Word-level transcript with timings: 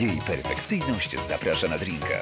Jej 0.00 0.20
perfekcyjność 0.26 1.20
zaprasza 1.20 1.68
na 1.68 1.78
drinka. 1.78 2.18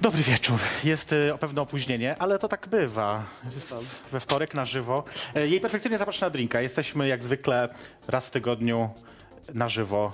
Dobry 0.00 0.22
wieczór. 0.22 0.60
Jest 0.84 1.12
y, 1.12 1.34
o 1.34 1.38
pewne 1.38 1.62
opóźnienie, 1.62 2.16
ale 2.18 2.38
to 2.38 2.48
tak 2.48 2.68
bywa. 2.68 3.26
Jest 3.54 3.74
we 4.12 4.20
wtorek 4.20 4.54
na 4.54 4.64
żywo. 4.64 5.04
E, 5.34 5.48
Jej 5.48 5.60
perfekcyjnie 5.60 5.98
zaprasza 5.98 6.26
na 6.26 6.30
drinka. 6.30 6.60
Jesteśmy 6.60 7.08
jak 7.08 7.24
zwykle 7.24 7.68
raz 8.08 8.26
w 8.26 8.30
tygodniu 8.30 8.90
na 9.54 9.68
żywo, 9.68 10.12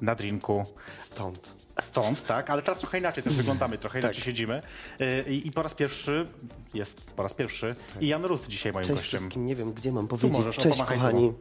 na 0.00 0.14
drinku. 0.14 0.64
Stąd. 0.98 1.48
Stąd, 1.80 2.24
tak, 2.26 2.50
ale 2.50 2.62
teraz 2.62 2.78
trochę 2.78 2.98
inaczej 2.98 3.24
też 3.24 3.34
wyglądamy, 3.34 3.78
trochę 3.78 3.98
inaczej 4.00 4.22
siedzimy. 4.22 4.62
Y, 5.00 5.24
I, 5.32 5.46
I 5.48 5.50
po 5.50 5.62
raz 5.62 5.74
pierwszy, 5.74 6.26
jest 6.74 7.10
po 7.10 7.22
raz 7.22 7.34
pierwszy, 7.34 7.74
i 8.00 8.06
Jan 8.08 8.24
Ruth 8.24 8.46
dzisiaj 8.48 8.72
moim 8.72 8.86
Cześć 8.86 8.96
gościem. 9.00 9.20
wszystkim, 9.20 9.46
nie 9.46 9.56
wiem 9.56 9.72
gdzie 9.72 9.92
mam 9.92 10.08
powiedzieć. 10.08 10.32
możesz, 10.32 10.58
o, 10.58 10.62
Cześć 10.62 10.76
pomachaj 10.78 10.96
kochani. 10.98 11.32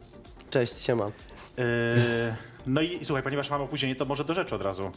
Cześć, 0.50 0.82
siema. 0.82 1.06
Y, 1.08 1.12
No 2.68 2.82
i 2.82 3.06
słuchaj, 3.06 3.24
ponieważ 3.24 3.50
mamy 3.50 3.64
opóźnienie, 3.64 3.96
to 3.96 4.06
może 4.06 4.26
do 4.26 4.34
rzeczy 4.34 4.56
od 4.56 4.62
razu. 4.62 4.92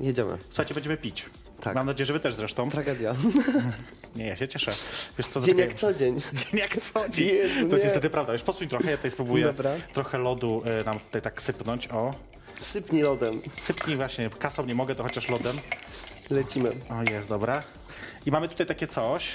Jedziemy. 0.00 0.38
Słuchajcie, 0.48 0.74
będziemy 0.74 0.96
pić. 0.96 1.24
Tak. 1.60 1.74
Mam 1.74 1.86
nadzieję, 1.86 2.06
że 2.06 2.12
wy 2.12 2.20
też 2.20 2.34
zresztą. 2.34 2.70
Tragedia. 2.70 3.14
Nie, 4.16 4.26
ja 4.26 4.36
się 4.36 4.48
cieszę. 4.48 4.72
Wiesz 5.18 5.28
co, 5.28 5.40
Dzień 5.46 5.58
jak 5.58 5.74
co 5.74 5.94
dzień. 5.94 6.20
Dzień 6.32 6.60
jak 6.60 6.76
co 6.80 7.08
dzień. 7.08 7.26
Jezu, 7.28 7.54
to 7.54 7.60
jest 7.60 7.72
nie. 7.72 7.84
niestety 7.84 8.10
prawda. 8.10 8.32
Już 8.32 8.42
podsuń 8.42 8.68
trochę, 8.68 8.90
ja 8.90 8.96
tutaj 8.96 9.10
spróbuję 9.10 9.44
Dobra. 9.46 9.70
trochę 9.92 10.18
lodu 10.18 10.62
y, 10.82 10.84
nam 10.84 10.98
tutaj 11.00 11.22
tak 11.22 11.42
sypnąć. 11.42 11.88
O, 11.88 12.14
Sypnij 12.60 13.02
lodem. 13.02 13.40
sypnij 13.56 13.96
właśnie, 13.96 14.30
kasą 14.30 14.66
nie 14.66 14.74
mogę, 14.74 14.94
to 14.94 15.02
chociaż 15.02 15.28
lodem. 15.28 15.56
Lecimy. 16.30 16.68
O, 16.90 17.10
jest, 17.10 17.28
dobra. 17.28 17.62
I 18.26 18.30
mamy 18.30 18.48
tutaj 18.48 18.66
takie 18.66 18.86
coś. 18.86 19.32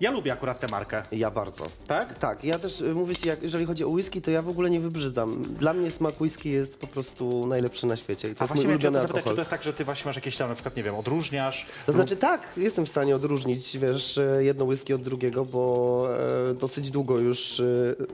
Ja 0.00 0.10
lubię 0.10 0.32
akurat 0.32 0.60
tę 0.60 0.66
markę, 0.70 1.02
Ja 1.12 1.30
bardzo. 1.30 1.66
tak? 1.86 2.18
Tak, 2.18 2.44
ja 2.44 2.58
też 2.58 2.80
y, 2.80 2.94
mówię 2.94 3.16
ci, 3.16 3.28
jak, 3.28 3.42
jeżeli 3.42 3.66
chodzi 3.66 3.84
o 3.84 3.88
whisky, 3.88 4.22
to 4.22 4.30
ja 4.30 4.42
w 4.42 4.48
ogóle 4.48 4.70
nie 4.70 4.80
wybrzydzam. 4.80 5.42
Dla 5.58 5.72
mnie 5.72 5.90
smak 5.90 6.20
whisky 6.20 6.50
jest 6.50 6.78
po 6.78 6.86
prostu 6.86 7.46
najlepszy 7.46 7.86
na 7.86 7.96
świecie. 7.96 8.28
I 8.30 8.34
to 8.34 8.40
A 8.40 8.44
jest 8.44 8.54
mój 8.54 8.66
ulubiony 8.66 8.98
zapytać, 8.98 9.10
czy 9.12 9.16
alkohol. 9.18 9.36
to 9.36 9.40
jest 9.40 9.50
tak, 9.50 9.62
że 9.62 9.72
ty 9.72 9.84
właśnie 9.84 10.08
masz 10.08 10.16
jakieś 10.16 10.36
tam, 10.36 10.48
na 10.48 10.54
przykład, 10.54 10.76
nie 10.76 10.82
wiem, 10.82 10.94
odróżniasz? 10.94 11.66
To 11.86 11.92
znaczy 11.92 12.16
tak, 12.16 12.48
jestem 12.56 12.86
w 12.86 12.88
stanie 12.88 13.16
odróżnić, 13.16 13.78
wiesz, 13.78 14.18
e, 14.18 14.44
jedno 14.44 14.64
whisky 14.64 14.94
od 14.94 15.02
drugiego, 15.02 15.44
bo 15.44 16.06
e, 16.50 16.54
dosyć 16.54 16.90
długo 16.90 17.18
już, 17.18 17.60
e, 17.60 17.64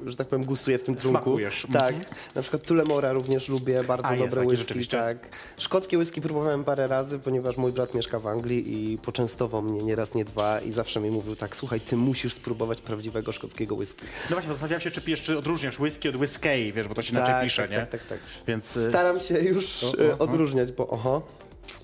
że 0.06 0.16
tak 0.16 0.26
powiem, 0.26 0.44
gustuję 0.44 0.78
w 0.78 0.82
tym 0.82 0.94
trunku. 0.96 1.10
Smakujesz. 1.20 1.66
Tak, 1.72 1.94
Mhm. 1.94 2.14
na 2.34 2.42
przykład 2.42 2.62
Tulemora 2.62 3.12
również 3.12 3.48
lubię, 3.48 3.84
bardzo 3.84 4.06
A, 4.06 4.14
jest 4.14 4.24
dobre 4.36 4.46
taki 4.56 4.56
whisky, 4.76 4.86
tak. 4.88 5.28
Szkockie 5.58 5.98
whisky 5.98 6.20
próbowałem 6.20 6.64
parę 6.64 6.86
razy, 6.88 7.18
ponieważ 7.18 7.56
mój 7.56 7.72
brat 7.72 7.94
mieszka 7.94 8.18
w 8.18 8.26
Anglii 8.26 8.92
i 8.92 8.98
poczęstował 8.98 9.62
mnie 9.62 9.82
nie 9.82 9.94
raz, 9.96 10.14
nie 10.14 10.24
dwa 10.24 10.60
i 10.60 10.72
zawsze 10.72 11.00
mi 11.00 11.10
mówił 11.10 11.36
tak, 11.36 11.56
słuchaj, 11.56 11.69
ty 11.78 11.96
musisz 11.96 12.34
spróbować 12.34 12.80
prawdziwego 12.80 13.32
szkockiego 13.32 13.74
whisky. 13.74 14.02
No 14.30 14.36
właśnie, 14.36 14.48
zastanawiałem 14.48 14.80
się, 14.80 14.90
czy 14.90 15.00
pijesz, 15.00 15.22
czy 15.22 15.38
odróżniasz 15.38 15.80
whisky 15.80 16.08
od 16.08 16.16
whisky, 16.16 16.72
wiesz, 16.72 16.88
bo 16.88 16.94
to 16.94 17.02
się 17.02 17.12
inaczej 17.12 17.34
tak, 17.34 17.44
pisze, 17.44 17.62
tak, 17.62 17.70
nie? 17.70 17.76
tak, 17.76 17.88
tak, 17.90 18.06
tak. 18.06 18.18
Więc... 18.46 18.76
y, 18.76 18.88
Staram 18.88 19.20
się 19.20 19.38
już 19.38 19.84
O, 19.84 19.86
o, 19.86 20.18
o. 20.18 20.18
odróżniać, 20.18 20.72
bo 20.72 20.88
oho, 20.88 21.22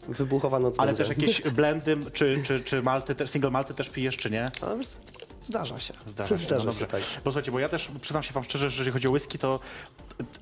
wybuchowa 0.08 0.58
noc 0.58 0.74
Ale 0.78 0.92
będzie. 0.92 1.04
też 1.14 1.18
jakieś 1.18 1.42
blendy, 1.58 1.96
czy, 2.12 2.42
czy, 2.44 2.60
czy 2.60 2.82
malty, 2.82 3.14
te- 3.14 3.26
single 3.26 3.50
malty 3.50 3.74
też 3.74 3.88
pijesz, 3.88 4.16
czy 4.16 4.30
nie? 4.30 4.50
Ale 4.60 4.76
wiesz, 4.78 4.86
zdarza 5.46 5.80
się. 5.80 5.94
Zdarza 6.06 6.38
się, 6.38 6.46
no 6.58 6.64
dobrze. 6.64 6.86
tak. 6.86 7.00
Bo 7.24 7.30
słuchajcie, 7.30 7.52
bo 7.52 7.58
ja 7.58 7.68
też 7.68 7.90
przyznam 8.00 8.22
się 8.22 8.32
wam 8.34 8.44
szczerze, 8.44 8.70
że 8.70 8.74
jeżeli 8.76 8.92
chodzi 8.92 9.08
o 9.08 9.10
whisky, 9.10 9.38
to 9.38 9.60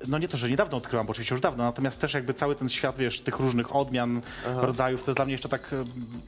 no 0.07 0.17
nie 0.17 0.27
to, 0.27 0.37
że 0.37 0.49
niedawno 0.49 0.77
odkryłam, 0.77 1.05
bo 1.05 1.11
oczywiście 1.11 1.35
już 1.35 1.41
dawno, 1.41 1.63
natomiast 1.63 1.99
też 1.99 2.13
jakby 2.13 2.33
cały 2.33 2.55
ten 2.55 2.69
świat, 2.69 2.97
wiesz, 2.97 3.21
tych 3.21 3.39
różnych 3.39 3.75
odmian, 3.75 4.21
rodzajów, 4.45 5.03
to 5.03 5.11
jest 5.11 5.17
dla 5.17 5.25
mnie 5.25 5.31
jeszcze 5.31 5.49
tak, 5.49 5.75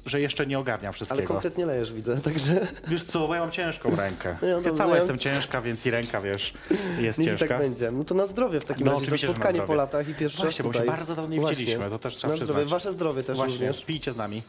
że 0.06 0.22
jeszcze 0.22 0.48
nie 0.48 0.60
ogarniam 0.60 0.88
Ale 0.90 0.94
wszystkiego. 0.94 1.28
konkretnie 1.28 1.66
lejesz, 1.66 1.94
widzę, 1.94 2.22
także 2.22 2.68
Wiesz 2.88 3.04
co, 3.04 3.28
bo 3.28 3.36
ja 3.36 3.42
mam 3.42 3.52
ciężką 3.52 3.96
rękę. 3.96 4.38
Ja 4.42 4.56
dobrze. 4.56 4.74
cała 4.74 4.96
jestem 4.98 5.18
ciężka, 5.18 5.62
więc 5.62 5.86
i 5.86 5.92
ręka, 5.92 6.22
wiesz, 6.22 6.54
jest 7.00 7.20
niech 7.20 7.28
ciężka. 7.28 7.48
tak 7.48 7.58
będzie. 7.60 7.92
No 7.92 8.04
to 8.04 8.16
na 8.16 8.28
zdrowie 8.28 8.60
w 8.60 8.66
takim 8.66 8.86
No, 8.86 8.94
razie, 9.00 9.06
za 9.12 9.18
spotkanie 9.18 9.62
po 9.62 9.74
latach 9.76 10.10
i 10.10 10.14
pierwszy 10.14 10.38
Właśnie, 10.42 10.66
raz 10.66 10.74
bo 10.74 10.80
się 10.80 10.86
bardzo 10.86 11.16
dawno 11.16 11.34
nie 11.36 11.40
Właśnie. 11.40 11.58
widzieliśmy, 11.58 11.90
to 11.90 12.00
też 12.00 12.16
trzeba 12.16 12.34
Na 12.34 12.36
przyznać. 12.38 12.56
zdrowie, 12.56 12.70
wasze 12.72 12.94
zdrowie 12.94 13.24
też 13.24 13.38
Właśnie, 13.38 13.54
również. 13.68 13.86
pijcie 13.86 14.12
z 14.14 14.18
nami. 14.18 14.44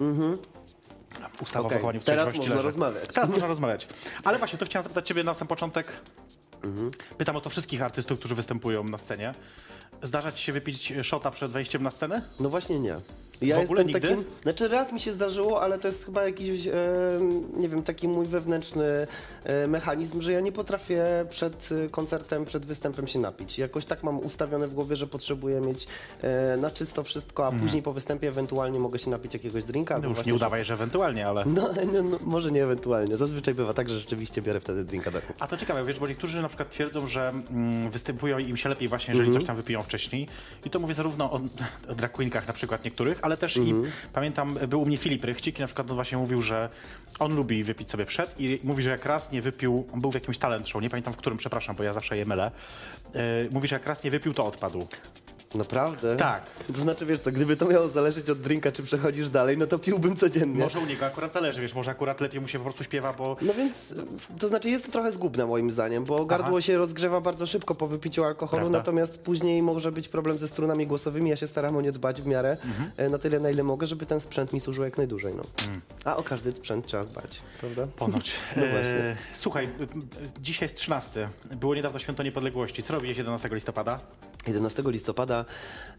Mhm. 0.00 0.38
Ustawa 1.42 1.66
Okej, 1.66 1.76
o 1.76 1.78
wychowaniu 1.78 2.00
w 2.00 2.04
teraz 2.04 2.36
można 2.36 2.54
leży. 2.54 2.62
rozmawiać. 2.62 3.08
Teraz 3.08 3.30
można 3.30 3.46
rozmawiać. 3.46 3.88
Ale 4.24 4.38
właśnie, 4.38 4.58
to 4.58 4.66
chciałem 4.66 4.82
zapytać 4.82 5.08
ciebie 5.08 5.24
na 5.24 5.34
sam 5.34 5.48
początek. 5.48 5.92
Mhm. 6.64 6.90
Pytam 7.18 7.36
o 7.36 7.40
to 7.40 7.50
wszystkich 7.50 7.82
artystów, 7.82 8.18
którzy 8.18 8.34
występują 8.34 8.84
na 8.84 8.98
scenie. 8.98 9.34
Zdarza 10.02 10.32
ci 10.32 10.44
się 10.44 10.52
wypić 10.52 10.92
szota 11.02 11.30
przed 11.30 11.50
wejściem 11.50 11.82
na 11.82 11.90
scenę? 11.90 12.22
No 12.40 12.48
właśnie 12.48 12.80
nie. 12.80 12.96
Ja 13.42 13.56
W 13.56 13.60
ogóle 13.60 13.82
jestem 13.82 13.86
nigdy? 13.86 14.08
takim, 14.08 14.24
znaczy 14.42 14.68
raz 14.68 14.92
mi 14.92 15.00
się 15.00 15.12
zdarzyło, 15.12 15.62
ale 15.62 15.78
to 15.78 15.88
jest 15.88 16.04
chyba 16.04 16.24
jakiś, 16.26 16.66
e, 16.66 16.72
nie 17.56 17.68
wiem, 17.68 17.82
taki 17.82 18.08
mój 18.08 18.26
wewnętrzny 18.26 19.06
e, 19.44 19.66
mechanizm, 19.66 20.20
że 20.22 20.32
ja 20.32 20.40
nie 20.40 20.52
potrafię 20.52 21.04
przed 21.30 21.68
e, 21.86 21.88
koncertem, 21.88 22.44
przed 22.44 22.66
występem 22.66 23.06
się 23.06 23.18
napić. 23.18 23.58
Jakoś 23.58 23.84
tak 23.84 24.02
mam 24.02 24.18
ustawione 24.18 24.68
w 24.68 24.74
głowie, 24.74 24.96
że 24.96 25.06
potrzebuję 25.06 25.60
mieć 25.60 25.86
e, 26.22 26.56
na 26.56 26.70
czysto 26.70 27.02
wszystko, 27.04 27.46
a 27.46 27.52
później 27.52 27.82
po 27.82 27.92
występie 27.92 28.28
ewentualnie 28.28 28.78
mogę 28.78 28.98
się 28.98 29.10
napić 29.10 29.34
jakiegoś 29.34 29.64
drinka. 29.64 29.98
No 29.98 30.08
już 30.08 30.16
właśnie 30.16 30.32
nie 30.32 30.36
udawaj, 30.36 30.64
że 30.64 30.74
ewentualnie, 30.74 31.26
ale... 31.26 31.44
No, 31.46 31.68
no, 31.92 32.02
no, 32.02 32.18
może 32.24 32.52
nie 32.52 32.62
ewentualnie. 32.62 33.16
Zazwyczaj 33.16 33.54
bywa 33.54 33.72
tak, 33.72 33.88
że 33.88 33.98
rzeczywiście 34.00 34.42
biorę 34.42 34.60
wtedy 34.60 34.84
drinka 34.84 35.10
do. 35.10 35.18
A 35.40 35.46
to 35.46 35.56
ciekawe, 35.56 35.84
wiesz, 35.84 35.98
bo 35.98 36.08
niektórzy 36.08 36.42
na 36.42 36.48
przykład 36.48 36.70
twierdzą, 36.70 37.06
że 37.06 37.28
mm, 37.28 37.90
występują 37.90 38.38
i 38.38 38.48
im 38.48 38.56
się 38.56 38.68
lepiej 38.68 38.88
właśnie, 38.88 39.12
jeżeli 39.12 39.28
Mhm. 39.28 39.40
coś 39.40 39.46
tam 39.46 39.56
wypiją 39.56 39.82
wcześniej. 39.82 40.28
I 40.64 40.70
to 40.70 40.78
mówię 40.78 40.94
zarówno 40.94 41.32
o, 41.32 41.36
o 41.88 41.94
na 42.46 42.52
przykład 42.52 42.84
niektórych, 42.84 43.18
ale 43.22 43.29
też 43.36 43.56
i 43.56 43.60
Mhm. 43.60 43.92
pamiętam, 44.12 44.58
był 44.68 44.82
u 44.82 44.86
mnie 44.86 44.96
Filip 44.96 45.24
Rychcik 45.24 45.58
i 45.58 45.60
na 45.60 45.66
przykład 45.66 45.90
on 45.90 45.94
właśnie 45.94 46.18
mówił, 46.18 46.42
że 46.42 46.68
on 47.18 47.36
lubi 47.36 47.64
wypić 47.64 47.90
sobie 47.90 48.06
przed 48.06 48.40
i 48.40 48.60
mówi, 48.64 48.82
że 48.82 48.90
jak 48.90 49.04
raz 49.04 49.32
nie 49.32 49.42
wypił, 49.42 49.86
on 49.92 50.00
był 50.00 50.10
w 50.10 50.14
jakimś 50.14 50.38
talent 50.38 50.68
show, 50.68 50.82
nie 50.82 50.90
pamiętam 50.90 51.12
w 51.12 51.16
którym, 51.16 51.38
przepraszam, 51.38 51.76
bo 51.76 51.82
ja 51.82 51.92
zawsze 51.92 52.16
je 52.16 52.24
mylę. 52.24 52.50
Yy, 53.14 53.20
mówi, 53.50 53.68
że 53.68 53.76
jak 53.76 53.86
raz 53.86 54.04
nie 54.04 54.10
wypił, 54.10 54.34
to 54.34 54.46
odpadł. 54.46 54.86
Naprawdę? 55.54 56.16
Tak. 56.16 56.42
To 56.74 56.80
znaczy, 56.80 57.06
wiesz 57.06 57.20
co, 57.20 57.32
gdyby 57.32 57.56
to 57.56 57.66
miało 57.68 57.88
zależeć 57.88 58.30
od 58.30 58.40
drinka, 58.40 58.72
czy 58.72 58.82
przechodzisz 58.82 59.30
dalej, 59.30 59.58
no 59.58 59.66
to 59.66 59.78
piłbym 59.78 60.16
codziennie. 60.16 60.60
Może 60.64 60.78
u 60.78 60.86
niego 60.86 61.06
akurat 61.06 61.32
zależy, 61.32 61.60
wiesz, 61.60 61.74
może 61.74 61.90
akurat 61.90 62.20
lepiej 62.20 62.40
mu 62.40 62.48
się 62.48 62.58
po 62.58 62.64
prostu 62.64 62.84
śpiewa, 62.84 63.12
bo 63.12 63.36
No 63.42 63.54
więc, 63.54 63.94
to 64.38 64.48
znaczy 64.48 64.70
jest 64.70 64.86
to 64.86 64.92
trochę 64.92 65.12
zgubne 65.12 65.46
moim 65.46 65.70
zdaniem, 65.70 66.04
bo 66.04 66.24
gardło 66.26 66.60
się 66.60 66.76
rozgrzewa 66.76 67.20
bardzo 67.20 67.46
szybko 67.46 67.74
po 67.74 67.86
wypiciu 67.86 68.24
alkoholu, 68.24 68.60
Prawda. 68.60 68.78
natomiast 68.78 69.18
później 69.18 69.62
może 69.62 69.92
być 69.92 70.08
problem 70.08 70.38
ze 70.38 70.48
strunami 70.48 70.86
głosowymi. 70.86 71.30
Ja 71.30 71.36
się 71.36 71.46
staram 71.46 71.76
o 71.76 71.80
nie 71.80 71.92
dbać 71.92 72.22
w 72.22 72.26
miarę, 72.26 72.56
Mhm. 72.64 72.90
e, 72.96 73.08
na 73.08 73.18
tyle 73.18 73.40
na 73.40 73.50
ile 73.50 73.62
mogę, 73.62 73.86
żeby 73.86 74.06
ten 74.06 74.20
sprzęt 74.20 74.52
mi 74.52 74.60
służył 74.60 74.84
jak 74.84 74.98
najdłużej. 74.98 75.34
No. 75.36 75.42
A 76.04 76.16
o 76.16 76.22
każdy 76.22 76.52
sprzęt 76.52 76.86
trzeba 76.86 77.04
dbać, 77.04 77.40
prawda? 77.60 77.86
Ponoć. 77.96 78.32
No 78.56 78.62
E, 78.66 78.70
właśnie. 78.70 79.16
Słuchaj, 79.34 79.64
y, 79.64 79.68
y, 79.82 79.86
dzisiaj 80.40 80.64
jest 80.64 80.76
13. 80.76 81.28
Było 81.56 81.74
niedawno 81.74 81.98
Święto 81.98 82.22
Niepodległości. 82.22 82.82
Co 82.82 82.94
robiłeś 82.94 83.18
11 83.18 83.48
listopada? 83.52 84.00
11 84.46 84.82
listopada 84.86 85.44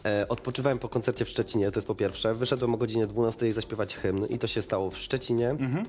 e, 0.06 0.26
odpoczywałem 0.30 0.80
po 0.80 0.90
koncercie 0.90 1.26
w 1.26 1.30
Szczecinie, 1.30 1.72
to 1.72 1.78
jest 1.78 1.88
po 1.88 1.96
pierwsze. 1.96 2.34
Wyszedłem 2.34 2.74
o 2.74 2.78
godzinie 2.78 3.08
12 3.08 3.54
zaśpiewać 3.54 3.96
hymn 3.96 4.26
i 4.26 4.40
to 4.40 4.48
się 4.48 4.62
stało 4.62 4.92
w 4.92 4.98
Szczecinie. 4.98 5.50
Mhm. 5.50 5.86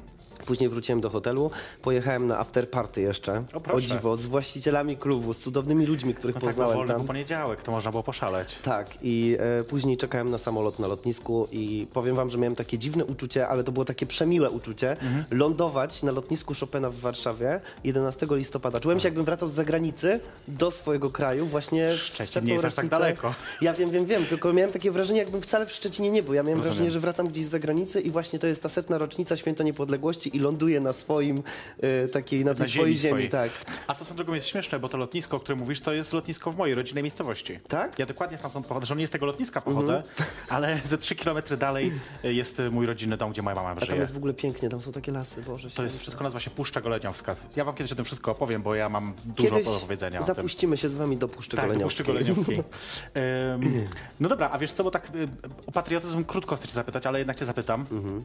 Później 0.47 0.69
wróciłem 0.71 1.01
do 1.01 1.11
hotelu, 1.11 1.51
pojechałem 1.83 2.27
na 2.27 2.39
after 2.39 2.71
party 2.71 3.01
jeszcze, 3.01 3.43
O, 3.53 3.61
proszę. 3.61 3.87
dziwo, 3.87 4.17
z 4.17 4.27
właścicielami 4.27 4.97
klubu, 4.97 5.33
z 5.33 5.39
cudownymi 5.39 5.87
ludźmi, 5.87 6.15
których 6.15 6.35
No 6.37 6.41
tak, 6.41 6.49
poznałem 6.51 6.77
wolny 6.77 6.89
tam. 6.89 6.97
był 6.99 7.07
poniedziałek, 7.07 7.63
to 7.63 7.73
można 7.73 7.91
było 7.91 8.03
poszaleć. 8.03 8.59
Tak, 8.63 8.89
i 9.03 9.37
e, 9.61 9.65
później 9.65 9.97
czekałem 9.97 10.31
na 10.31 10.39
samolot 10.39 10.79
na 10.79 10.87
lotnisku 10.87 11.49
i 11.53 11.87
powiem 11.93 12.17
wam, 12.17 12.31
że 12.31 12.39
miałem 12.39 12.57
takie 12.57 12.79
dziwne 12.79 13.05
uczucie, 13.05 13.49
ale 13.49 13.65
to 13.65 13.73
było 13.73 13.85
takie 13.85 14.07
przemiłe 14.07 14.51
uczucie, 14.51 14.91
Mhm. 14.91 15.25
lądować 15.31 16.03
na 16.03 16.13
lotnisku 16.13 16.55
Chopina 16.61 16.91
w 16.91 16.97
Warszawie 16.97 17.61
11 17.85 18.27
listopada. 18.37 18.81
Czułem 18.81 19.01
się 19.01 19.09
jakbym 19.09 19.25
wracał 19.25 19.49
z 19.49 19.53
zagranicy 19.53 20.21
do 20.49 20.71
swojego 20.71 21.11
kraju 21.11 21.47
właśnie 21.47 21.89
w 21.91 21.95
Szczecin 21.97 22.42
setną 22.43 22.49
nie 22.49 22.53
jest 22.53 22.65
aż 22.65 22.75
tak 22.75 22.85
rocznicę. 22.85 23.01
daleko. 23.03 23.35
Ja 23.61 23.73
wiem, 23.75 23.91
wiem, 23.91 24.07
wiem, 24.07 24.27
tylko 24.27 24.53
miałem 24.53 24.71
takie 24.73 24.91
wrażenie, 24.91 25.19
jakbym 25.19 25.41
wcale 25.43 25.67
w 25.67 25.73
Szczecinie 25.73 26.11
nie 26.11 26.23
był. 26.23 26.35
Ja 26.35 26.43
miałem 26.43 26.59
Rozumiem. 26.59 26.75
wrażenie, 26.75 26.91
że 26.93 27.01
wracam 27.01 27.29
gdzieś 27.29 27.47
z 27.47 27.49
zagranicy 27.49 28.01
i 28.01 28.11
właśnie 28.11 28.39
to 28.39 28.47
jest 28.47 28.63
ta 28.63 28.69
setna 28.69 28.99
rocznica 28.99 29.37
Święto 29.37 29.63
Niepodległości 29.63 30.37
i 30.37 30.41
ląduję 30.41 30.81
na 30.81 30.93
swoim, 30.93 31.43
e, 31.83 32.09
takiej, 32.09 32.45
na 32.45 32.55
tej 32.55 32.69
swojej 32.69 32.97
ziemi 32.97 33.13
swojej. 33.13 33.29
tak. 33.29 33.51
A 33.87 33.95
to 33.95 34.05
są 34.05 34.15
drogą 34.15 34.35
jest 34.35 34.47
śmieszne, 34.47 34.79
bo 34.79 34.89
to 34.89 34.97
lotnisko, 34.99 35.37
o 35.37 35.41
którym 35.41 35.59
mówisz, 35.59 35.81
to 35.81 35.93
jest 35.93 36.13
lotnisko 36.13 36.53
w 36.53 36.57
mojej 36.57 36.75
rodzinnej 36.75 37.03
miejscowości. 37.03 37.59
Tak? 37.69 37.99
Ja 37.99 38.07
dokładnie 38.07 38.39
stamtąd 38.39 38.67
pochodzę, 38.67 38.87
że 38.87 38.97
nie 38.97 39.07
z 39.07 39.11
tego 39.11 39.27
lotniska 39.27 39.61
pochodzę, 39.61 39.97
Mhm. 39.97 40.29
ale 40.49 40.81
ze 40.85 40.99
3 40.99 41.15
km 41.17 41.37
dalej 41.59 41.93
jest 42.23 42.61
y, 42.61 42.71
mój 42.71 42.87
rodzinny 42.87 43.17
dom, 43.17 43.31
gdzie 43.33 43.43
moja 43.43 43.57
mama 43.57 43.71
A 43.71 43.75
tam 43.77 43.87
żyje. 43.89 44.01
jest 44.01 44.13
w 44.13 44.17
ogóle 44.17 44.35
pięknie, 44.35 44.69
tam 44.69 44.81
są 44.81 44.93
takie 44.93 45.13
lasy, 45.13 45.43
Boże 45.43 45.71
To 45.71 45.83
jest 45.83 45.99
wszystko 45.99 46.25
nazywa 46.25 46.41
się 46.41 46.51
Puszcza 46.51 46.81
Goleniowska. 46.81 47.37
Ja 47.57 47.65
wam 47.65 47.75
kiedyś 47.75 47.93
o 47.93 47.97
tym 47.97 48.05
wszystko 48.05 48.31
opowiem, 48.33 48.63
bo 48.63 48.75
ja 48.75 48.89
mam 48.89 49.13
dużo 49.27 49.49
Kiedyś 49.51 49.65
do 49.65 49.73
powiedzenia 49.81 50.23
zapuścimy 50.23 50.77
się 50.77 50.89
z 50.89 50.95
wami 50.95 51.17
do 51.17 51.29
Puszczy 51.29 51.57
Tak, 51.57 51.65
do 51.65 51.69
Goleniowskiej. 51.69 51.97
Puszczy 51.99 52.13
Goleniowskiej. 52.13 52.32
No 54.21 54.29
dobra, 54.29 54.51
a 54.51 54.59
wiesz 54.59 54.73
co, 54.73 54.85
bo 54.85 54.91
tak 54.91 55.11
y, 55.15 55.29
o 55.67 55.73
patriotyzm 55.73 56.25
krótko 56.25 56.57
chcę 56.57 56.69
cię 56.69 56.75
zapytać, 56.75 57.07
ale 57.07 57.19
jednak 57.19 57.39
cię 57.39 57.47
zapytam, 57.47 57.87
Mhm. 57.93 58.25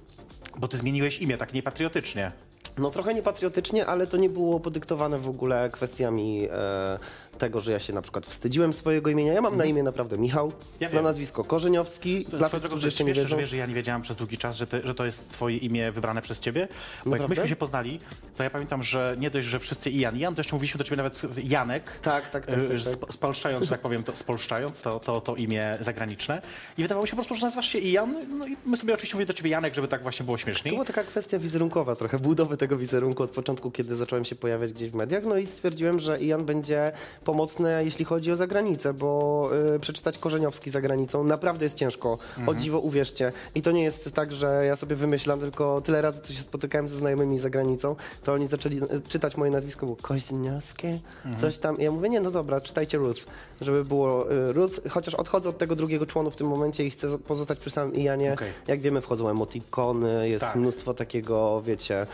bo 0.57 0.67
ty 0.67 0.77
zmieniłeś 0.77 1.19
imię 1.19 1.37
tak 1.37 1.53
niepatriotycznie. 1.53 2.31
No 2.77 2.89
trochę 2.91 3.13
niepatriotycznie, 3.13 3.85
ale 3.85 4.07
to 4.07 4.17
nie 4.17 4.29
było 4.29 4.59
podyktowane 4.59 5.19
w 5.19 5.29
ogóle 5.29 5.69
kwestiami 5.69 6.47
e, 6.51 6.99
tego, 7.37 7.61
że 7.61 7.71
ja 7.71 7.79
się 7.79 7.93
na 7.93 8.01
przykład 8.01 8.25
wstydziłem 8.25 8.73
swojego 8.73 9.09
imienia. 9.09 9.33
Ja 9.33 9.41
mam 9.41 9.57
na 9.57 9.65
imię 9.65 9.83
naprawdę 9.83 10.17
Michał, 10.17 10.45
Mhm. 10.45 10.63
Ja 10.79 10.89
na 10.89 11.01
nazwisko 11.01 11.43
Korzeniowski. 11.43 12.25
Dla 12.25 12.39
Dla 12.39 12.49
tych, 12.49 12.63
którzy 12.63 12.87
jeszcze 12.87 13.03
nie 13.03 13.13
wiedzą. 13.13 13.27
że 13.27 13.37
wiesz, 13.37 13.49
że 13.49 13.57
ja 13.57 13.65
nie 13.65 13.73
wiedziałam 13.73 14.01
przez 14.01 14.15
długi 14.15 14.37
czas, 14.37 14.57
że, 14.57 14.67
ty, 14.67 14.81
że 14.83 14.95
to 14.95 15.05
jest 15.05 15.29
twoje 15.29 15.57
imię 15.57 15.91
wybrane 15.91 16.21
przez 16.21 16.39
ciebie? 16.39 16.67
Bo 16.67 16.75
jak 16.95 17.05
Naprawdę? 17.05 17.27
myśmy 17.29 17.47
się 17.49 17.55
poznali, 17.55 17.99
to 18.37 18.43
ja 18.43 18.49
pamiętam, 18.49 18.83
że 18.83 19.15
nie 19.19 19.29
dość, 19.31 19.47
że 19.47 19.59
wszyscy 19.59 19.89
Ian, 19.89 20.17
Jan, 20.19 20.35
to 20.35 20.39
jeszcze 20.39 20.55
mówiliśmy 20.55 20.77
do 20.77 20.83
ciebie 20.83 20.97
nawet 20.97 21.21
Janek. 21.49 21.83
Tak, 22.01 22.29
tak, 22.29 22.45
tak, 22.45 22.57
y, 22.59 22.67
tak, 22.69 22.99
tak. 22.99 23.13
Spolszczając, 23.13 23.69
tak 23.69 23.79
powiem, 23.79 24.03
to, 24.03 24.15
spolszczając 24.15 24.81
to, 24.81 24.99
to, 24.99 25.21
to 25.21 25.35
imię 25.35 25.77
zagraniczne. 25.81 26.41
I 26.77 26.81
wydawało 26.81 27.05
się 27.07 27.11
po 27.11 27.15
prostu, 27.15 27.35
że 27.35 27.45
nazywasz 27.45 27.67
się 27.69 27.79
Ian. 27.79 28.37
No 28.37 28.47
i 28.47 28.57
my 28.65 28.77
sobie 28.77 28.93
oczywiście 28.93 29.15
mówimy 29.15 29.27
do 29.27 29.33
ciebie 29.33 29.49
Janek, 29.51 29.75
żeby 29.75 29.87
tak 29.87 30.01
właśnie 30.03 30.23
było 30.25 30.37
To 30.37 30.43
śmieszniej. 30.43 30.73
była 30.73 30.85
taka 30.85 31.03
kwestia 31.03 31.39
wizerunkowa, 31.39 31.95
trochę 31.95 32.19
budowy 32.19 32.57
tego 32.57 32.66
wizerunku 32.75 33.23
od 33.23 33.31
początku, 33.31 33.71
kiedy 33.71 33.95
zacząłem 33.95 34.25
się 34.25 34.35
pojawiać 34.35 34.73
gdzieś 34.73 34.89
w 34.91 34.95
mediach. 34.95 35.23
No 35.25 35.37
i 35.37 35.45
stwierdziłem, 35.45 35.99
że 35.99 36.19
Ian 36.21 36.45
będzie 36.45 36.91
pomocny, 37.25 37.81
jeśli 37.83 38.05
chodzi 38.05 38.31
o 38.31 38.35
zagranicę, 38.35 38.93
bo 38.93 39.49
y, 39.75 39.79
przeczytać 39.79 40.17
Korzeniowski 40.17 40.69
za 40.69 40.81
granicą 40.81 41.23
naprawdę 41.23 41.65
jest 41.65 41.75
ciężko. 41.77 42.17
O 42.47 42.53
dziwo, 42.55 42.79
uwierzcie. 42.79 43.31
I 43.55 43.61
to 43.61 43.71
nie 43.71 43.83
jest 43.83 44.11
tak, 44.13 44.31
że 44.31 44.65
ja 44.65 44.75
sobie 44.75 44.95
wymyślam, 44.95 45.39
tylko 45.39 45.81
tyle 45.81 46.01
razy, 46.01 46.21
co 46.21 46.33
się 46.33 46.41
spotykałem 46.41 46.87
ze 46.87 46.95
znajomymi 46.95 47.39
za 47.39 47.49
granicą, 47.49 47.95
to 48.23 48.33
oni 48.33 48.47
zaczęli 48.47 48.77
y, 48.83 49.01
czytać 49.09 49.37
moje 49.37 49.51
nazwisko, 49.51 49.85
było 49.85 49.97
Koźniowskie, 50.01 50.99
coś 51.37 51.57
tam. 51.57 51.77
I 51.79 51.83
ja 51.83 51.91
mówię, 51.91 52.09
nie, 52.09 52.21
no 52.21 52.31
dobra, 52.31 52.61
czytajcie 52.61 52.97
Ruth, 52.97 53.21
żeby 53.61 53.85
było 53.85 54.31
y, 54.31 54.53
Ruth, 54.53 54.73
chociaż 54.89 55.15
odchodzę 55.15 55.49
od 55.49 55.57
tego 55.57 55.75
drugiego 55.75 56.05
członu 56.05 56.31
w 56.31 56.35
tym 56.35 56.47
momencie 56.47 56.85
i 56.85 56.89
chcę 56.89 57.17
pozostać 57.17 57.59
przy 57.59 57.69
samym 57.69 57.95
Ianie. 57.95 58.33
Okej. 58.33 58.51
Jak 58.67 58.79
wiemy, 58.79 59.01
wchodzą 59.01 59.29
emotikony, 59.29 60.29
jest 60.29 60.45
Tak. 60.45 60.55
mnóstwo 60.55 60.93
takiego, 60.93 61.61
wiecie, 61.65 62.07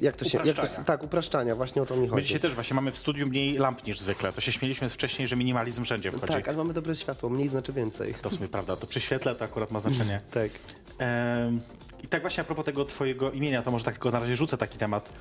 jak 0.00 0.16
to 0.16 0.24
się... 0.24 0.38
Jak 0.44 0.56
to, 0.56 0.82
tak, 0.84 1.02
upraszczania, 1.04 1.54
właśnie 1.56 1.82
o 1.82 1.86
to 1.86 1.96
mi 1.96 2.02
My 2.02 2.08
chodzi. 2.08 2.26
dzisiaj 2.26 2.40
też 2.40 2.54
właśnie 2.54 2.74
mamy 2.74 2.90
w 2.90 2.98
studiu 2.98 3.26
mniej 3.26 3.58
lamp 3.58 3.86
niż 3.86 4.00
zwykle. 4.00 4.32
To 4.32 4.40
się 4.40 4.52
śmieliśmy 4.52 4.88
wcześniej, 4.88 5.28
że 5.28 5.36
minimalizm 5.36 5.84
wszędzie 5.84 6.12
wchodzi. 6.12 6.32
Tak, 6.32 6.48
ale 6.48 6.56
mamy 6.56 6.72
dobre 6.74 6.96
światło, 6.96 7.30
mniej 7.30 7.48
znaczy 7.48 7.72
więcej. 7.72 8.14
To 8.22 8.30
w 8.30 8.34
sumie 8.34 8.48
prawda, 8.48 8.76
to 8.76 8.86
przy 8.86 9.00
świetle 9.00 9.34
to 9.34 9.44
akurat 9.44 9.70
ma 9.70 9.80
znaczenie. 9.80 10.20
Tak. 10.30 10.50
Em, 10.98 11.60
I 12.04 12.08
tak 12.08 12.20
właśnie 12.20 12.40
a 12.40 12.44
propos 12.44 12.64
tego 12.64 12.84
twojego 12.84 13.30
imienia, 13.30 13.62
to 13.62 13.70
może 13.70 13.84
tak 13.84 13.94
tylko 13.94 14.10
na 14.10 14.20
razie 14.20 14.36
rzucę 14.36 14.56
taki 14.56 14.78
temat. 14.78 15.12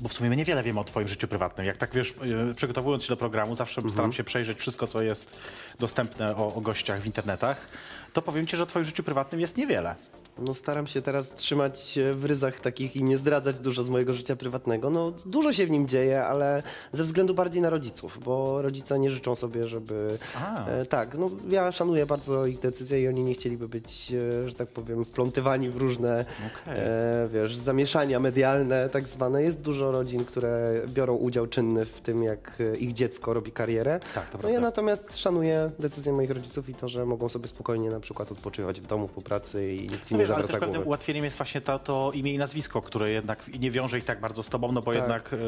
Bo 0.00 0.08
w 0.08 0.12
sumie 0.12 0.30
my 0.30 0.36
niewiele 0.36 0.62
wiemy 0.62 0.80
o 0.80 0.84
twoim 0.84 1.08
życiu 1.08 1.28
prywatnym. 1.28 1.66
Jak 1.66 1.76
tak 1.76 1.94
wiesz, 1.94 2.14
y, 2.50 2.54
przygotowując 2.54 3.02
się 3.02 3.08
do 3.08 3.16
programu, 3.16 3.54
zawsze 3.54 3.78
Mhm. 3.78 3.92
staram 3.92 4.12
się 4.12 4.24
przejrzeć 4.24 4.58
wszystko, 4.58 4.86
co 4.86 5.02
jest 5.02 5.36
dostępne 5.78 6.36
o, 6.36 6.54
o 6.54 6.60
gościach 6.60 7.00
w 7.00 7.06
internetach. 7.06 7.68
To 8.12 8.22
powiem 8.22 8.46
ci, 8.46 8.56
że 8.56 8.62
o 8.62 8.66
twoim 8.66 8.84
życiu 8.84 9.02
prywatnym 9.02 9.40
jest 9.40 9.56
niewiele. 9.56 9.94
No 10.38 10.54
staram 10.54 10.86
się 10.86 11.02
teraz 11.02 11.28
trzymać 11.28 11.80
się 11.80 12.12
w 12.12 12.24
ryzach 12.24 12.60
takich 12.60 12.96
i 12.96 13.02
nie 13.02 13.18
zdradzać 13.18 13.58
dużo 13.58 13.82
z 13.82 13.90
mojego 13.90 14.12
życia 14.12 14.36
prywatnego. 14.36 14.90
No 14.90 15.12
dużo 15.26 15.52
się 15.52 15.66
w 15.66 15.70
nim 15.70 15.88
dzieje, 15.88 16.24
ale 16.24 16.62
ze 16.92 17.04
względu 17.04 17.34
bardziej 17.34 17.62
na 17.62 17.70
rodziców, 17.70 18.18
bo 18.24 18.62
rodzice 18.62 18.98
nie 18.98 19.10
życzą 19.10 19.34
sobie, 19.34 19.68
żeby... 19.68 20.18
E, 20.66 20.86
tak, 20.86 21.18
no 21.18 21.30
ja 21.50 21.72
szanuję 21.72 22.06
bardzo 22.06 22.46
ich 22.46 22.58
decyzje 22.58 23.02
i 23.02 23.08
oni 23.08 23.24
nie 23.24 23.34
chcieliby 23.34 23.68
być, 23.68 24.12
e, 24.12 24.48
że 24.48 24.54
tak 24.54 24.68
powiem, 24.68 25.04
wplątywani 25.04 25.70
w 25.70 25.76
różne, 25.76 26.24
Okej. 26.62 26.74
e, 26.78 27.28
wiesz, 27.32 27.56
zamieszania 27.56 28.20
medialne 28.20 28.88
tak 28.88 29.08
zwane. 29.08 29.42
Jest 29.42 29.60
dużo 29.60 29.92
rodzin, 29.92 30.24
które 30.24 30.82
biorą 30.88 31.14
udział 31.14 31.46
czynny 31.46 31.84
w 31.84 32.00
tym, 32.00 32.22
jak 32.22 32.52
e, 32.60 32.76
ich 32.76 32.92
dziecko 32.92 33.34
robi 33.34 33.52
karierę. 33.52 34.00
Tak, 34.14 34.30
to 34.30 34.38
no 34.42 34.48
ja 34.48 34.60
natomiast 34.60 35.18
szanuję 35.18 35.70
decyzje 35.78 36.12
moich 36.12 36.30
rodziców 36.30 36.68
i 36.68 36.74
to, 36.74 36.88
że 36.88 37.06
mogą 37.06 37.28
sobie 37.28 37.48
spokojnie 37.48 37.90
na 37.90 38.00
przykład 38.00 38.32
odpoczywać 38.32 38.80
w 38.80 38.86
domu 38.86 39.08
po 39.08 39.22
pracy 39.22 39.74
i 39.74 39.80
nikt 39.80 40.10
im 40.12 40.21
wiesz, 40.22 40.30
ale 40.36 40.48
też 40.48 40.56
pewnym 40.60 40.86
ułatwieniem 40.86 41.24
jest 41.24 41.36
właśnie 41.36 41.60
to, 41.60 41.78
to 41.78 42.10
imię 42.14 42.34
i 42.34 42.38
nazwisko, 42.38 42.82
które 42.82 43.10
jednak 43.10 43.58
nie 43.60 43.70
wiąże 43.70 43.98
ich 43.98 44.04
tak 44.04 44.20
bardzo 44.20 44.42
z 44.42 44.48
tobą, 44.48 44.72
no 44.72 44.82
bo 44.82 44.92
Tak. 44.92 45.00
jednak, 45.00 45.32
y, 45.32 45.38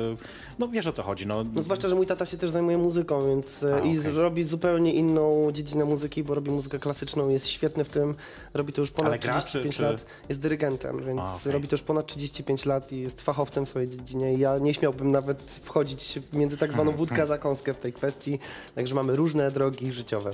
no 0.59 0.69
wiesz 0.69 0.87
o 0.87 0.93
co 0.93 1.03
chodzi. 1.03 1.27
No, 1.27 1.45
No 1.55 1.63
zwłaszcza, 1.63 1.89
że 1.89 1.95
mój 1.95 2.07
tata 2.07 2.27
się 2.27 2.37
też 2.39 2.51
zajmuje 2.51 2.79
muzyką, 2.79 3.29
więc 3.29 3.63
e, 3.63 3.75
A, 3.75 3.79
i 3.81 3.99
okej. 4.01 4.13
robi 4.13 4.45
zupełnie 4.45 4.93
inną 4.95 5.49
dziedzinę 5.53 5.85
muzyki, 5.85 6.23
bo 6.25 6.35
robi 6.35 6.51
muzykę 6.51 6.79
klasyczną, 6.79 7.29
jest 7.29 7.49
świetny 7.49 7.85
w 7.85 7.89
tym, 7.89 8.15
robi 8.55 8.73
to 8.73 8.81
już 8.81 8.91
ponad 8.91 9.13
Ale 9.13 9.19
gra, 9.19 9.33
35 9.41 9.77
czy- 9.77 9.83
lat, 9.83 10.05
jest 10.29 10.41
dyrygentem, 10.41 11.05
więc 11.05 11.21
A, 11.21 11.35
okej. 11.37 11.53
robi 11.53 11.69
to 11.69 11.75
już 11.75 11.83
ponad 11.83 12.07
35 12.07 12.67
lat 12.67 12.93
i 12.93 13.01
jest 13.01 13.23
fachowcem 13.23 13.67
w 13.67 13.69
swojej 13.69 13.89
dziedzinie 13.91 14.35
ja 14.35 14.59
nie 14.59 14.75
śmiałbym 14.75 15.11
nawet 15.11 15.43
wchodzić 15.63 16.19
między 16.33 16.57
tak 16.57 16.73
zwaną 16.73 16.93
wódkę 16.93 17.23
a 17.23 17.27
zakąskę 17.27 17.75
w 17.75 17.79
tej 17.79 17.93
kwestii, 17.93 18.39
także 18.75 18.95
mamy 18.95 19.17
różne 19.17 19.51
drogi 19.51 19.91
życiowe. 19.91 20.31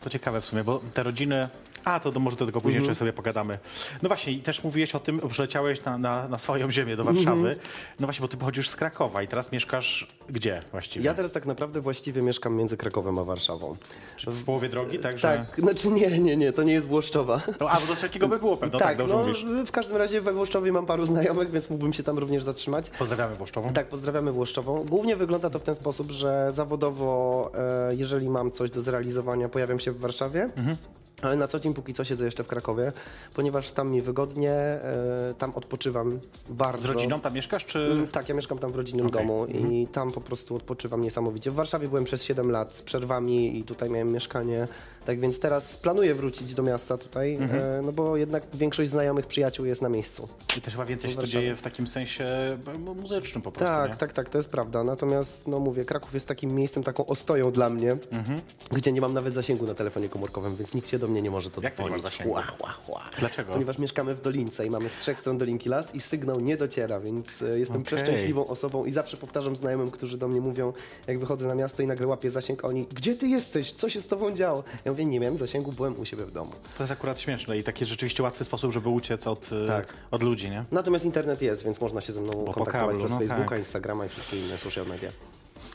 To 0.00 0.10
ciekawe 0.10 0.40
w 0.40 0.46
sumie, 0.46 0.64
bo 0.64 0.80
te 0.94 1.02
rodziny. 1.02 1.48
A, 1.84 2.00
to 2.00 2.12
do, 2.12 2.20
może 2.20 2.36
do 2.36 2.46
tego 2.46 2.60
później 2.60 2.78
jeszcze 2.80 2.94
sobie 2.94 3.12
pogadamy. 3.12 3.58
No 4.02 4.08
właśnie, 4.08 4.32
i 4.32 4.40
też 4.40 4.64
mówiłeś 4.64 4.94
o 4.94 5.00
tym, 5.00 5.20
przyleciałeś 5.30 5.84
na, 5.84 5.98
na, 5.98 6.28
na 6.28 6.38
swoją 6.38 6.70
ziemię 6.70 6.96
do 6.96 7.04
Warszawy. 7.04 7.56
No 8.00 8.06
właśnie, 8.06 8.22
bo 8.22 8.28
ty 8.28 8.36
pochodzisz 8.36 8.68
z 8.68 8.76
Krakowa 8.76 9.22
i 9.22 9.28
teraz 9.28 9.52
mieszkasz 9.52 10.06
gdzie 10.28 10.60
właściwie? 10.70 11.04
Ja 11.04 11.14
teraz 11.14 11.32
tak 11.32 11.46
naprawdę 11.46 11.80
właściwie 11.80 12.22
mieszkam 12.22 12.56
między 12.56 12.76
Krakowem 12.76 13.18
a 13.18 13.24
Warszawą. 13.24 13.76
Czy 14.16 14.30
w 14.30 14.44
połowie 14.44 14.68
drogi, 14.68 14.98
tak? 14.98 15.18
Że... 15.18 15.22
Tak, 15.22 15.60
znaczy 15.60 15.88
nie, 15.88 16.18
nie, 16.18 16.36
nie, 16.36 16.52
to 16.52 16.62
nie 16.62 16.72
jest 16.72 16.86
Włoszczowa. 16.86 17.40
No, 17.60 17.70
a, 17.70 17.80
bo 17.80 17.86
do 17.86 17.94
wszelkiego 17.94 18.28
by 18.28 18.38
było 18.44 18.56
pewno, 18.56 18.78
tak, 18.78 18.88
tak, 18.88 18.98
dobrze 18.98 19.14
no, 19.14 19.20
mówisz. 19.20 19.44
w 19.66 19.70
każdym 19.70 19.96
razie 19.96 20.20
we 20.20 20.32
Włoszczowie 20.32 20.72
mam 20.72 20.86
paru 20.86 21.06
znajomych, 21.06 21.50
więc 21.50 21.70
mógłbym 21.70 21.92
się 21.92 22.02
tam 22.02 22.18
również 22.18 22.44
zatrzymać. 22.44 22.90
Pozdrawiamy 22.90 23.36
Włoszczową. 23.36 23.72
Tak, 23.72 23.88
pozdrawiamy 23.88 24.32
Włoszczową. 24.32 24.84
Głównie 24.84 25.16
wygląda 25.16 25.50
to 25.50 25.58
w 25.58 25.62
ten 25.62 25.74
sposób, 25.74 26.10
że 26.10 26.52
zawodowo, 26.52 27.50
e, 27.90 27.96
jeżeli 27.96 28.28
mam 28.28 28.50
coś 28.50 28.70
do 28.70 28.82
zrealizowania, 28.82 29.48
pojawiam 29.48 29.80
się 29.80 29.92
w 29.92 29.98
Warszawie. 29.98 30.42
Mhm. 30.42 30.76
Ale 31.22 31.36
na 31.36 31.48
co 31.48 31.60
dzień 31.60 31.74
póki 31.74 31.94
co 31.94 32.04
siedzę 32.04 32.24
jeszcze 32.24 32.44
w 32.44 32.46
Krakowie, 32.46 32.92
ponieważ 33.34 33.70
tam 33.72 33.90
mi 33.90 34.02
wygodnie, 34.02 34.50
e, 34.50 35.34
tam 35.38 35.52
odpoczywam 35.54 36.20
bardzo. 36.48 36.82
Z 36.82 36.90
rodziną 36.90 37.20
tam 37.20 37.34
mieszkasz, 37.34 37.66
czy... 37.66 37.78
Mm, 37.78 38.08
Tak, 38.08 38.28
ja 38.28 38.34
mieszkam 38.34 38.58
tam 38.58 38.72
w 38.72 38.76
rodzinnym 38.76 39.06
Okej. 39.06 39.20
domu 39.20 39.46
i 39.46 39.86
tam 39.92 40.12
po 40.12 40.20
prostu 40.20 40.56
odpoczywam 40.56 41.02
niesamowicie. 41.02 41.50
W 41.50 41.54
Warszawie 41.54 41.88
byłem 41.88 42.04
przez 42.04 42.24
7 42.24 42.50
lat 42.50 42.72
z 42.74 42.82
przerwami 42.82 43.58
i 43.58 43.64
tutaj 43.64 43.90
miałem 43.90 44.12
mieszkanie. 44.12 44.68
Tak 45.04 45.20
więc 45.20 45.40
teraz 45.40 45.76
planuję 45.76 46.14
wrócić 46.14 46.54
do 46.54 46.62
miasta 46.62 46.98
tutaj, 46.98 47.34
Mhm. 47.34 47.60
e, 47.62 47.82
no 47.82 47.92
bo 47.92 48.16
jednak 48.16 48.42
większość 48.54 48.90
znajomych 48.90 49.26
przyjaciół 49.26 49.66
jest 49.66 49.82
na 49.82 49.88
miejscu. 49.88 50.28
I 50.58 50.60
też 50.60 50.74
chyba 50.74 50.84
więcej 50.86 51.12
się 51.12 51.24
dzieje 51.28 51.56
w 51.56 51.62
takim 51.62 51.86
sensie 51.86 52.24
e, 52.24 52.58
muzycznym 52.78 53.42
po 53.42 53.52
prostu, 53.52 53.74
Tak, 53.74 53.90
nie? 53.90 53.96
tak, 53.96 54.12
tak, 54.12 54.28
to 54.28 54.38
jest 54.38 54.50
prawda. 54.50 54.84
Natomiast, 54.84 55.46
no 55.48 55.58
mówię, 55.60 55.84
Kraków 55.84 56.14
jest 56.14 56.28
takim 56.28 56.54
miejscem, 56.54 56.82
taką 56.82 57.06
ostoją 57.06 57.52
dla 57.52 57.70
mnie, 57.70 57.96
Mhm. 58.12 58.40
gdzie 58.72 58.92
nie 58.92 59.00
mam 59.00 59.14
nawet 59.14 59.34
zasięgu 59.34 59.66
na 59.66 59.74
telefonie 59.74 60.08
komórkowym, 60.08 60.56
więc 60.56 60.74
nikt 60.74 60.88
się 60.88 60.98
do 60.98 61.08
mnie 61.08 61.22
nie 61.22 61.30
może 61.30 61.50
to 61.50 61.60
Jak 61.62 61.74
to 61.74 61.82
nie 61.82 61.90
masz 61.90 62.00
zasięgu? 62.02 62.32
Ła, 62.32 62.44
ła, 62.62 62.74
ła. 62.88 63.02
Dlaczego? 63.18 63.52
Ponieważ 63.52 63.78
mieszkamy 63.78 64.14
w 64.14 64.20
Dolince 64.20 64.66
i 64.66 64.70
mamy 64.70 64.88
z 64.88 65.00
trzech 65.00 65.20
stron 65.20 65.38
Dolinki 65.38 65.68
las 65.68 65.94
i 65.94 66.00
sygnał 66.00 66.40
nie 66.40 66.56
dociera, 66.56 67.00
więc 67.00 67.42
e, 67.42 67.58
jestem 67.58 67.76
Okej. 67.76 67.84
przeszczęśliwą 67.86 68.46
osobą 68.46 68.84
i 68.84 68.92
zawsze 68.92 69.16
powtarzam 69.16 69.56
znajomym, 69.56 69.90
którzy 69.90 70.18
do 70.18 70.28
mnie 70.28 70.40
mówią, 70.40 70.72
jak 71.06 71.18
wychodzę 71.18 71.46
na 71.46 71.54
miasto 71.54 71.82
i 71.82 71.86
nagle 71.86 72.06
łapię 72.06 72.30
zasięg, 72.30 72.64
oni, 72.64 72.86
gdzie 72.94 73.14
ty 73.14 73.26
jesteś? 73.28 73.72
Co 73.72 73.88
się 73.90 74.00
z 74.00 74.06
tobą 74.06 74.32
działo? 74.34 74.64
Ja 74.84 74.92
mówię, 74.92 74.99
nie 75.06 75.20
miałem 75.20 75.38
zasięgu, 75.38 75.72
byłem 75.72 76.00
u 76.00 76.04
siebie 76.04 76.24
w 76.24 76.30
domu. 76.32 76.50
To 76.78 76.82
jest 76.82 76.92
akurat 76.92 77.20
śmieszne 77.20 77.58
i 77.58 77.62
taki 77.64 77.84
rzeczywiście 77.84 78.22
łatwy 78.22 78.44
sposób, 78.44 78.72
żeby 78.72 78.88
uciec 78.88 79.26
od, 79.26 79.50
e, 79.64 79.66
Tak. 79.66 79.94
od 80.10 80.22
ludzi, 80.22 80.50
nie? 80.50 80.64
Natomiast 80.72 81.04
internet 81.04 81.42
jest, 81.42 81.64
więc 81.64 81.80
można 81.80 82.00
się 82.00 82.12
ze 82.12 82.20
mną 82.20 82.32
po 82.32 82.52
kontaktować 82.52 82.80
kablu, 82.86 82.98
przez 82.98 83.10
no 83.12 83.18
Facebooka, 83.18 83.48
tak. 83.50 83.58
Instagrama 83.58 84.06
i 84.06 84.08
wszystkie 84.08 84.40
inne 84.46 84.58
social 84.58 84.86
media. 84.86 85.10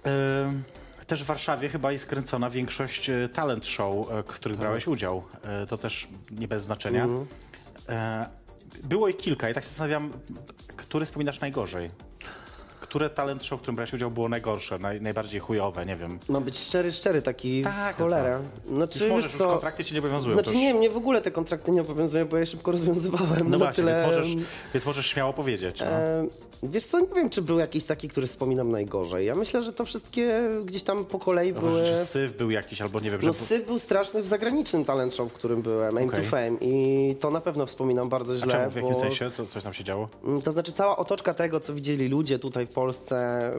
E, 0.06 0.54
Też 1.08 1.24
w 1.24 1.26
Warszawie 1.26 1.70
chyba 1.70 1.92
jest 1.92 2.06
kręcona 2.06 2.50
większość 2.50 3.10
e, 3.10 3.30
talent 3.34 3.66
show, 3.66 4.08
w 4.28 4.34
których 4.34 4.58
brałeś 4.58 4.88
udział. 4.88 5.24
To 5.70 5.78
też 5.78 6.08
nie 6.32 6.48
bez 6.48 6.64
znaczenia. 6.64 7.08
E, 7.90 8.26
Było 8.84 9.08
ich 9.08 9.18
kilka 9.18 9.50
i 9.50 9.54
tak 9.54 9.64
się 9.64 9.70
zastanawiam, 9.70 10.12
który 10.78 11.06
wspominasz 11.06 11.40
najgorzej? 11.40 11.90
Które 12.96 13.10
talent 13.10 13.44
show, 13.44 13.60
w 13.60 13.62
którym 13.62 13.76
brałeś 13.76 13.94
udział, 13.94 14.12
było 14.12 14.30
najgorsze, 14.30 14.80
naj, 14.80 15.02
najbardziej 15.02 15.40
chujowe, 15.40 15.86
nie 15.86 15.96
wiem. 15.96 16.20
Mam 16.30 16.44
być 16.44 16.58
szczery, 16.58 16.92
szczery, 16.92 17.22
taki 17.22 17.62
Tak, 17.62 17.96
w 17.96 18.00
cholerę. 18.00 18.40
Znaczy, 18.70 19.00
Już 19.00 19.08
możesz, 19.10 19.24
wiesz 19.24 19.34
już 19.34 19.42
co, 19.42 19.48
kontrakty 19.50 19.84
cię 19.84 19.94
nie 19.96 20.00
obowiązują. 20.00 20.34
Znaczy 20.34 20.50
już... 20.50 20.60
nie, 20.60 20.74
mnie 20.74 20.90
w 20.90 20.98
ogóle 20.98 21.22
te 21.22 21.32
kontrakty 21.32 21.72
nie 21.72 21.82
obowiązują, 21.82 22.26
bo 22.26 22.36
ja 22.36 22.40
je 22.40 22.46
szybko 22.46 22.72
rozwiązywałem. 22.72 23.44
No 23.44 23.50
na 23.50 23.58
właśnie, 23.58 23.84
tyle, 23.84 23.94
więc, 23.96 24.08
możesz, 24.08 24.36
więc 24.74 24.86
możesz 24.86 25.06
śmiało 25.08 25.34
powiedzieć. 25.34 25.80
No. 25.80 25.86
E, 25.86 26.28
wiesz 26.64 26.86
co, 26.86 27.00
nie 27.00 27.08
wiem, 27.16 27.30
czy 27.30 27.42
był 27.42 27.60
jakiś 27.60 27.86
taki, 27.86 28.10
który 28.10 28.28
wspominam 28.28 28.72
najgorzej. 28.72 29.26
Ja 29.26 29.36
myślę, 29.36 29.64
że 29.64 29.74
to 29.74 29.86
wszystkie 29.86 30.42
gdzieś 30.66 30.84
tam 30.84 31.06
po 31.06 31.20
kolei 31.20 31.54
były... 31.54 31.72
Może, 31.72 31.86
że 31.86 32.06
syf 32.06 32.38
był 32.38 32.52
jakiś, 32.52 32.82
albo 32.82 33.00
nie 33.00 33.12
wiem, 33.12 33.22
że... 33.22 33.28
No 33.28 33.34
syf 33.34 33.66
był 33.66 33.80
straszny 33.80 34.22
w 34.22 34.28
zagranicznym 34.28 34.86
talent 34.86 35.16
show, 35.16 35.30
w 35.32 35.34
którym 35.34 35.62
byłem, 35.62 35.98
Aim 35.98 36.10
Okej. 36.10 36.24
to 36.24 36.30
Fame 36.30 36.58
i 36.62 37.16
to 37.20 37.32
na 37.32 37.42
pewno 37.42 37.66
wspominam 37.66 38.10
bardzo 38.10 38.34
A 38.34 38.38
źle, 38.38 38.52
czemu, 38.54 38.72
w 38.72 38.76
jakim 38.76 38.94
bo... 38.94 39.00
sensie? 39.00 39.32
Co, 39.32 39.46
coś 39.46 39.64
tam 39.64 39.74
się 39.74 39.84
działo? 39.84 40.10
Mm, 40.26 40.42
To 40.42 40.52
znaczy 40.52 40.72
cała 40.72 40.98
otoczka 40.98 41.34
tego, 41.34 41.60
co 41.60 41.74
widzieli 41.74 42.08
ludzie 42.08 42.40
tutaj 42.40 42.66
w 42.66 42.70
Polsce. 42.70 42.85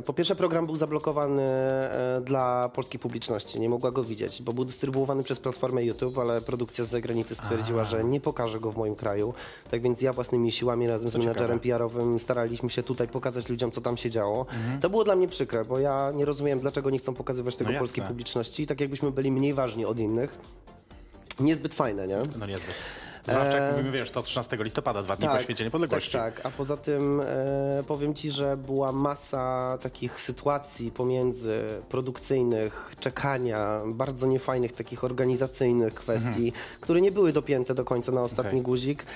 Po 0.04 0.12
pierwsze 0.12 0.36
program 0.36 0.66
był 0.66 0.76
zablokowany 0.76 1.42
e, 1.42 2.20
dla 2.24 2.68
polskiej 2.68 3.00
publiczności, 3.00 3.60
nie 3.60 3.68
mogła 3.68 3.90
go 3.90 4.04
widzieć, 4.04 4.42
bo 4.42 4.52
był 4.52 4.64
dystrybuowany 4.64 5.22
przez 5.22 5.40
platformę 5.40 5.84
YouTube, 5.84 6.18
ale 6.18 6.40
produkcja 6.40 6.84
z 6.84 6.88
zagranicy 6.88 7.34
stwierdziła, 7.34 7.84
że 7.84 8.04
nie 8.04 8.20
pokaże 8.20 8.60
go 8.60 8.72
w 8.72 8.76
moim 8.76 8.94
kraju. 8.94 9.34
Tak 9.70 9.82
więc 9.82 10.02
ja 10.02 10.12
własnymi 10.12 10.52
siłami 10.52 10.86
razem 10.86 11.10
z 11.10 11.12
ciekawe. 11.12 11.28
menadżerem 11.28 11.60
PR-owym 11.60 12.20
staraliśmy 12.20 12.70
się 12.70 12.82
tutaj 12.82 13.08
pokazać 13.08 13.48
ludziom, 13.48 13.70
co 13.70 13.80
tam 13.80 13.96
się 13.96 14.10
działo. 14.10 14.46
Mhm. 14.52 14.80
To 14.80 14.90
było 14.90 15.04
dla 15.04 15.16
mnie 15.16 15.28
przykre, 15.28 15.64
bo 15.64 15.78
ja 15.78 16.12
nie 16.14 16.24
rozumiem, 16.24 16.60
dlaczego 16.60 16.90
nie 16.90 16.98
chcą 16.98 17.14
pokazywać 17.14 17.56
tego 17.56 17.72
No 17.72 17.78
polskiej 17.78 18.04
publiczności, 18.04 18.66
tak 18.66 18.80
jakbyśmy 18.80 19.10
byli 19.10 19.30
mniej 19.30 19.54
ważni 19.54 19.84
od 19.84 19.98
innych. 19.98 20.38
Niezbyt 21.40 21.74
fajne, 21.74 22.06
nie? 22.06 22.18
No 22.38 22.46
niezbyt. 22.46 22.74
Zwłaszcza 23.28 23.58
jak 23.58 23.72
E, 23.74 23.76
mówimy, 23.76 23.90
wiesz, 23.90 24.10
to 24.10 24.22
13 24.22 24.56
listopada, 24.60 25.02
dwa 25.02 25.16
dni 25.16 25.28
po 25.28 25.40
święcie 25.40 25.64
niepodległości. 25.64 26.12
Tak, 26.12 26.34
tak. 26.34 26.46
A 26.46 26.50
poza 26.56 26.76
tym 26.76 27.20
e, 27.20 27.82
powiem 27.86 28.14
ci, 28.14 28.30
że 28.30 28.56
była 28.56 28.92
masa 28.92 29.78
takich 29.82 30.20
sytuacji 30.20 30.90
pomiędzy 30.90 31.60
produkcyjnych, 31.88 32.90
czekania, 33.00 33.80
bardzo 33.86 34.26
niefajnych 34.26 34.72
takich 34.72 35.04
organizacyjnych 35.04 35.94
kwestii, 35.94 36.52
które 36.80 37.00
nie 37.00 37.12
były 37.12 37.32
dopięte 37.32 37.74
do 37.74 37.84
końca 37.84 38.12
na 38.12 38.22
ostatni 38.22 38.50
Okej. 38.50 38.62
guzik. 38.62 39.06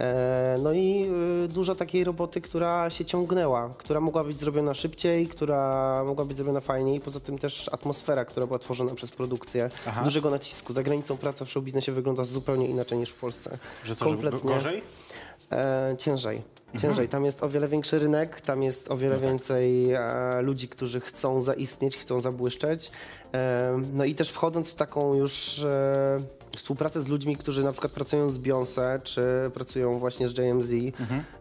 E, 0.00 0.58
no 0.62 0.72
i 0.72 1.10
e, 1.44 1.48
dużo 1.48 1.74
takiej 1.74 2.04
roboty, 2.04 2.40
która 2.40 2.90
się 2.90 3.04
ciągnęła, 3.04 3.70
która 3.78 4.00
mogła 4.00 4.24
być 4.24 4.40
zrobiona 4.40 4.74
szybciej, 4.74 5.26
która 5.26 6.04
mogła 6.04 6.24
być 6.24 6.36
zrobiona 6.36 6.60
fajniej. 6.60 7.00
Poza 7.00 7.20
tym 7.20 7.38
też 7.38 7.68
atmosfera, 7.72 8.24
która 8.24 8.46
była 8.46 8.58
tworzona 8.58 8.94
przez 8.94 9.10
produkcję, 9.10 9.70
Aha. 9.86 10.04
dużego 10.04 10.30
nacisku. 10.30 10.72
Za 10.72 10.82
granicą 10.82 11.16
praca 11.16 11.44
w 11.44 11.50
showbiznesie 11.50 11.92
wygląda 11.92 12.24
zupełnie 12.24 12.66
inaczej 12.66 12.98
niż 12.98 13.10
w 13.10 13.14
Polsce. 13.14 13.58
Że 13.84 13.96
co, 13.96 14.08
że 14.08 14.30
gorzej? 14.44 14.82
E, 15.52 15.94
ciężej. 15.98 16.42
Ciężej. 16.80 17.08
Tam 17.08 17.24
jest 17.24 17.42
o 17.42 17.48
wiele 17.48 17.68
większy 17.68 17.98
rynek, 17.98 18.40
tam 18.40 18.62
jest 18.62 18.90
o 18.90 18.96
wiele 18.96 19.18
więcej 19.18 19.92
e, 19.92 20.42
ludzi, 20.42 20.68
którzy 20.68 21.00
chcą 21.00 21.40
zaistnieć, 21.40 21.96
chcą 21.96 22.20
zabłyszczeć. 22.20 22.90
E, 23.34 23.82
no 23.92 24.04
i 24.04 24.14
też 24.14 24.30
wchodząc 24.30 24.70
w 24.70 24.74
taką 24.74 25.14
już 25.14 25.58
e, 25.58 26.20
współpracę 26.56 27.02
z 27.02 27.08
ludźmi, 27.08 27.36
którzy 27.36 27.64
na 27.64 27.72
przykład 27.72 27.92
pracują 27.92 28.30
z 28.30 28.38
Beyoncé, 28.38 29.02
czy 29.02 29.22
pracują 29.54 29.98
właśnie 29.98 30.28
z 30.28 30.38
JMZ, 30.38 30.72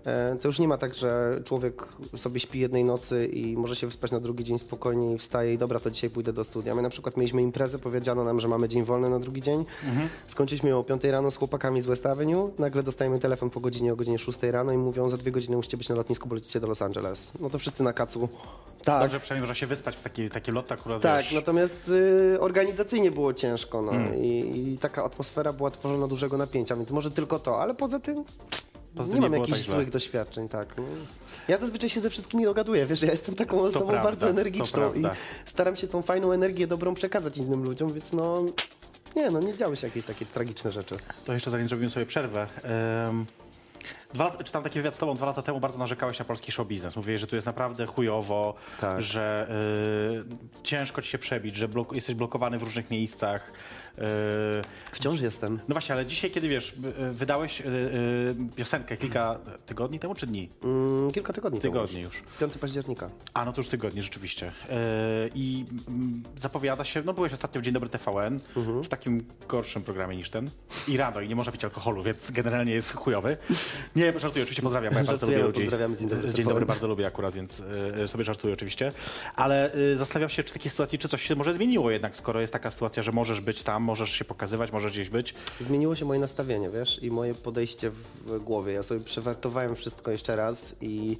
e, 0.05 0.35
to 0.41 0.47
już 0.47 0.59
nie 0.59 0.67
ma 0.67 0.77
tak, 0.77 0.95
że 0.95 1.41
człowiek 1.45 1.87
sobie 2.17 2.39
śpi 2.39 2.59
jednej 2.59 2.83
nocy 2.83 3.27
i 3.27 3.57
może 3.57 3.75
się 3.75 3.87
wyspać 3.87 4.11
na 4.11 4.19
drugi 4.19 4.43
dzień 4.43 4.59
spokojnie 4.59 5.13
i 5.13 5.17
wstaje 5.17 5.53
i 5.53 5.57
dobra, 5.57 5.79
to 5.79 5.91
dzisiaj 5.91 6.09
pójdę 6.09 6.33
do 6.33 6.43
studia. 6.43 6.75
My 6.75 6.81
na 6.81 6.89
przykład 6.89 7.17
mieliśmy 7.17 7.41
imprezę, 7.41 7.79
powiedziano 7.79 8.23
nam, 8.23 8.39
że 8.39 8.47
mamy 8.47 8.67
dzień 8.67 8.83
wolny 8.83 9.09
na 9.09 9.19
drugi 9.19 9.41
dzień. 9.41 9.65
Skończyliśmy 10.27 10.69
ją 10.69 10.79
o 10.79 10.83
5 10.83 11.03
rano 11.03 11.31
z 11.31 11.35
chłopakami 11.35 11.81
z 11.81 11.85
West 11.85 12.05
Avenue. 12.05 12.51
Nagle 12.59 12.83
dostajemy 12.83 13.19
telefon 13.19 13.49
po 13.49 13.59
godzinie, 13.59 13.93
o 13.93 13.95
godzinie 13.95 14.19
6 14.19 14.39
rano 14.43 14.71
i 14.71 14.77
mówią, 14.77 15.09
za 15.09 15.17
dwie 15.17 15.31
godziny 15.31 15.55
musicie 15.57 15.77
być 15.77 15.89
na 15.89 15.95
lotnisku, 15.95 16.29
bo 16.29 16.35
lecicie 16.35 16.59
do 16.59 16.67
Los 16.67 16.81
Angeles. 16.81 17.31
No 17.39 17.49
to 17.49 17.59
wszyscy 17.59 17.83
na 17.83 17.93
kacu. 17.93 18.29
Tak. 18.83 19.01
Dobrze, 19.01 19.19
przynajmniej 19.19 19.41
można 19.41 19.55
się 19.55 19.67
wyspać 19.67 19.95
w 19.95 20.03
takie, 20.03 20.29
takie 20.29 20.51
loty 20.51 20.73
akurat, 20.73 21.01
Tak, 21.01 21.23
wiesz, 21.23 21.33
natomiast 21.33 21.89
y, 21.89 22.37
organizacyjnie 22.39 23.11
było 23.11 23.33
ciężko 23.33 23.81
no, 23.81 23.91
i, 24.15 24.67
i 24.73 24.77
taka 24.77 25.03
atmosfera 25.03 25.53
była 25.53 25.71
tworzona 25.71 26.07
dużego 26.07 26.37
napięcia, 26.37 26.75
więc 26.75 26.91
może 26.91 27.11
tylko 27.11 27.39
to, 27.39 27.61
ale 27.61 27.75
poza 27.75 27.99
tym 27.99 28.23
Poza 28.95 29.09
nie 29.09 29.15
nie 29.15 29.21
mam 29.21 29.31
było 29.31 29.43
jakichś 29.43 29.65
tak 29.65 29.75
złych 29.75 29.89
doświadczeń, 29.89 30.49
tak. 30.49 30.77
No. 30.77 30.83
Ja 31.47 31.57
zazwyczaj 31.57 31.89
się 31.89 32.01
ze 32.01 32.09
wszystkimi 32.09 32.43
dogaduję, 32.43 32.85
wiesz, 32.85 33.01
ja 33.01 33.11
jestem 33.11 33.35
taką 33.35 33.61
osobą 33.61 33.87
prawda, 33.87 34.03
bardzo 34.03 34.29
energiczną 34.29 34.93
i 34.93 35.03
staram 35.45 35.75
się 35.75 35.87
tą 35.87 36.01
fajną 36.01 36.31
energię 36.31 36.67
dobrą 36.67 36.93
przekazać 36.93 37.37
innym 37.37 37.63
ludziom, 37.63 37.93
więc 37.93 38.13
no 38.13 38.43
nie, 39.15 39.31
no 39.31 39.39
nie 39.39 39.57
działy 39.57 39.75
się 39.75 39.87
jakieś 39.87 40.05
takie 40.05 40.25
tragiczne 40.25 40.71
rzeczy. 40.71 40.97
To 41.25 41.33
jeszcze 41.33 41.51
zanim 41.51 41.67
zrobimy 41.67 41.89
sobie 41.89 42.05
przerwę. 42.05 42.47
Um, 43.05 43.25
dwa 44.13 44.23
lata, 44.23 44.43
czytam 44.43 44.63
taki 44.63 44.79
wywiad 44.79 44.95
z 44.95 44.97
tobą, 44.97 45.15
dwa 45.15 45.25
lata 45.25 45.41
temu 45.41 45.59
bardzo 45.59 45.77
narzekałeś 45.79 46.19
na 46.19 46.25
polski 46.25 46.51
show 46.51 46.67
biznes. 46.67 46.95
Mówiłeś, 46.95 47.21
że 47.21 47.27
tu 47.27 47.35
jest 47.35 47.47
naprawdę 47.47 47.85
chujowo, 47.85 48.55
Tak. 48.81 49.01
że 49.01 49.47
y, 50.61 50.63
ciężko 50.63 51.01
ci 51.01 51.09
się 51.09 51.17
przebić, 51.17 51.55
że 51.55 51.67
blok, 51.67 51.93
jesteś 51.93 52.15
blokowany 52.15 52.59
w 52.59 52.63
różnych 52.63 52.91
miejscach. 52.91 53.51
Y, 53.99 54.01
Wciąż 54.91 55.21
jestem. 55.21 55.53
no 55.67 55.73
właśnie, 55.75 55.95
ale 55.95 56.05
dzisiaj, 56.05 56.31
kiedy 56.31 56.47
wiesz, 56.49 56.73
y, 57.09 57.11
wydałeś 57.13 57.61
y, 57.61 57.65
piosenkę 58.55 58.97
kilka 58.97 59.39
tygodni 59.65 59.99
temu 59.99 60.15
czy 60.15 60.27
dni? 60.27 60.49
Mm, 60.63 61.11
kilka 61.11 61.33
tygodni 61.33 61.59
temu 61.59 61.73
Tygodni 61.73 62.01
już. 62.01 62.23
5 62.39 62.57
października. 62.57 63.09
A, 63.33 63.45
no 63.45 63.53
to 63.53 63.59
już 63.61 63.67
tygodnie, 63.67 64.03
rzeczywiście. 64.03 64.51
I 65.35 65.65
mm, 65.87 66.23
zapowiada 66.35 66.83
się, 66.83 67.01
no 67.05 67.13
byłeś 67.13 67.33
ostatnio 67.33 67.61
w 67.61 67.63
Dzień 67.63 67.73
Dobry 67.73 67.89
TVN, 67.89 68.39
Mhm. 68.55 68.83
w 68.83 68.89
takim 68.89 69.23
gorszym 69.47 69.83
programie 69.83 70.17
niż 70.17 70.29
ten. 70.29 70.49
I 70.87 70.97
rano, 70.97 71.21
i 71.21 71.27
nie 71.27 71.35
można 71.35 71.51
pić 71.51 71.63
alkoholu, 71.63 72.03
więc 72.03 72.31
generalnie 72.31 72.73
jest 72.73 72.93
chujowy. 72.93 73.37
Nie, 73.95 74.19
żartuję, 74.19 74.43
oczywiście 74.43 74.61
pozdrawiam, 74.61 74.93
bo 74.93 74.99
ja 74.99 75.05
bardzo 75.05 75.25
lubię 75.25 75.37
ludzi. 75.43 75.61
pozdrawiamy 75.61 75.97
Dzień 75.97 76.09
Dobry 76.09 76.23
Dzień 76.27 76.33
TVN. 76.35 76.49
Dobry 76.49 76.65
bardzo 76.65 76.87
lubię 76.87 77.07
akurat, 77.07 77.33
więc 77.33 77.63
sobie 78.07 78.23
żartuję 78.23 78.53
oczywiście. 78.53 78.91
Ale 79.35 79.71
zastanawiam 79.95 80.29
się, 80.29 80.43
czy 80.43 80.49
w 80.49 80.53
takiej 80.53 80.71
sytuacji, 80.71 80.99
czy 80.99 81.07
coś 81.07 81.21
się 81.23 81.35
może 81.35 81.53
zmieniło 81.53 81.91
jednak, 81.91 82.15
skoro 82.15 82.41
jest 82.41 82.53
taka 82.53 82.71
sytuacja, 82.71 83.03
że 83.03 83.11
możesz 83.11 83.41
być 83.41 83.63
tam, 83.63 83.88
możesz 83.89 84.11
się 84.11 84.25
pokazywać, 84.25 84.71
możesz 84.71 84.91
gdzieś 84.91 85.09
być. 85.09 85.35
Zmieniło 85.59 85.95
się 85.95 86.05
moje 86.05 86.19
nastawienie, 86.19 86.69
wiesz, 86.69 87.03
i 87.03 87.11
moje 87.11 87.33
podejście 87.33 87.89
w 87.89 88.43
głowie. 88.43 88.73
Ja 88.73 88.83
sobie 88.83 88.99
przewartowałem 88.99 89.75
wszystko 89.75 90.11
jeszcze 90.11 90.35
raz 90.35 90.75
i 90.81 91.17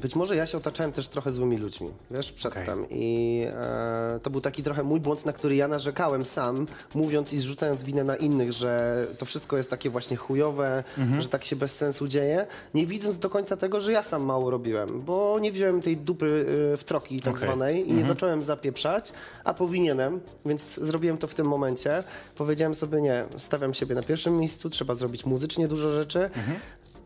być 0.00 0.16
może 0.16 0.36
ja 0.36 0.46
się 0.46 0.58
otaczałem 0.58 0.92
też 0.92 1.08
trochę 1.08 1.32
złymi 1.32 1.56
ludźmi, 1.56 1.90
wiesz, 2.10 2.32
przedtem. 2.32 2.86
I 2.90 3.46
e, 3.50 4.20
to 4.22 4.30
był 4.30 4.40
taki 4.40 4.62
trochę 4.62 4.82
mój 4.82 5.00
błąd, 5.00 5.26
na 5.26 5.32
który 5.32 5.56
ja 5.56 5.68
narzekałem 5.68 6.24
sam, 6.24 6.66
mówiąc 6.94 7.32
i 7.32 7.38
zrzucając 7.38 7.84
winę 7.84 8.04
na 8.04 8.16
innych, 8.16 8.52
że 8.52 9.06
to 9.18 9.26
wszystko 9.26 9.56
jest 9.56 9.70
takie 9.70 9.90
właśnie 9.90 10.16
chujowe, 10.16 10.84
że 11.18 11.28
tak 11.28 11.44
się 11.44 11.56
bez 11.56 11.76
sensu 11.76 12.08
dzieje, 12.08 12.46
nie 12.74 12.86
widząc 12.86 13.18
do 13.18 13.30
końca 13.30 13.56
tego, 13.56 13.80
że 13.80 13.92
ja 13.92 14.02
sam 14.02 14.22
mało 14.22 14.50
robiłem, 14.50 15.02
bo 15.02 15.38
nie 15.40 15.52
wziąłem 15.52 15.82
tej 15.82 15.96
dupy 15.96 16.26
y, 16.74 16.76
w 16.76 16.84
troki 16.84 17.20
tak 17.20 17.34
Okej. 17.34 17.48
zwanej 17.48 17.90
i 17.90 17.92
nie 17.92 18.04
zacząłem 18.04 18.42
zapieprzać, 18.42 19.12
a 19.44 19.54
powinienem, 19.54 20.20
więc 20.46 20.74
zrobiłem 20.80 21.18
to 21.18 21.26
w 21.26 21.34
tym 21.34 21.46
momencie. 21.46 22.04
Powiedziałem 22.36 22.74
sobie, 22.74 23.02
nie, 23.02 23.24
stawiam 23.36 23.74
siebie 23.74 23.94
na 23.94 24.02
pierwszym 24.02 24.38
miejscu, 24.38 24.70
trzeba 24.70 24.94
zrobić 24.94 25.26
muzycznie 25.26 25.68
dużo 25.68 25.94
rzeczy. 25.94 26.30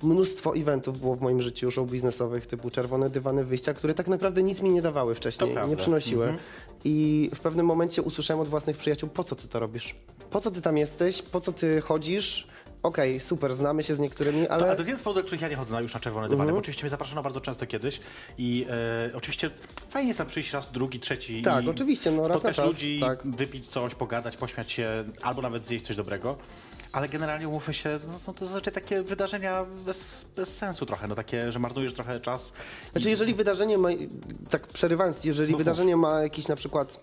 Mnóstwo 0.03 0.57
eventów 0.57 1.01
było 1.01 1.17
w 1.17 1.21
moim 1.21 1.43
życiu 1.43 1.71
show 1.71 1.91
biznesowych, 1.91 2.47
typu 2.47 2.71
czerwone 2.71 3.11
dywany 3.11 3.45
wyjścia, 3.45 3.75
które 3.75 3.95
tak 3.95 4.09
naprawdę 4.09 4.43
nic 4.43 4.63
mi 4.63 4.71
nie 4.71 4.83
dawały 4.83 5.15
wcześniej, 5.15 5.55
To 5.55 5.67
nie 5.67 5.77
przynosiły. 5.77 6.37
I 6.85 7.31
w 7.35 7.41
pewnym 7.41 7.67
momencie 7.67 8.03
usłyszałem 8.03 8.41
od 8.41 8.49
własnych 8.49 8.77
przyjaciół, 8.77 9.09
po 9.09 9.25
co 9.25 9.37
ty 9.37 9.49
to 9.49 9.61
robisz? 9.61 9.95
Po 10.31 10.41
co 10.41 10.51
ty 10.51 10.63
tam 10.63 10.77
jesteś? 10.77 11.23
Po 11.23 11.41
co 11.41 11.53
ty 11.53 11.81
chodzisz? 11.81 12.47
Okej, 12.83 13.21
super, 13.21 13.55
znamy 13.55 13.83
się 13.83 13.95
z 13.95 13.99
niektórymi, 13.99 14.47
To, 14.47 14.53
ale... 14.53 14.63
a 14.63 14.67
to 14.67 14.73
jest 14.73 14.89
jeden 14.89 14.99
z 14.99 15.03
powodów, 15.03 15.25
których 15.25 15.41
ja 15.41 15.49
nie 15.49 15.57
chodzę 15.57 15.73
na, 15.73 15.81
już 15.81 15.95
na 15.95 16.01
czerwone 16.01 16.29
dywany, 16.29 16.43
Mhm. 16.43 16.55
bo 16.55 16.59
oczywiście 16.59 16.83
mnie 16.85 16.91
zapraszano 16.91 17.23
bardzo 17.23 17.41
często 17.41 17.67
kiedyś 17.67 18.01
i 18.39 18.67
e, 18.71 19.11
oczywiście 19.17 19.51
fajnie 19.91 20.09
jest 20.09 20.19
tam 20.19 20.27
przyjść 20.27 20.53
raz, 20.53 20.73
drugi, 20.73 21.01
trzeci 21.01 21.43
Tak, 21.43 21.69
oczywiście, 21.69 22.11
no, 22.11 22.29
raz 22.29 22.43
na 22.43 22.53
czas, 22.53 22.67
ludzi, 22.67 23.01
tak. 23.01 23.27
wypić 23.27 23.69
coś, 23.69 23.95
pogadać, 23.95 24.37
pośmiać 24.37 24.73
się, 24.73 25.05
albo 25.23 25.43
nawet 25.43 25.67
zjeść 25.67 25.85
coś 25.85 25.97
dobrego. 25.97 26.37
Ale 26.93 27.09
generalnie 27.09 27.49
umówmy 27.49 27.75
się, 27.75 27.99
no, 28.13 28.19
są 28.19 28.35
to 28.35 28.47
zazwyczaj 28.47 28.75
takie 28.75 29.03
wydarzenia 29.03 29.65
bez, 29.87 30.25
bez 30.37 30.57
sensu 30.57 30.87
trochę, 30.87 31.09
no 31.09 31.15
takie, 31.15 31.53
że 31.53 31.59
marnujesz 31.59 31.95
trochę 31.95 32.21
czas. 32.21 32.53
Znaczy, 32.93 33.11
jeżeli 33.11 33.35
wydarzenie 33.35 33.79
ma, 33.79 33.89
tak 34.51 34.67
przerywając, 34.67 35.25
jeżeli 35.25 35.53
No 35.53 35.59
wydarzenie 35.59 35.97
ma 35.97 36.23
jakiś 36.23 36.49
na 36.49 36.57
przykład 36.57 37.01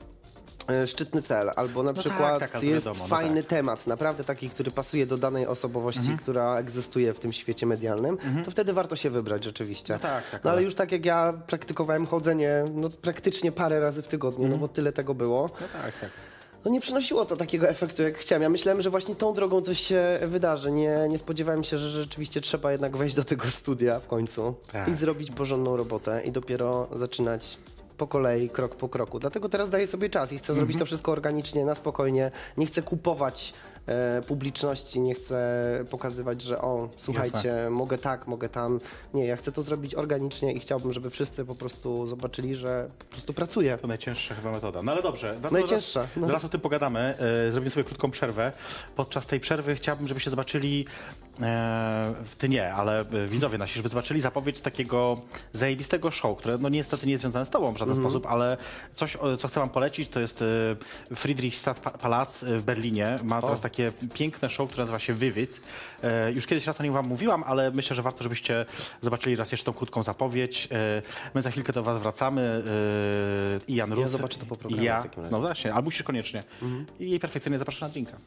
e, 0.70 0.88
szczytny 0.88 1.22
cel, 1.22 1.52
albo 1.56 1.84
na 1.84 1.94
tak, 1.94 2.00
przykład 2.00 2.40
tak, 2.40 2.52
to 2.52 2.66
jest 2.66 2.86
wiadomo, 2.86 3.04
no 3.04 3.10
fajny 3.10 3.44
tak. 3.44 3.50
temat, 3.50 3.88
naprawdę 3.88 4.24
taki, 4.24 4.50
który 4.50 4.72
pasuje 4.72 5.06
do 5.08 5.18
danej 5.18 5.48
osobowości, 5.48 6.00
Mhm. 6.02 6.18
która 6.18 6.58
egzystuje 6.58 7.14
w 7.14 7.20
tym 7.20 7.34
świecie 7.34 7.66
medialnym, 7.66 8.18
to 8.46 8.52
wtedy 8.52 8.74
warto 8.74 8.96
się 8.96 9.10
wybrać 9.10 9.44
rzeczywiście. 9.44 9.94
No 9.94 10.00
tak, 10.00 10.30
tak, 10.30 10.44
No 10.44 10.50
ale 10.50 10.58
ale- 10.58 10.64
już 10.64 10.76
tak 10.76 10.92
jak 10.92 11.06
ja 11.06 11.34
praktykowałem 11.48 12.06
chodzenie, 12.06 12.66
no 12.74 12.90
praktycznie 12.90 13.52
parę 13.52 13.80
razy 13.80 14.02
w 14.02 14.08
tygodniu, 14.08 14.48
no 14.48 14.58
bo 14.58 14.68
tyle 14.68 14.92
tego 14.94 15.14
było. 15.14 15.50
No 15.62 15.68
tak, 15.84 16.00
tak. 16.02 16.10
No 16.66 16.72
nie 16.72 16.82
przynosiło 16.82 17.26
to 17.26 17.38
takiego 17.38 17.70
efektu, 17.70 18.04
jak 18.04 18.18
chciałem. 18.18 18.44
Ja 18.44 18.50
myślałem, 18.50 18.82
że 18.82 18.90
właśnie 18.90 19.16
tą 19.16 19.34
drogą 19.34 19.62
coś 19.62 19.80
się 19.80 20.20
wydarzy. 20.22 20.72
Nie, 20.72 21.06
nie 21.10 21.18
spodziewałem 21.18 21.64
się, 21.64 21.78
że 21.78 21.90
rzeczywiście 21.90 22.42
trzeba 22.42 22.72
jednak 22.72 22.98
wejść 22.98 23.16
do 23.16 23.24
tego 23.24 23.48
studia 23.48 24.00
w 24.00 24.08
końcu 24.08 24.56
Tak. 24.72 24.88
i 24.88 24.94
zrobić 24.94 25.32
porządną 25.32 25.78
robotę 25.78 26.22
i 26.26 26.32
dopiero 26.32 26.88
zaczynać 26.96 27.58
po 27.98 28.08
kolei, 28.08 28.50
krok 28.50 28.76
po 28.76 28.90
kroku. 28.90 29.20
Dlatego 29.20 29.50
teraz 29.50 29.70
daję 29.70 29.88
sobie 29.88 30.10
czas 30.10 30.32
i 30.34 30.38
chcę 30.38 30.44
Mhm. 30.54 30.58
zrobić 30.60 30.80
to 30.80 30.86
wszystko 30.86 31.12
organicznie, 31.12 31.66
na 31.66 31.76
spokojnie. 31.76 32.32
Nie 32.58 32.66
chcę 32.66 32.82
kupować 32.82 33.54
publiczności, 34.28 35.00
nie 35.00 35.16
chcę 35.16 35.56
pokazywać, 35.90 36.42
że 36.42 36.62
o, 36.62 36.90
słuchajcie, 36.98 37.68
mogę 37.70 37.98
tak, 37.98 38.28
mogę 38.28 38.50
tam. 38.50 38.80
Nie, 39.14 39.26
ja 39.26 39.36
chcę 39.38 39.52
to 39.52 39.62
zrobić 39.62 39.96
organicznie 39.96 40.54
i 40.54 40.60
chciałbym, 40.60 40.94
żeby 40.94 41.10
wszyscy 41.10 41.46
po 41.46 41.56
prostu 41.56 42.08
zobaczyli, 42.08 42.56
że 42.56 42.88
po 43.00 43.06
prostu 43.06 43.34
pracuję. 43.34 43.78
To 43.78 43.88
najcięższa 43.88 44.36
chyba 44.36 44.52
metoda. 44.52 44.82
No 44.84 44.92
ale 44.92 45.02
dobrze. 45.02 45.34
Zaraz, 45.34 45.52
Najcięższa, 45.52 46.08
no. 46.18 46.28
Zaraz 46.28 46.46
o 46.46 46.50
tym 46.50 46.62
pogadamy. 46.62 47.00
E, 47.48 47.52
zrobimy 47.52 47.72
sobie 47.72 47.84
krótką 47.84 48.12
przerwę. 48.12 48.52
Podczas 48.96 49.26
tej 49.26 49.40
przerwy 49.40 49.76
chciałbym, 49.76 50.08
żebyście 50.08 50.30
zobaczyli, 50.30 50.86
e, 51.42 52.14
ty 52.38 52.50
nie, 52.50 52.74
ale 52.74 53.00
e, 53.00 53.28
widzowie 53.28 53.58
nasi, 53.58 53.76
żeby 53.76 53.90
zobaczyli 53.90 54.22
zapowiedź 54.22 54.60
takiego 54.60 55.18
zajebistego 55.54 56.12
show, 56.12 56.38
które 56.38 56.58
no 56.58 56.70
niestety 56.70 57.06
nie 57.06 57.12
jest 57.12 57.22
związane 57.22 57.46
z 57.46 57.50
tobą 57.50 57.74
w 57.74 57.78
żaden 57.78 57.96
sposób, 57.96 58.26
ale 58.26 58.58
coś, 58.94 59.18
co 59.40 59.48
chcę 59.48 59.60
wam 59.60 59.70
polecić, 59.70 60.10
to 60.10 60.20
jest 60.20 60.42
e, 61.12 61.16
Friedrichstadt 61.16 61.80
Pa- 61.80 61.92
Palaz 61.92 62.44
w 62.44 62.62
Berlinie. 62.64 63.20
Ma 63.24 63.42
teraz 63.42 63.62
takie 63.76 63.92
piękne 64.14 64.50
show, 64.50 64.70
które 64.70 64.82
nazywa 64.82 65.00
się 65.00 65.14
Vivid. 65.14 65.62
E, 66.04 66.32
już 66.32 66.46
kiedyś 66.48 66.68
raz 66.68 66.80
o 66.80 66.84
nim 66.84 66.94
wam 66.94 67.08
mówiłam, 67.08 67.44
ale 67.48 67.72
myślę, 67.72 67.96
że 67.96 68.02
warto, 68.02 68.24
żebyście 68.24 68.66
zobaczyli 69.02 69.36
raz 69.36 69.52
jeszcze 69.52 69.66
tą 69.66 69.74
krótką 69.74 70.04
zapowiedź. 70.04 70.68
E, 70.72 71.02
my 71.34 71.42
za 71.42 71.52
chwilkę 71.52 71.74
do 71.74 71.84
was 71.84 72.02
wracamy. 72.02 72.42
E, 72.42 73.72
I 73.72 73.76
Jan 73.76 73.94
Ruth. 73.94 74.10
zobaczę 74.10 74.38
to 74.40 74.46
po 74.46 74.56
programie 74.56 74.86
Ja. 74.86 75.04
No 75.32 75.40
właśnie, 75.40 75.74
ale 75.74 75.84
musisz 75.84 76.04
koniecznie. 76.04 76.44
I 77.00 77.10
jej 77.10 77.20
perfekcyjnie 77.20 77.60
zapraszam 77.60 77.88
na 77.88 77.94
drinka. 77.94 78.18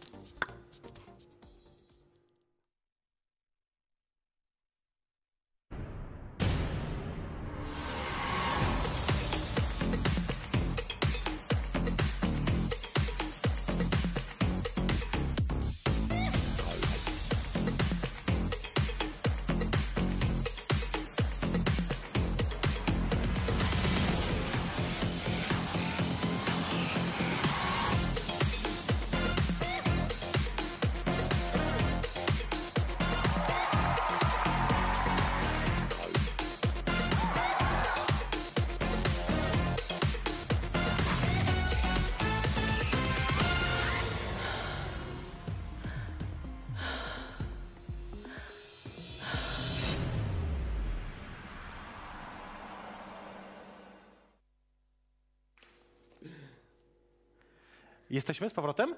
Jesteśmy 58.28 58.50
z 58.50 58.54
powrotem? 58.54 58.94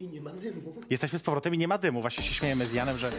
I 0.00 0.08
nie 0.08 0.20
ma 0.20 0.30
dymu. 0.30 0.74
Jesteśmy 0.90 1.18
z 1.18 1.22
powrotem 1.22 1.54
i 1.54 1.58
nie 1.58 1.68
ma 1.68 1.78
dymu. 1.78 2.00
Właśnie 2.00 2.24
się 2.24 2.34
śmiejemy 2.34 2.66
z 2.66 2.72
Janem, 2.72 2.98
że 2.98 3.10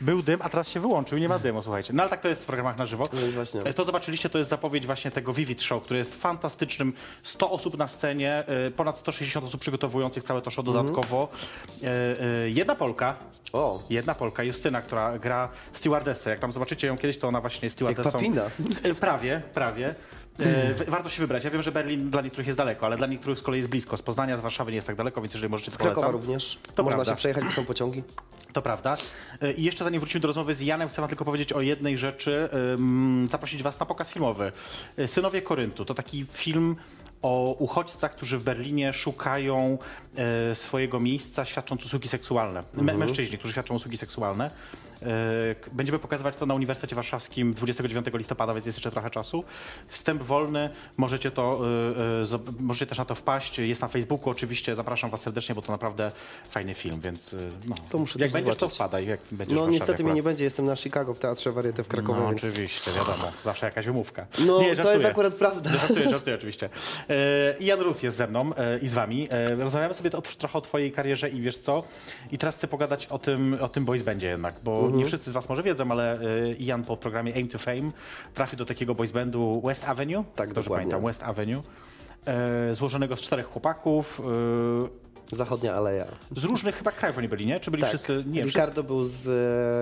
był 0.00 0.22
dym, 0.22 0.42
a 0.42 0.48
teraz 0.48 0.68
się 0.68 0.80
wyłączył 0.80 1.18
i 1.18 1.20
nie 1.20 1.28
ma 1.28 1.38
dymu, 1.38 1.62
słuchajcie. 1.62 1.92
No 1.92 2.02
ale 2.02 2.10
tak 2.10 2.20
to 2.20 2.28
jest 2.28 2.42
w 2.42 2.46
programach 2.46 2.78
na 2.78 2.86
żywo. 2.86 3.08
No 3.12 3.20
i 3.26 3.30
właśnie. 3.30 3.60
E, 3.60 3.72
To 3.74 3.84
zobaczyliście, 3.84 4.28
to 4.30 4.38
jest 4.38 4.50
zapowiedź 4.50 4.86
właśnie 4.86 5.10
tego 5.10 5.32
Vivid 5.32 5.62
Show, 5.62 5.82
który 5.82 5.98
jest 5.98 6.14
fantastycznym. 6.14 6.92
100 7.22 7.50
osób 7.50 7.78
na 7.78 7.88
scenie, 7.88 8.42
e, 8.46 8.70
ponad 8.70 8.98
160 8.98 9.46
osób 9.46 9.60
przygotowujących 9.60 10.22
całe 10.24 10.42
to 10.42 10.50
show 10.50 10.64
dodatkowo. 10.64 11.28
E, 11.82 12.48
Jedna 12.50 12.74
Polka, 12.74 13.14
O, 13.52 13.82
jedna 13.90 14.14
Polka, 14.14 14.42
Justyna, 14.42 14.82
która 14.82 15.18
gra 15.18 15.48
stewardessę. 15.72 16.30
Jak 16.30 16.38
tam 16.40 16.52
zobaczycie 16.52 16.86
ją 16.86 16.98
kiedyś, 16.98 17.18
to 17.18 17.28
ona 17.28 17.40
właśnie 17.40 17.66
jest 17.66 17.80
jak 17.80 17.90
stewardessą. 17.92 18.18
papina. 18.18 18.42
E, 18.84 18.94
Prawie, 18.94 19.42
prawie. 19.54 19.94
E, 20.40 20.74
warto 20.90 21.08
się 21.08 21.20
wybrać. 21.20 21.44
Ja 21.44 21.50
wiem, 21.50 21.62
że 21.62 21.72
Berlin 21.72 22.10
dla 22.10 22.22
niektórych 22.22 22.46
jest 22.46 22.56
daleko, 22.58 22.86
ale 22.86 22.96
dla 22.96 23.06
niektórych 23.06 23.38
z 23.38 23.42
kolei 23.42 23.58
jest 23.58 23.70
blisko. 23.70 23.96
Z 23.96 24.02
Poznania, 24.02 24.36
z 24.36 24.40
Warszawy 24.40 24.70
nie 24.70 24.76
jest 24.76 24.86
tak 24.86 24.96
daleko, 24.96 25.20
więc 25.22 25.34
jeżeli 25.34 25.50
możecie, 25.50 25.70
Z 25.70 25.76
Krakowa 25.78 26.10
również. 26.10 26.58
To 26.74 26.82
Można 26.82 26.96
prawda. 26.96 27.12
się 27.12 27.16
przejechać, 27.16 27.44
bo 27.44 27.52
są 27.52 27.64
pociągi. 27.64 28.02
To 28.52 28.62
prawda. 28.62 28.96
E, 29.42 29.52
I 29.52 29.62
jeszcze 29.62 29.84
zanim 29.84 30.00
wrócimy 30.00 30.20
do 30.20 30.26
rozmowy 30.28 30.54
z 30.54 30.60
Janem, 30.60 30.88
chcę 30.88 31.02
wam 31.02 31.08
tylko 31.08 31.24
powiedzieć 31.24 31.52
o 31.52 31.60
jednej 31.60 31.98
rzeczy. 31.98 32.48
Zaprosić 33.30 33.62
was 33.62 33.80
na 33.80 33.86
pokaz 33.86 34.10
filmowy. 34.12 34.52
E, 34.96 35.08
Synowie 35.08 35.42
Koryntu 35.42 35.84
to 35.84 35.94
taki 35.94 36.26
film 36.32 36.76
o 37.22 37.56
uchodźcach, 37.58 38.12
którzy 38.16 38.38
w 38.38 38.42
Berlinie 38.42 38.92
szukają 38.92 39.78
e, 40.50 40.54
swojego 40.54 41.00
miejsca 41.00 41.44
świadcząc 41.44 41.84
usługi 41.84 42.08
seksualne. 42.08 42.62
Mę- 42.76 42.96
Mężczyźni, 42.98 43.38
którzy 43.38 43.52
świadczą 43.52 43.74
usługi 43.74 43.96
seksualne. 43.96 44.50
E, 45.06 45.72
Będziemy 45.72 45.98
pokazywać 45.98 46.36
to 46.36 46.46
na 46.46 46.54
Uniwersytecie 46.54 46.96
Warszawskim 46.96 47.54
29 47.54 48.06
listopada, 48.14 48.54
więc 48.54 48.66
jest 48.66 48.78
jeszcze 48.78 48.90
trochę 48.90 49.10
czasu. 49.10 49.44
Wstęp 49.88 50.22
wolny, 50.22 50.70
możecie, 50.96 51.30
to, 51.30 51.60
e, 52.30 52.34
e, 52.34 52.38
możecie 52.60 52.86
też 52.86 52.98
na 52.98 53.04
to 53.04 53.14
wpaść. 53.14 53.58
Jest 53.58 53.82
na 53.82 53.88
Facebooku 53.88 54.30
oczywiście, 54.30 54.74
zapraszam 54.74 55.10
was 55.10 55.20
serdecznie, 55.22 55.54
bo 55.54 55.62
to 55.62 55.72
naprawdę 55.72 56.12
fajny 56.50 56.74
film, 56.74 57.00
więc 57.00 57.36
no, 57.68 57.74
To 57.90 57.98
muszę 57.98 58.18
jak 58.18 58.30
będziesz, 58.30 58.54
to 58.54 58.60
zobaczyć. 58.60 58.76
wpadaj, 58.76 59.06
jak 59.06 59.20
będziesz 59.32 59.56
No 59.58 59.68
niestety 59.68 60.04
mnie 60.04 60.12
nie 60.14 60.22
będzie, 60.22 60.44
jestem 60.44 60.66
na 60.66 60.76
Chicago 60.76 61.14
w 61.14 61.18
Teatrze 61.18 61.52
Wariety 61.52 61.82
w 61.84 61.88
Krakowie, 61.88 62.20
No 62.20 62.28
więc... 62.30 62.44
oczywiście, 62.44 62.90
wiadomo, 62.92 63.32
zawsze 63.44 63.66
jakaś 63.66 63.86
wymówka. 63.86 64.26
No, 64.46 64.62
nie, 64.62 64.76
to 64.76 64.92
jest 64.92 65.04
akurat 65.04 65.34
prawda. 65.34 65.70
Żartuję, 65.70 66.10
żartuję 66.10 66.36
oczywiście. 66.36 66.68
I 67.60 67.66
Jan 67.66 67.80
Ruth 67.80 68.02
jest 68.02 68.16
ze 68.16 68.26
mną 68.26 68.50
i 68.82 68.88
z 68.88 68.94
wami. 68.94 69.28
Rozmawiamy 69.58 69.94
sobie 69.94 70.12
o, 70.12 70.22
trochę 70.22 70.58
o 70.58 70.60
twojej 70.60 70.92
karierze 70.92 71.28
i 71.28 71.40
wiesz 71.40 71.58
co? 71.58 71.84
I 72.32 72.38
teraz 72.38 72.56
chcę 72.56 72.68
pogadać 72.68 73.06
o 73.06 73.18
tym, 73.18 73.56
o 73.60 73.68
tym 73.68 73.84
boys 73.84 74.02
bandzie 74.02 74.26
jednak, 74.28 74.54
bo 74.64 74.72
Mhm. 74.80 74.91
Nie 74.96 75.04
wszyscy 75.04 75.30
z 75.30 75.32
was 75.34 75.48
może 75.48 75.62
wiedzą, 75.62 75.90
ale 75.90 76.20
e, 76.20 76.52
Ian 76.52 76.84
po 76.84 76.96
programie 76.96 77.34
Aim 77.34 77.48
to 77.48 77.58
Fame 77.58 77.90
trafił 78.34 78.58
do 78.58 78.64
takiego 78.64 78.94
boys 78.94 79.12
bandu 79.12 79.62
West 79.64 79.88
Avenue. 79.88 80.24
Tak, 80.34 80.48
Dobrze 80.48 80.62
dokładnie. 80.62 80.90
pamiętam, 80.90 81.06
West 81.10 81.22
Avenue. 81.22 81.62
E, 82.26 82.74
złożonego 82.74 83.16
z 83.16 83.20
czterech 83.20 83.46
chłopaków. 83.46 84.22
Zachodnia 85.36 85.74
Aleja. 85.74 86.06
z 86.36 86.44
różnych 86.44 86.76
chyba 86.76 86.92
krajów 86.92 87.18
oni 87.18 87.28
byli, 87.28 87.46
nie? 87.46 87.60
Czy 87.60 87.70
byli 87.70 87.80
Tak. 87.80 87.90
wszyscy... 87.90 88.24
Nie. 88.26 88.42
Ricardo 88.42 88.82
był 88.82 89.04
z 89.04 89.26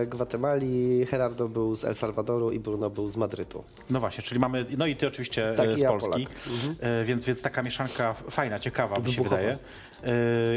e, 0.02 0.06
Gwatemali, 0.06 1.06
Gerardo 1.10 1.48
był 1.48 1.74
z 1.74 1.84
El 1.84 1.94
Salwadoru 1.94 2.50
i 2.50 2.58
Bruno 2.60 2.90
był 2.90 3.08
z 3.08 3.16
Madrytu. 3.16 3.64
No 3.90 4.00
właśnie, 4.00 4.22
czyli 4.24 4.40
mamy, 4.40 4.64
no 4.78 4.86
i 4.86 4.96
ty 4.96 5.06
oczywiście 5.06 5.52
Tak, 5.56 5.68
e, 5.68 5.72
i 5.72 5.76
z 5.76 5.80
ja 5.80 5.88
Polski, 5.88 6.10
Polak. 6.10 6.28
Mhm. 6.46 6.76
e, 6.80 7.04
więc, 7.04 7.24
więc 7.24 7.42
taka 7.42 7.62
mieszanka 7.62 8.12
fajna, 8.30 8.58
ciekawa 8.58 8.98
mi 8.98 9.12
się 9.12 9.22
wydaje. 9.22 9.58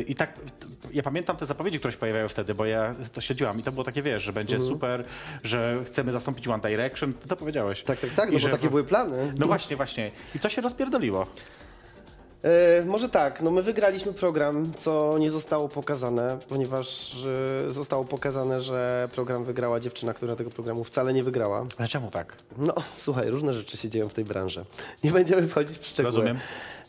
I 0.07 0.15
tak, 0.15 0.33
ja 0.93 1.03
pamiętam 1.03 1.37
te 1.37 1.45
zapowiedzi, 1.45 1.79
które 1.79 1.91
się 1.91 1.97
pojawiają 1.97 2.27
wtedy, 2.29 2.55
bo 2.55 2.65
ja 2.65 2.95
to 3.13 3.21
śledziłam 3.21 3.59
i 3.59 3.63
to 3.63 3.71
było 3.71 3.83
takie, 3.83 4.01
wiesz, 4.01 4.23
że 4.23 4.33
będzie 4.33 4.59
super, 4.59 5.03
że 5.43 5.81
chcemy 5.85 6.11
zastąpić 6.11 6.47
One 6.47 6.69
Direction, 6.69 7.13
to 7.27 7.35
powiedziałeś. 7.35 7.79
Mhm. 7.79 7.97
Tak, 7.97 8.09
tak, 8.09 8.15
tak, 8.17 8.29
I 8.29 8.33
no 8.33 8.39
że- 8.39 8.47
bo 8.49 8.57
takie 8.57 8.69
były 8.69 8.83
plany. 8.83 9.33
No 9.37 9.47
właśnie, 9.47 9.75
właśnie. 9.75 10.11
I 10.35 10.39
co 10.39 10.49
się 10.49 10.61
rozpierdoliło? 10.61 11.27
E, 12.43 12.85
może 12.85 13.09
tak, 13.09 13.41
no 13.41 13.51
my 13.51 13.63
wygraliśmy 13.63 14.13
program, 14.13 14.71
co 14.77 15.17
nie 15.19 15.31
zostało 15.31 15.69
pokazane, 15.69 16.39
ponieważ 16.49 17.15
e, 17.67 17.71
zostało 17.71 18.05
pokazane, 18.05 18.61
że 18.61 19.09
program 19.15 19.45
wygrała 19.45 19.79
dziewczyna, 19.79 20.13
która 20.13 20.35
tego 20.35 20.49
programu 20.49 20.83
wcale 20.83 21.13
nie 21.13 21.23
wygrała. 21.23 21.65
Ale 21.77 21.87
czemu 21.87 22.11
tak? 22.11 22.35
No, 22.57 22.73
słuchaj, 22.97 23.29
różne 23.29 23.53
rzeczy 23.53 23.77
się 23.77 23.89
dzieją 23.89 24.09
w 24.09 24.13
tej 24.13 24.25
branży. 24.25 24.65
Nie 25.03 25.11
będziemy 25.11 25.47
wchodzić 25.47 25.77
w 25.77 25.85
szczegóły. 25.85 26.15
Rozumiem. 26.15 26.37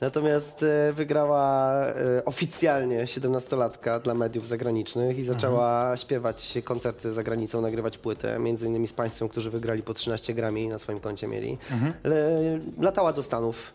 Natomiast 0.01 0.63
e, 0.63 0.93
wygrała 0.93 1.73
e, 1.87 2.25
oficjalnie 2.25 3.05
17-latka 3.05 4.01
dla 4.03 4.15
mediów 4.15 4.47
zagranicznych 4.49 5.19
i 5.19 5.25
zaczęła 5.25 5.81
Mhm. 5.81 5.97
śpiewać 5.99 6.55
koncerty 6.65 7.13
za 7.13 7.23
granicą, 7.23 7.61
nagrywać 7.61 7.99
płytę, 7.99 8.39
między 8.39 8.67
innymi 8.67 8.89
z 8.89 8.93
państwem, 8.93 9.29
którzy 9.29 9.51
wygrali 9.51 9.83
po 9.83 9.95
13 9.95 10.35
Grammy 10.35 10.67
na 10.67 10.79
swoim 10.79 11.01
koncie 11.01 11.29
mieli. 11.29 11.59
Mhm. 11.73 11.93
Latała 12.81 13.13
do 13.13 13.23
Stanów 13.23 13.75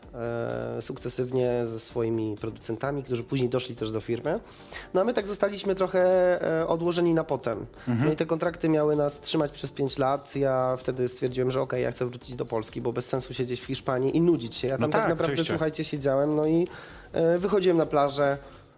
e, 0.77 0.81
sukcesywnie 0.81 1.65
ze 1.65 1.79
swoimi 1.79 2.35
producentami, 2.41 3.03
którzy 3.03 3.23
później 3.23 3.49
doszli 3.49 3.75
też 3.75 3.91
do 3.91 4.01
firmy. 4.01 4.39
No 4.93 5.01
a 5.01 5.03
my 5.03 5.13
tak 5.13 5.27
zostaliśmy 5.27 5.75
trochę 5.75 5.99
odłożeni 6.67 7.13
na 7.13 7.23
potem. 7.23 7.65
Mhm. 7.87 8.07
No 8.07 8.13
i 8.13 8.15
te 8.15 8.25
kontrakty 8.25 8.69
miały 8.69 8.95
nas 8.95 9.19
trzymać 9.19 9.51
przez 9.51 9.71
5 9.71 9.97
lat. 9.97 10.35
Ja 10.35 10.77
wtedy 10.77 11.07
stwierdziłem, 11.09 11.51
że 11.51 11.61
okej, 11.61 11.83
ja 11.83 11.91
chcę 11.91 12.05
wrócić 12.05 12.35
do 12.35 12.45
Polski, 12.45 12.81
bo 12.81 12.93
bez 12.93 13.05
sensu 13.05 13.33
siedzieć 13.33 13.61
w 13.61 13.65
Hiszpanii 13.65 14.17
i 14.17 14.21
nudzić 14.21 14.55
się. 14.55 14.67
Ja 14.67 14.77
tam 14.77 14.81
No 14.81 14.87
tak, 14.87 15.01
tak, 15.01 15.09
naprawdę, 15.09 15.33
oczywiście. 15.33 15.53
słuchajcie, 15.53 15.83
siedziałem, 15.83 16.08
no 16.15 16.45
i 16.47 16.67
e, 17.13 17.37
wychodziłem 17.37 17.77
na 17.77 17.85
plażę, 17.85 18.37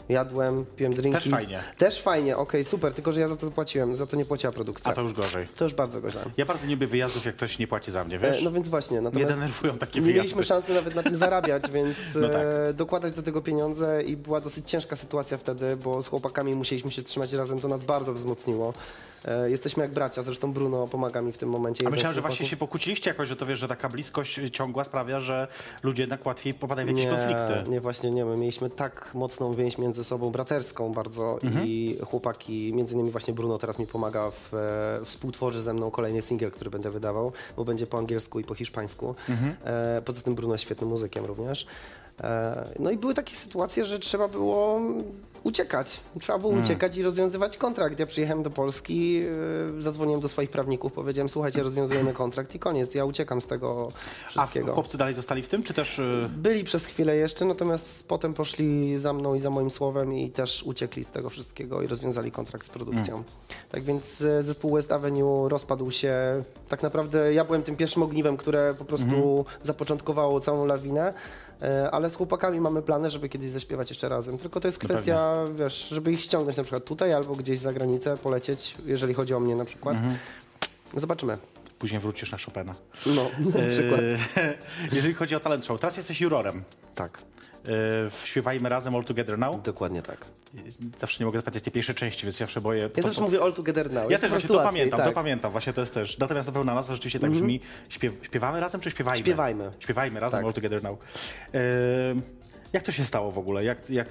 jadłem, 0.10 0.66
piłem 0.76 0.94
drinki. 0.94 1.20
Też 1.20 1.30
fajnie. 1.32 1.64
Też 1.78 2.02
fajnie, 2.02 2.38
okej, 2.38 2.64
super, 2.64 2.94
tylko 2.94 3.12
że 3.12 3.20
ja 3.20 3.28
za 3.28 3.36
to 3.36 3.52
płaciłem, 3.52 3.96
za 3.96 4.08
to 4.08 4.18
nie 4.18 4.26
płaciła 4.26 4.54
produkcja. 4.54 4.92
A 4.92 4.96
to 4.96 5.02
już 5.02 5.14
gorzej. 5.14 5.48
To 5.58 5.64
już 5.64 5.74
bardzo 5.74 6.02
gorzej. 6.02 6.22
Ja 6.38 6.46
bardzo 6.46 6.68
nie 6.68 6.74
lubię 6.76 6.88
wyjazdów, 6.88 7.26
jak 7.26 7.36
ktoś 7.36 7.60
nie 7.60 7.68
płaci 7.68 7.92
za 7.92 8.04
mnie, 8.04 8.16
E, 8.16 8.20
wiesz? 8.20 8.44
no 8.44 8.52
więc 8.52 8.68
właśnie, 8.68 8.98
Mnie 8.98 9.02
natomiast 9.06 9.32
denerwują 9.32 9.78
takie 9.78 10.00
nie 10.00 10.06
wyjazdy. 10.06 10.20
mieliśmy 10.22 10.44
szansy 10.44 10.74
nawet 10.74 10.96
na 10.96 11.04
tym 11.04 11.16
zarabiać, 11.16 11.64
więc 11.74 11.98
No 12.16 12.30
tak. 12.30 12.42
e, 12.70 12.74
dokładać 12.74 13.14
do 13.14 13.24
tego 13.24 13.42
pieniądze 13.42 14.04
i 14.04 14.18
była 14.18 14.42
dosyć 14.42 14.70
ciężka 14.70 14.96
sytuacja 14.96 15.38
wtedy, 15.38 15.78
bo 15.78 16.02
z 16.02 16.08
chłopakami 16.08 16.56
musieliśmy 16.56 16.92
się 16.92 17.02
trzymać 17.02 17.34
razem, 17.34 17.60
to 17.60 17.68
nas 17.68 17.84
bardzo 17.84 18.14
wzmocniło. 18.14 18.74
E, 19.26 19.50
jesteśmy 19.50 19.84
jak 19.84 19.94
bracia, 19.94 20.24
zresztą 20.24 20.54
Bruno 20.54 20.88
pomaga 20.88 21.22
mi 21.22 21.32
w 21.32 21.38
tym 21.38 21.50
momencie. 21.50 21.88
A 21.88 21.90
myślałem, 21.90 22.16
że 22.16 22.22
właśnie 22.22 22.46
się 22.46 22.58
pokłóciliście 22.58 23.10
jakoś, 23.10 23.28
że 23.28 23.36
to 23.36 23.46
wiesz, 23.46 23.60
że 23.60 23.68
taka 23.68 23.90
bliskość 23.90 24.40
ciągła 24.52 24.84
sprawia, 24.84 25.20
że 25.20 25.48
ludzie 25.84 26.04
jednak 26.04 26.26
łatwiej 26.26 26.54
popadają 26.54 26.88
w 26.88 26.90
jakieś 26.98 27.08
konflikty. 27.08 27.70
Nie, 27.70 27.82
właśnie 27.82 28.12
nie. 28.12 28.26
My 28.26 28.38
mieliśmy 28.38 28.70
tak 28.70 29.12
mocną 29.14 29.54
więź 29.54 29.78
między 29.78 30.04
sobą, 30.04 30.30
braterską 30.30 30.94
bardzo 30.94 31.40
Mhm. 31.44 31.68
i 31.68 31.98
chłopaki, 32.06 32.74
między 32.74 32.94
innymi 32.94 33.12
właśnie 33.12 33.34
Bruno 33.34 33.58
teraz 33.58 33.80
mi 33.80 33.88
pomaga, 33.88 34.32
w, 34.32 34.54
e, 34.54 35.06
współtworzy 35.06 35.62
ze 35.62 35.74
mną 35.74 35.92
kolejny 35.92 36.22
singiel, 36.22 36.52
który 36.52 36.70
będę 36.70 36.92
wydawał, 36.92 37.32
bo 37.58 37.66
będzie 37.66 37.88
po 37.88 37.98
angielsku 37.98 38.40
i 38.40 38.44
po 38.44 38.56
hiszpańsku. 38.56 39.16
Mhm. 39.30 39.56
E, 39.64 40.02
poza 40.02 40.22
tym 40.22 40.36
Bruno 40.36 40.54
jest 40.54 40.64
świetnym 40.64 40.90
muzykiem 40.90 41.26
również. 41.26 41.66
E, 42.22 42.64
no 42.80 42.92
i 42.92 42.98
były 42.98 43.14
takie 43.14 43.36
sytuacje, 43.36 43.86
że 43.86 44.00
trzeba 44.00 44.28
było 44.28 44.82
uciekać. 45.44 46.00
Trzeba 46.20 46.40
było 46.40 46.52
Mm. 46.52 46.64
uciekać 46.66 46.98
i 46.98 47.04
rozwiązywać 47.04 47.58
kontrakt. 47.58 48.00
Ja 48.00 48.06
przyjechałem 48.06 48.44
do 48.44 48.50
Polski, 48.50 49.22
e, 49.78 49.82
zadzwoniłem 49.82 50.22
do 50.22 50.28
swoich 50.28 50.50
prawników, 50.50 50.94
powiedziałem, 50.94 51.30
słuchajcie, 51.30 51.64
rozwiązujemy 51.64 52.14
kontrakt 52.14 52.56
i 52.56 52.60
koniec. 52.60 52.96
Ja 52.96 53.06
uciekam 53.06 53.42
z 53.42 53.46
tego 53.46 53.92
A 54.26 54.30
wszystkiego. 54.30 54.74
chłopcy 54.74 54.98
dalej 54.98 55.14
zostali 55.16 55.44
w 55.44 55.48
tym, 55.48 55.64
czy 55.64 55.74
też... 55.74 56.00
y, 56.00 56.30
Byli 56.38 56.64
przez 56.64 56.86
chwilę 56.86 57.16
jeszcze, 57.16 57.46
natomiast 57.46 58.08
potem 58.08 58.34
poszli 58.34 58.98
za 58.98 59.14
mną 59.14 59.34
i 59.36 59.40
za 59.40 59.50
moim 59.50 59.72
słowem 59.72 60.14
i 60.14 60.30
też 60.30 60.64
uciekli 60.64 61.04
z 61.04 61.10
tego 61.12 61.30
wszystkiego 61.30 61.82
i 61.82 61.88
rozwiązali 61.88 62.32
kontrakt 62.32 62.68
z 62.68 62.70
produkcją. 62.70 63.14
Mm. 63.14 63.26
Tak 63.72 63.84
więc 63.84 64.22
e, 64.22 64.44
zespół 64.44 64.74
West 64.74 64.92
Avenue 64.92 65.50
rozpadł 65.50 65.92
się. 65.92 66.14
Tak 66.70 66.84
naprawdę 66.84 67.34
ja 67.34 67.46
byłem 67.46 67.64
tym 67.64 67.76
pierwszym 67.76 68.04
ogniwem, 68.04 68.38
które 68.38 68.74
po 68.80 68.86
prostu 68.86 69.06
Mhm. 69.40 69.44
zapoczątkowało 69.64 70.40
całą 70.40 70.66
lawinę. 70.66 71.14
E, 71.62 71.92
Ale 71.92 72.10
z 72.10 72.16
chłopakami 72.16 72.62
mamy 72.62 72.82
plany, 72.82 73.10
żeby 73.10 73.30
kiedyś 73.30 73.52
zaśpiewać 73.52 73.90
jeszcze 73.90 74.10
razem. 74.10 74.38
Tylko 74.38 74.60
to 74.60 74.68
jest 74.68 74.84
No 74.84 74.90
kwestia, 74.90 75.36
wiesz, 75.56 75.88
żeby 75.90 76.12
ich 76.12 76.22
ściągnąć 76.22 76.58
na 76.58 76.64
przykład 76.64 76.86
tutaj 76.86 77.14
albo 77.14 77.36
gdzieś 77.36 77.60
za 77.60 77.74
granicę, 77.74 78.18
polecieć, 78.18 78.76
jeżeli 78.86 79.14
chodzi 79.14 79.34
o 79.34 79.40
mnie 79.40 79.56
na 79.56 79.66
przykład. 79.66 79.96
Mhm. 79.96 80.16
Zobaczymy. 80.96 81.38
Później 81.80 82.02
wrócisz 82.02 82.32
na 82.32 82.38
Chopina. 82.38 82.76
No, 83.06 83.24
na 83.60 83.68
przykład. 83.70 84.02
E, 84.38 84.54
Jeżeli 84.96 85.14
chodzi 85.14 85.36
o 85.36 85.40
talent 85.40 85.66
show, 85.66 85.80
teraz 85.80 85.98
jesteś 85.98 86.22
jurorem. 86.22 86.64
Tak, 86.96 87.18
Śpiewajmy 88.24 88.70
razem 88.70 88.96
All 88.96 89.04
Together 89.04 89.40
Now. 89.40 89.62
dokładnie 89.62 90.02
tak. 90.02 90.26
Zawsze 91.00 91.20
nie 91.20 91.26
mogę 91.26 91.40
zapamiętać 91.40 91.64
tej 91.64 91.74
pierwszej 91.74 91.96
części, 91.96 92.26
więc 92.26 92.38
zawsze 92.38 92.62
boję. 92.62 92.90
Ja 92.98 93.04
zawsze 93.04 93.22
mówię 93.22 93.42
all 93.42 93.54
together 93.54 93.92
now. 93.92 94.12
Ja 94.12 94.20
też 94.20 94.30
właśnie 94.30 94.48
to 94.48 94.54
łatwiej, 94.54 94.72
pamiętam, 94.72 94.98
tak. 94.98 95.08
to 95.08 95.14
pamiętam. 95.14 95.52
Właśnie 95.52 95.74
to 95.74 95.82
jest 95.82 95.94
też. 95.94 96.18
Natomiast 96.18 96.48
na 96.48 96.54
pełna 96.54 96.76
nazwa 96.76 96.94
rzeczywiście 96.94 97.20
tak 97.20 97.32
brzmi. 97.32 97.60
Śpiew, 97.90 98.14
śpiewamy 98.22 98.60
razem, 98.60 98.82
czy 98.82 98.92
śpiewajmy? 98.92 99.20
Śpiewajmy. 99.20 99.72
Śpiewajmy 99.80 100.20
razem 100.20 100.40
Tak. 100.40 100.46
All 100.46 100.54
Together 100.54 100.84
Now. 100.84 101.00
E, 101.54 101.60
jak 102.74 102.84
to 102.84 102.92
się 102.92 103.06
stało 103.06 103.32
w 103.32 103.38
ogóle? 103.38 103.64
Jak, 103.64 103.90
jak, 103.90 104.08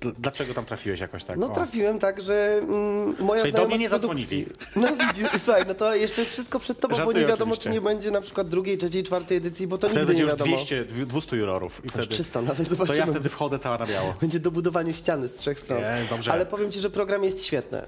dl- 0.00 0.12
dlaczego 0.18 0.54
tam 0.54 0.64
trafiłeś 0.64 1.00
jakoś 1.00 1.24
tak? 1.24 1.38
No 1.38 1.46
O. 1.46 1.54
trafiłem 1.54 1.98
tak, 1.98 2.20
że 2.22 2.58
mm, 2.62 3.14
moja 3.20 3.40
Czyli 3.40 3.52
do 3.52 3.66
mnie 3.66 3.78
nie 3.78 3.88
zadzwonili. 3.88 4.46
No 4.76 4.88
widzisz, 4.96 5.28
słuchaj, 5.44 5.62
no 5.68 5.74
to 5.74 5.94
jeszcze 5.94 6.20
jest 6.20 6.32
wszystko 6.32 6.58
przed 6.58 6.80
tobą, 6.80 6.92
bo 6.92 6.96
Żartuję 6.96 7.20
nie 7.20 7.26
wiadomo, 7.26 7.52
oczywiście. 7.52 7.70
czy 7.70 7.74
nie 7.74 7.80
będzie 7.80 8.10
na 8.10 8.20
przykład 8.20 8.48
drugiej, 8.48 8.78
trzeciej, 8.78 9.04
czwartej 9.04 9.36
edycji, 9.36 9.66
bo 9.66 9.78
to 9.78 9.88
Wtedy 9.88 10.00
nigdy 10.00 10.06
będzie 10.12 10.22
nie 10.24 10.30
wiadomo. 10.30 10.56
200, 10.56 10.84
dwie- 10.84 11.06
200 11.06 11.36
jurorów. 11.36 11.80
I 11.84 11.88
To 11.88 11.92
wtedy, 11.92 12.06
300, 12.08 12.42
nawet 12.42 12.68
to 12.68 12.74
zobaczymy. 12.74 12.98
ja 12.98 13.06
wtedy 13.06 13.28
wchodzę 13.28 13.58
cała 13.58 13.78
na 13.78 13.86
biało. 13.86 14.14
Będzie 14.20 14.40
dobudowanie 14.40 14.92
ściany 14.92 15.28
z 15.28 15.34
trzech 15.34 15.60
stron. 15.60 15.78
Nie, 15.78 15.96
dobrze. 16.10 16.32
Ale 16.32 16.46
powiem 16.46 16.70
Ci, 16.70 16.80
że 16.80 16.90
program 16.90 17.24
jest 17.24 17.44
świetny. 17.44 17.78
E, 17.78 17.84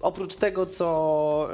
oprócz 0.00 0.34
tego, 0.34 0.66
co 0.66 1.48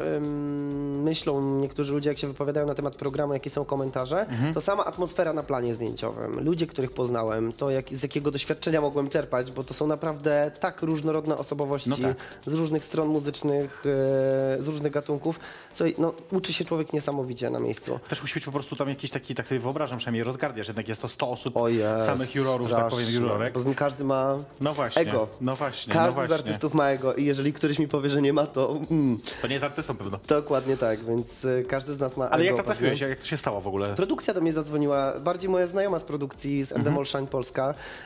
myślą 1.03 1.59
niektórzy 1.61 1.93
ludzie, 1.93 2.11
jak 2.11 2.19
się 2.19 2.27
wypowiadają 2.27 2.67
na 2.67 2.75
temat 2.75 2.97
programu, 2.97 3.33
jakie 3.33 3.51
są 3.51 3.65
komentarze, 3.65 4.21
Mhm. 4.21 4.55
to 4.55 4.61
sama 4.61 4.85
atmosfera 4.85 5.33
na 5.33 5.43
planie 5.43 5.75
zdjęciowym, 5.75 6.45
ludzie, 6.45 6.67
których 6.67 6.93
poznałem, 6.93 7.53
to 7.53 7.70
to, 7.71 7.75
jak, 7.75 7.89
z 7.99 8.03
jakiego 8.03 8.31
doświadczenia 8.31 8.81
mogłem 8.81 9.09
czerpać, 9.09 9.53
bo 9.53 9.65
to 9.65 9.75
są 9.75 9.87
naprawdę 9.87 10.51
tak 10.61 10.83
różnorodne 10.83 11.37
osobowości 11.39 11.91
No 11.91 11.97
tak. 11.97 12.17
z 12.47 12.53
różnych 12.53 12.85
stron 12.85 13.09
muzycznych, 13.09 13.83
e, 13.87 14.63
z 14.63 14.69
różnych 14.69 14.93
gatunków. 14.93 15.41
Słuchaj, 15.73 15.95
no, 15.99 16.15
uczy 16.33 16.53
się 16.53 16.65
człowiek 16.65 16.93
niesamowicie 16.93 17.51
na 17.51 17.61
miejscu. 17.61 18.01
Też 18.09 18.23
musi 18.23 18.35
być 18.35 18.45
po 18.45 18.53
prostu 18.53 18.77
tam 18.77 18.89
jakiś 18.89 19.11
taki, 19.11 19.35
tak 19.35 19.49
sobie 19.49 19.61
wyobrażam, 19.61 19.99
przynajmniej 19.99 20.25
rozgardiasz, 20.25 20.69
jednak 20.69 20.89
jest 20.89 21.03
to 21.03 21.09
100 21.09 21.31
osób, 21.31 21.57
O 21.57 21.69
jest, 21.69 22.07
samych 22.07 22.35
jurorów, 22.35 22.69
że 22.69 22.77
tak 22.77 22.89
powiem, 22.89 23.11
jurorek. 23.11 23.55
Bo 23.59 23.75
każdy 23.77 24.05
ma 24.05 24.39
No 24.61 24.73
właśnie, 24.73 25.03
ego. 25.03 25.29
no 25.41 25.57
właśnie, 25.57 25.93
Każdy 25.93 26.09
no 26.09 26.13
właśnie. 26.15 26.37
z 26.37 26.39
artystów 26.39 26.75
ma 26.75 26.89
ego 26.89 27.15
i 27.15 27.25
jeżeli 27.25 27.53
ktoś 27.53 27.79
mi 27.79 27.89
powie, 27.89 28.11
że 28.11 28.23
nie 28.23 28.33
ma, 28.33 28.47
to 28.47 28.79
mm, 28.91 29.19
To 29.43 29.47
nie 29.49 29.53
jest 29.55 29.65
artystą 29.65 29.97
pewno. 29.97 30.19
dokładnie 30.29 30.77
tak, 30.77 31.05
więc 31.05 31.45
e, 31.45 31.63
każdy 31.63 31.95
z 31.95 32.01
nas 32.01 32.17
ma 32.17 32.31
Ale 32.31 32.43
ego. 32.45 32.51
jak 32.57 32.57
to 32.57 32.63
trafiłeś, 32.67 33.01
jak 33.01 33.19
to 33.19 33.27
się 33.27 33.37
stało 33.37 33.61
w 33.61 33.67
ogóle? 33.67 33.95
Produkcja 33.95 34.35
do 34.35 34.41
mnie 34.41 34.53
zadzwoniła, 34.53 35.21
bardziej 35.21 35.51
moja 35.51 35.67
znajoma 35.67 35.99
z 35.99 36.05
produkcji 36.05 36.65
z 36.65 36.73
Endemol 36.73 37.07
Shine 37.07 37.27
Polska, 37.27 37.60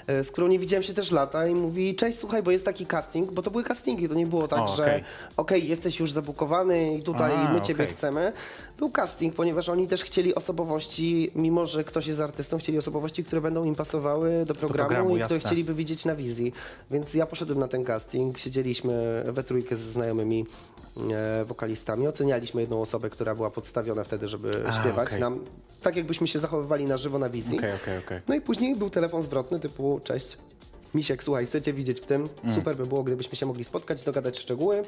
e, 0.06 0.24
z 0.24 0.30
którą 0.30 0.48
nie 0.48 0.58
widziałem 0.58 0.82
się 0.82 0.94
też 0.94 1.10
lata 1.10 1.46
i 1.46 1.54
mówi, 1.54 1.94
cześć, 1.94 2.18
słuchaj, 2.18 2.42
bo 2.42 2.50
jest 2.50 2.64
taki 2.64 2.86
casting, 2.86 3.32
bo 3.32 3.42
to 3.42 3.50
były 3.50 3.64
castingi, 3.64 4.08
to 4.08 4.14
nie 4.14 4.26
było 4.26 4.48
tak, 4.48 4.60
O, 4.60 4.76
że 4.76 4.82
okej. 4.82 5.04
okej, 5.36 5.68
jesteś 5.68 6.00
już 6.00 6.12
zabukowany 6.12 6.94
i 6.94 7.02
tutaj 7.02 7.32
A, 7.32 7.52
my 7.52 7.60
ciebie 7.60 7.84
okej. 7.84 7.96
chcemy. 7.96 8.32
Był 8.78 8.90
casting, 8.90 9.34
ponieważ 9.34 9.68
oni 9.68 9.88
też 9.88 10.04
chcieli 10.04 10.34
osobowości, 10.34 11.30
mimo 11.34 11.66
że 11.66 11.84
ktoś 11.84 12.06
jest 12.06 12.20
artystą, 12.20 12.58
chcieli 12.58 12.78
osobowości, 12.78 13.24
które 13.24 13.40
będą 13.40 13.64
im 13.64 13.74
pasowały 13.74 14.44
do 14.46 14.54
programu, 14.54 14.88
programu, 14.88 15.16
i 15.16 15.20
które 15.20 15.36
jasne. 15.36 15.48
chcieliby 15.48 15.74
widzieć 15.74 16.04
na 16.04 16.14
wizji. 16.16 16.52
Więc 16.90 17.14
ja 17.14 17.26
poszedłem 17.26 17.58
na 17.58 17.68
ten 17.68 17.84
casting, 17.84 18.38
siedzieliśmy 18.38 19.24
we 19.26 19.44
trójkę 19.44 19.76
ze 19.76 19.90
znajomymi 19.92 20.46
wokalistami, 21.44 22.08
ocenialiśmy 22.08 22.60
jedną 22.60 22.80
osobę, 22.80 23.10
która 23.10 23.34
była 23.34 23.50
podstawiona 23.50 24.04
wtedy, 24.04 24.28
żeby 24.28 24.64
A, 24.68 24.72
śpiewać 24.72 25.08
okej. 25.08 25.20
nam, 25.20 25.44
tak 25.82 25.96
jakbyśmy 25.96 26.28
się 26.28 26.38
zachowywali 26.38 26.84
na 26.84 26.96
żywo 26.96 27.18
na 27.18 27.30
wizji. 27.30 27.58
Okej, 27.58 27.72
okej, 27.74 27.98
okej. 27.98 28.20
No 28.28 28.34
i 28.34 28.40
później 28.40 28.76
był 28.76 28.90
telefon 28.90 29.22
zwrotny 29.22 29.60
typu 29.60 30.00
cześć, 30.04 30.36
Misiek, 30.94 31.22
słuchaj, 31.22 31.46
chcecie 31.46 31.72
widzieć 31.72 32.00
w 32.00 32.06
tym? 32.06 32.28
Mm. 32.42 32.54
Super 32.54 32.76
by 32.76 32.86
było, 32.86 33.02
gdybyśmy 33.02 33.36
się 33.36 33.46
mogli 33.46 33.64
spotkać, 33.64 34.02
dogadać 34.02 34.38
szczegóły. 34.38 34.84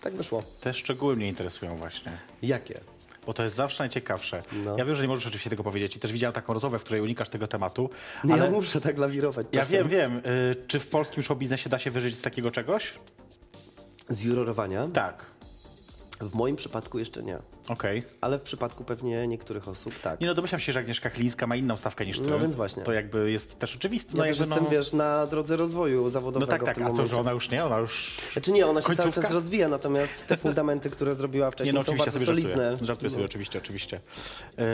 Tak 0.00 0.14
wyszło. 0.14 0.42
Te 0.60 0.74
szczegóły 0.74 1.16
mnie 1.16 1.28
interesują 1.28 1.76
właśnie. 1.76 2.12
Jakie? 2.42 2.80
Bo 3.26 3.34
to 3.34 3.42
jest 3.42 3.56
zawsze 3.56 3.82
najciekawsze. 3.82 4.42
No. 4.64 4.78
Ja 4.78 4.84
wiem, 4.84 4.94
że 4.94 5.02
nie 5.02 5.08
możesz 5.08 5.26
oczywiście 5.26 5.50
tego 5.50 5.64
powiedzieć 5.64 5.96
i 5.96 6.00
też 6.00 6.12
widziałem 6.12 6.34
taką 6.34 6.54
rozmowę, 6.54 6.78
w 6.78 6.84
której 6.84 7.02
unikasz 7.02 7.28
tego 7.28 7.46
tematu, 7.46 7.90
Nie, 8.24 8.34
ale 8.34 8.44
ja 8.44 8.50
muszę 8.50 8.80
tak 8.80 8.98
lawirować 8.98 9.46
ja 9.52 9.60
czasem. 9.60 9.88
wiem, 9.88 9.88
wiem. 9.88 10.32
Y, 10.32 10.54
czy 10.66 10.80
w 10.80 10.88
polskim 10.88 11.22
show 11.22 11.38
biznesie 11.38 11.70
da 11.70 11.78
się 11.78 11.90
wyżyć 11.90 12.18
z 12.18 12.22
takiego 12.22 12.50
czegoś? 12.50 12.94
Z 14.08 14.22
jurorowania? 14.22 14.88
Tak. 14.92 15.26
W 16.20 16.34
moim 16.34 16.56
przypadku 16.56 16.98
jeszcze 16.98 17.22
nie. 17.22 17.38
Okej. 17.68 18.02
Ale 18.20 18.38
w 18.38 18.42
przypadku 18.42 18.84
pewnie 18.84 19.26
niektórych 19.26 19.68
osób 19.68 19.94
tak. 20.02 20.20
Nie 20.20 20.26
no, 20.26 20.34
domyślam 20.34 20.60
się, 20.60 20.72
że 20.72 20.80
Agnieszka 20.80 21.10
Chlińska 21.10 21.46
ma 21.46 21.56
inną 21.56 21.76
stawkę 21.76 22.06
niż 22.06 22.18
ty. 22.18 22.30
No 22.30 22.38
więc 22.38 22.54
właśnie. 22.54 22.82
To 22.82 22.92
jakby 22.92 23.30
jest 23.32 23.58
też 23.58 23.76
oczywiste. 23.76 24.12
Ja 24.12 24.18
No 24.18 24.24
też 24.28 24.38
jestem, 24.38 24.64
no, 24.64 24.70
wiesz, 24.70 24.92
na 24.92 25.26
drodze 25.26 25.56
rozwoju 25.56 26.02
no 26.02 26.10
zawodowego 26.10 26.52
tak, 26.52 26.62
w 26.62 26.64
tak. 26.64 26.74
tym 26.74 26.86
A 26.86 26.92
co, 26.92 27.06
że 27.06 27.20
ona 27.20 27.32
już 27.32 27.50
nie? 27.50 27.64
Ona 27.64 27.78
już... 27.78 28.16
Znaczy 28.32 28.52
nie, 28.52 28.66
ona 28.66 28.80
się 28.80 28.86
cały 28.86 28.96
Końcówka? 28.96 29.22
czas 29.22 29.32
rozwija, 29.32 29.68
natomiast 29.68 30.26
te 30.26 30.36
fundamenty, 30.36 30.90
które 30.90 31.14
zrobiła 31.14 31.46
Nie 31.46 31.52
wcześniej 31.52 31.74
no, 31.74 31.84
są 31.84 31.96
bardzo 31.96 32.12
sobie 32.12 32.26
solidne. 32.26 32.70
żartuję. 32.70 32.86
Żartuję 32.86 33.10
sobie, 33.10 33.24
oczywiście, 33.24 33.58
oczywiście. 33.58 34.00
Yy, 34.58 34.64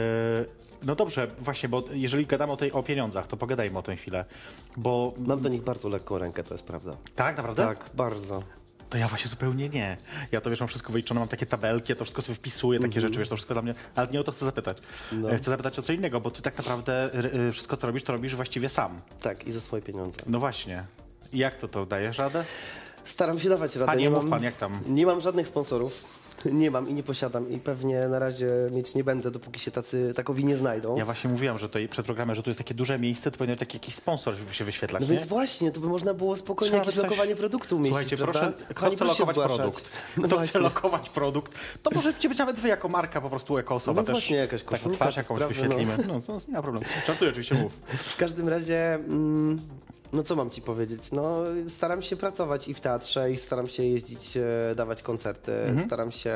no 0.83 0.95
dobrze, 0.95 1.27
właśnie, 1.39 1.69
bo 1.69 1.85
jeżeli 1.93 2.27
gadamy 2.27 2.53
o, 2.53 2.57
tej, 2.57 2.73
o 2.73 2.83
pieniądzach, 2.83 3.27
to 3.27 3.37
pogadajmy 3.37 3.79
o 3.79 3.83
tej 3.83 3.97
chwilę. 3.97 4.25
Bo... 4.77 5.15
Mam 5.19 5.41
do 5.41 5.49
nich 5.49 5.63
bardzo 5.63 5.89
lekką 5.89 6.19
rękę, 6.19 6.45
to 6.45 6.55
jest 6.55 6.67
prawda. 6.67 6.97
Tak, 7.15 7.37
naprawdę? 7.37 7.63
Tak, 7.63 7.91
bardzo. 7.95 8.43
To 8.91 8.99
ja 8.99 9.09
właśnie 9.09 9.31
zupełnie 9.31 9.69
nie. 9.69 9.97
Ja 10.33 10.41
to 10.41 10.51
wiesz, 10.51 10.61
mam 10.61 10.69
wszystko 10.69 10.93
wyliczone, 10.93 11.21
mam 11.21 11.29
takie 11.29 11.47
tabelki, 11.47 11.93
ja 11.93 11.97
to 11.97 12.05
wszystko 12.05 12.23
sobie 12.23 12.37
wpisuję, 12.37 12.81
takie 12.81 13.01
rzeczy, 13.01 13.19
wiesz, 13.19 13.29
to 13.29 13.37
wszystko 13.37 13.55
dla 13.55 13.63
mnie, 13.63 13.75
ale 13.95 14.09
nie 14.09 14.21
o 14.21 14.25
to 14.25 14.33
chcę 14.33 14.45
zapytać. 14.45 14.79
No. 15.13 15.31
E, 15.31 15.37
Chcę 15.39 15.51
zapytać 15.51 15.79
o 15.79 15.83
co 15.83 15.93
innego, 15.93 16.21
bo 16.21 16.31
ty 16.31 16.43
tak 16.43 16.59
naprawdę 16.59 17.11
y, 17.49 17.53
wszystko, 17.53 17.77
co 17.77 17.87
robisz, 17.87 18.03
to 18.03 18.13
robisz 18.13 18.35
właściwie 18.37 18.69
sam. 18.69 19.01
Tak, 19.21 19.47
i 19.47 19.53
za 19.53 19.61
swoje 19.61 19.83
pieniądze. 19.83 20.19
No 20.27 20.39
właśnie. 20.41 20.85
I 21.33 21.39
jak 21.39 21.59
to, 21.59 21.69
to 21.69 21.87
dajesz 21.87 22.19
radę? 22.19 22.45
Staram 23.05 23.41
się 23.41 23.49
dawać 23.49 23.77
radę. 23.77 23.87
Panie, 23.87 24.03
nie 24.03 24.11
mów 24.11 24.23
mam, 24.23 24.31
pan, 24.31 24.43
jak 24.43 24.57
tam? 24.57 24.81
Nie 24.87 25.07
mam 25.07 25.21
żadnych 25.21 25.49
sponsorów. 25.49 26.24
Nie 26.53 26.71
mam 26.71 26.89
i 26.89 26.95
nie 26.95 27.03
posiadam 27.03 27.51
i 27.51 27.59
pewnie 27.59 28.09
na 28.09 28.19
razie 28.19 28.51
mieć 28.73 28.95
nie 28.95 29.05
będę, 29.05 29.31
dopóki 29.31 29.61
się 29.61 29.71
tacy 29.71 30.13
takowi 30.17 30.45
nie 30.45 30.57
znajdą. 30.57 30.97
Ja 30.97 31.05
właśnie 31.05 31.31
mówiłam, 31.31 31.59
że 31.59 31.69
tutaj 31.69 31.89
przed 31.89 32.07
programem, 32.07 32.37
że 32.37 32.43
tu 32.43 32.51
jest 32.51 32.59
takie 32.59 32.75
duże 32.75 32.99
miejsce, 32.99 33.31
to 33.31 33.39
powinien 33.39 33.59
taki 33.59 33.77
jakiś 33.77 33.95
sponsor 33.95 34.35
się 34.51 34.65
wyświetlać, 34.65 35.03
No 35.03 35.09
nie? 35.09 35.15
więc 35.15 35.29
właśnie, 35.29 35.71
to 35.71 35.81
by 35.81 35.87
można 35.89 36.15
było 36.15 36.37
spokojnie 36.37 36.71
Trzeba 36.71 36.83
jakieś 36.83 36.95
coś- 36.95 37.03
lokowanie 37.05 37.37
produktu 37.37 37.77
umieścić, 37.77 38.09
Słuchajcie, 38.09 38.17
prawda? 38.17 38.41
proszę, 38.69 38.75
kto 38.75 38.91
chce 38.91 39.05
lokować 39.05 39.35
zgłaszać. 39.37 39.57
produkt, 39.57 39.91
No 40.17 40.29
kto 40.29 40.39
chce 40.41 40.59
lokować 40.59 41.11
produkt, 41.11 41.53
to 41.83 41.91
możecie 41.95 42.29
być 42.29 42.39
nawet 42.39 42.61
wy 42.61 42.69
jako 42.69 42.89
marka, 42.89 43.21
po 43.21 43.31
prostu 43.31 43.57
jako 43.57 43.75
osoba 43.75 44.01
No 44.01 44.07
też. 44.07 44.13
właśnie, 44.15 44.37
jakaś 44.37 44.63
taką 44.63 44.71
koszulka, 44.77 44.97
twarz 44.97 45.15
te 45.15 45.21
jakąś 45.21 45.37
sprawy, 45.39 45.55
wyświetlimy. 45.55 45.93
No, 46.09 46.21
no, 46.29 46.39
nie 46.49 46.55
ma 46.55 46.63
problemu. 46.63 46.87
Żartuję, 47.07 47.31
oczywiście 47.31 47.55
mów. 47.55 47.73
W 48.15 48.17
każdym 48.17 48.49
razie, 48.49 48.95
mm, 48.95 49.61
no 50.15 50.23
co 50.23 50.37
mam 50.37 50.51
ci 50.51 50.63
powiedzieć? 50.63 51.13
No 51.13 51.39
staram 51.69 52.03
się 52.03 52.17
pracować 52.17 52.69
i 52.69 52.75
w 52.75 52.81
teatrze 52.81 53.31
i 53.31 53.37
staram 53.37 53.67
się 53.67 53.83
jeździć, 53.83 54.37
e, 54.37 54.75
dawać 54.75 55.03
koncerty, 55.03 55.53
Mhm. 55.53 55.87
staram 55.87 56.13
się, 56.13 56.33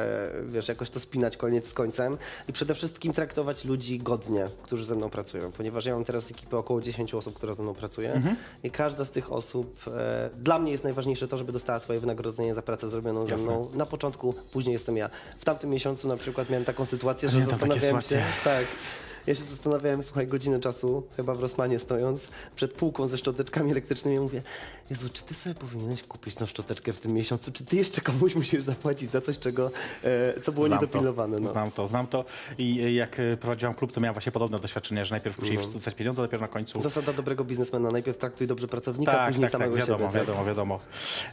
wiesz, 0.46 0.68
jakoś 0.68 0.90
to 0.90 1.00
spinać 1.00 1.36
koniec 1.36 1.68
z 1.68 1.72
końcem 1.72 2.18
i 2.48 2.52
przede 2.52 2.74
wszystkim 2.74 3.12
traktować 3.12 3.64
ludzi 3.64 3.98
godnie, 3.98 4.48
którzy 4.62 4.86
ze 4.86 4.94
mną 4.94 5.10
pracują, 5.10 5.52
ponieważ 5.52 5.84
ja 5.86 5.94
mam 5.94 6.04
teraz 6.04 6.30
ekipę 6.30 6.58
około 6.58 6.80
10 6.80 7.14
osób, 7.14 7.34
która 7.34 7.54
ze 7.54 7.62
mną 7.62 7.74
pracuje 7.74 8.12
Mhm. 8.12 8.36
i 8.64 8.70
każda 8.70 9.04
z 9.04 9.10
tych 9.10 9.32
osób, 9.32 9.80
e, 9.86 10.30
dla 10.36 10.58
mnie 10.58 10.72
jest 10.72 10.84
najważniejsze 10.84 11.28
to, 11.28 11.38
żeby 11.38 11.52
dostała 11.52 11.78
swoje 11.80 12.00
wynagrodzenie 12.00 12.54
za 12.54 12.62
pracę 12.62 12.88
zrobioną 12.88 13.26
ze 13.26 13.32
Jasne. 13.32 13.46
mną 13.46 13.68
na 13.74 13.86
początku, 13.86 14.34
później 14.52 14.72
jestem 14.72 14.96
ja. 14.96 15.10
W 15.38 15.44
tamtym 15.44 15.70
miesiącu 15.70 16.08
na 16.08 16.16
przykład 16.16 16.50
miałem 16.50 16.64
taką 16.64 16.86
sytuację, 16.86 17.28
że 17.28 17.40
zastanawiałem 17.40 18.02
się, 18.02 18.22
tak, 18.44 18.64
ja 19.28 19.34
się 19.34 19.42
zastanawiałem, 19.44 20.02
słuchaj, 20.02 20.26
godzinę 20.26 20.60
czasu, 20.60 21.06
chyba 21.16 21.34
w 21.34 21.40
Rosmanie 21.40 21.78
stojąc, 21.78 22.28
przed 22.56 22.72
półką 22.72 23.06
ze 23.06 23.18
szczoteczkami 23.18 23.70
elektrycznymi, 23.70 24.18
mówię, 24.20 24.42
Jezu, 24.90 25.08
czy 25.12 25.22
ty 25.22 25.34
sobie 25.34 25.54
powinieneś 25.54 26.02
kupić 26.02 26.34
tą 26.34 26.46
szczoteczkę 26.46 26.92
w 26.92 26.98
tym 26.98 27.12
miesiącu, 27.12 27.52
czy 27.52 27.64
ty 27.64 27.76
jeszcze 27.76 28.00
komuś 28.00 28.34
musisz 28.34 28.62
zapłacić 28.62 29.10
za 29.10 29.20
coś, 29.20 29.38
czego, 29.38 29.70
e, 30.04 30.40
co 30.40 30.52
było 30.52 30.66
Znam 30.66 30.78
niedopilnowane? 30.80 31.36
To, 31.36 31.42
No. 31.42 31.50
Znam 31.50 31.70
to, 31.70 31.88
znam 31.88 32.06
to. 32.06 32.24
I 32.58 32.80
y, 32.82 32.92
jak 32.92 33.18
y, 33.18 33.36
prowadziłam 33.40 33.74
klub, 33.74 33.92
to 33.92 34.00
miałam 34.00 34.14
właśnie 34.14 34.32
podobne 34.32 34.58
doświadczenie, 34.58 35.04
że 35.04 35.10
najpierw 35.14 35.38
musieli 35.38 35.58
No. 35.58 35.64
wrzucać 35.64 35.94
pieniądze, 35.94 36.22
a 36.22 36.24
dopiero 36.24 36.40
na 36.40 36.48
końcu... 36.48 36.82
Zasada 36.82 37.12
dobrego 37.12 37.44
biznesmena, 37.44 37.90
najpierw 37.90 38.18
traktuj 38.18 38.46
dobrze 38.46 38.68
pracownika, 38.68 39.12
Tak, 39.12 39.28
później 39.28 39.42
tak, 39.42 39.52
tak, 39.52 39.60
samego 39.60 39.76
wiadomo, 39.76 39.98
siebie. 39.98 40.12
tak? 40.18 40.26
wiadomo, 40.28 40.44
wiadomo. 40.44 40.80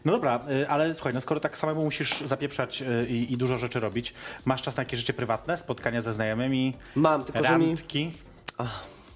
No 0.05 0.11
dobra, 0.11 0.39
y, 0.61 0.69
ale 0.69 0.93
słuchaj, 0.93 1.13
no 1.13 1.21
skoro 1.21 1.39
tak 1.39 1.57
samemu 1.57 1.83
musisz 1.83 2.21
zapieprzać 2.21 2.83
i, 3.09 3.33
i 3.33 3.37
dużo 3.37 3.57
rzeczy 3.57 3.79
robić, 3.79 4.13
masz 4.45 4.61
czas 4.61 4.77
na 4.77 4.81
jakieś 4.81 4.99
rzeczy 4.99 5.13
prywatne, 5.13 5.57
spotkania 5.57 6.01
ze 6.01 6.13
znajomymi, 6.13 6.73
Mam, 6.95 7.23
tylko 7.23 7.43
że 7.47 7.57
mi... 7.57 7.75
randki? 7.85 8.11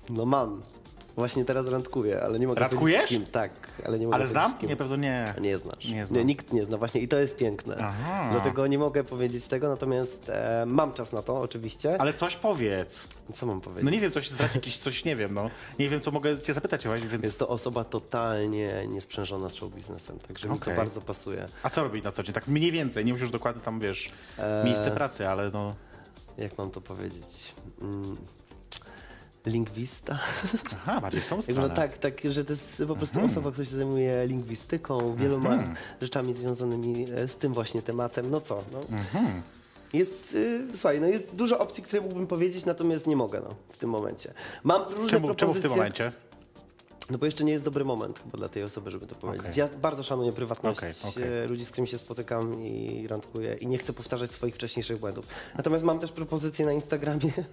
No 0.10 0.26
mam. 0.26 0.62
Właśnie 1.16 1.46
teraz 1.46 1.68
randkuję, 1.68 2.22
ale 2.24 2.40
nie 2.40 2.48
mogę 2.48 2.60
Randkujesz? 2.60 3.06
z 3.06 3.10
kim. 3.10 3.26
Tak, 3.26 3.52
ale 3.86 4.00
nie 4.00 4.06
mogę 4.06 4.16
Ale 4.16 4.28
znam? 4.28 4.54
Nie, 4.64 4.76
pewno 4.76 4.96
nie. 4.96 5.26
Nie 5.42 5.58
znasz. 5.58 5.86
Nie 5.86 5.96
Nie, 5.96 6.06
znam. 6.06 6.26
nikt 6.28 6.54
nie 6.54 6.66
zna 6.66 6.78
właśnie 6.78 7.02
i 7.02 7.08
to 7.08 7.18
jest 7.18 7.38
piękne. 7.38 7.76
Aha. 7.80 8.30
Dlatego 8.32 8.68
nie 8.68 8.78
mogę 8.78 9.04
powiedzieć 9.04 9.48
tego, 9.48 9.70
natomiast 9.70 10.30
e, 10.30 10.64
mam 10.68 10.94
czas 10.94 11.14
na 11.14 11.22
to 11.22 11.42
oczywiście. 11.42 12.02
Ale 12.02 12.14
coś 12.14 12.36
powiedz. 12.36 13.04
Co 13.36 13.46
mam 13.46 13.62
powiedzieć? 13.62 13.84
No 13.86 13.92
nie 13.92 14.00
wiem, 14.00 14.12
coś 14.12 14.30
zdrać 14.30 14.56
jakiś, 14.56 14.78
coś 14.78 15.06
nie 15.06 15.16
wiem, 15.16 15.34
no. 15.34 15.50
Nie 15.80 15.90
wiem, 15.90 16.02
co 16.02 16.12
mogę 16.12 16.40
cię 16.40 16.54
zapytać, 16.54 16.88
więc... 17.12 17.24
Jest 17.24 17.40
to 17.40 17.48
osoba 17.48 17.84
totalnie 17.84 18.88
niesprzężona 18.88 19.50
z 19.50 19.54
show 19.54 19.72
biznesem, 19.72 20.20
także 20.20 20.50
mi 20.50 20.56
Okej. 20.56 20.76
to 20.76 20.82
bardzo 20.82 21.02
pasuje. 21.02 21.48
A 21.64 21.70
co 21.70 21.84
robi 21.84 22.02
na 22.02 22.12
co 22.12 22.24
dzień? 22.24 22.34
Tak 22.34 22.48
mniej 22.48 22.72
więcej, 22.72 23.06
nie 23.06 23.14
musisz 23.14 23.32
dokładnie 23.32 23.62
tam, 23.62 23.80
wiesz, 23.80 24.10
Eee. 24.40 24.66
miejsce 24.66 24.92
pracy, 24.92 25.28
ale 25.30 25.52
no... 25.52 25.72
Jak 26.38 26.58
mam 26.58 26.72
to 26.72 26.82
powiedzieć? 26.82 27.54
Mm, 27.82 28.18
lingwista? 29.46 30.20
Aha, 30.74 31.02
bardziej 31.02 31.22
w 31.22 31.28
tą 31.28 31.36
Jakby 31.38 31.52
stronę. 31.54 31.68
no 31.70 31.76
tak, 31.76 31.98
tak, 31.98 32.22
że 32.30 32.46
to 32.46 32.54
jest 32.54 32.84
po 32.88 32.96
prostu 32.96 33.16
Mhm. 33.20 33.32
osoba, 33.32 33.52
która 33.52 33.66
się 33.66 33.76
zajmuje 33.76 34.28
lingwistyką, 34.28 35.16
wieloma 35.16 35.64
rzeczami 36.02 36.34
związanymi 36.34 37.08
e, 37.12 37.28
z 37.28 37.36
tym 37.36 37.54
właśnie 37.54 37.82
tematem. 37.82 38.30
No 38.30 38.42
co? 38.42 38.64
No. 38.72 38.80
Mhm. 38.98 39.42
Jest, 39.94 40.36
y, 40.36 40.68
słuchaj, 40.74 41.02
no 41.02 41.08
jest 41.08 41.36
dużo 41.36 41.60
opcji, 41.60 41.84
które 41.84 42.02
mógłbym 42.02 42.28
powiedzieć, 42.28 42.66
natomiast 42.66 43.08
nie 43.08 43.16
mogę 43.16 43.42
no, 43.44 43.56
w 43.70 43.78
tym 43.78 43.90
momencie. 43.90 44.34
Mam 44.64 44.82
różne 44.84 45.10
Czemu, 45.10 45.28
propozycje. 45.28 45.36
czemu 45.38 45.54
w 45.54 45.62
tym 45.62 45.72
momencie? 45.72 46.12
No 47.10 47.18
bo 47.18 47.26
jeszcze 47.26 47.44
nie 47.44 47.52
jest 47.52 47.66
dobry 47.66 47.86
moment 47.86 48.20
chyba 48.20 48.38
dla 48.38 48.50
tej 48.50 48.64
osoby, 48.64 48.92
żeby 48.92 49.08
to 49.08 49.16
powiedzieć. 49.16 49.48
Okej. 49.48 49.58
Ja 49.60 49.68
bardzo 49.82 50.04
szanuję 50.04 50.32
prywatność 50.32 50.80
Okej, 50.80 50.94
okej. 51.10 51.24
e, 51.44 51.48
ludzi, 51.48 51.66
z 51.66 51.72
którymi 51.72 51.88
się 51.88 51.98
spotykam 51.98 52.64
i 52.64 53.08
randkuję 53.08 53.54
i 53.54 53.68
nie 53.68 53.78
chcę 53.78 53.94
powtarzać 53.94 54.32
swoich 54.34 54.56
wcześniejszych 54.56 55.00
błędów. 55.00 55.28
Natomiast 55.58 55.84
mam 55.86 56.00
też 56.00 56.12
propozycje 56.12 56.66
na 56.66 56.74
Instagramie. 56.74 57.32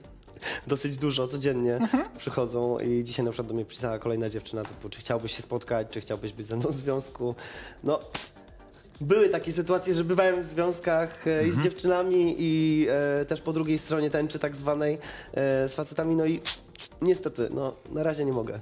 Dosyć 0.66 0.96
dużo, 0.96 1.29
codziennie 1.29 1.75
Mhm. 1.75 2.05
przychodzą 2.18 2.79
i 2.79 3.05
dzisiaj 3.05 3.25
na 3.25 3.31
przykład 3.31 3.49
do 3.49 3.55
mnie 3.55 3.64
pisała 3.64 3.99
kolejna 3.99 4.31
dziewczyna 4.31 4.64
typu, 4.64 4.88
czy 4.88 5.01
chciałbyś 5.01 5.37
się 5.37 5.42
spotkać, 5.42 5.87
czy 5.90 6.01
chciałbyś 6.01 6.33
być 6.33 6.46
ze 6.46 6.57
mną 6.57 6.68
w 6.70 6.75
związku. 6.75 7.35
No, 7.85 8.01
były 9.01 9.29
takie 9.29 9.53
sytuacje, 9.53 9.94
że 9.94 10.05
bywałem 10.05 10.42
w 10.42 10.46
związkach 10.46 11.27
e, 11.27 11.31
i 11.31 11.44
Mhm. 11.44 11.61
z 11.61 11.64
dziewczynami 11.64 12.35
i 12.38 12.87
e, 13.20 13.25
też 13.25 13.40
po 13.40 13.53
drugiej 13.53 13.79
stronie 13.79 14.11
tęczy 14.11 14.38
tak 14.38 14.57
zwanej 14.57 14.94
e, 14.94 14.99
z 15.68 15.75
facetami, 15.75 16.16
no 16.16 16.27
i 16.27 16.40
niestety, 17.03 17.49
no 17.51 17.77
na 17.92 18.03
razie 18.03 18.25
nie 18.25 18.33
mogę. 18.33 18.59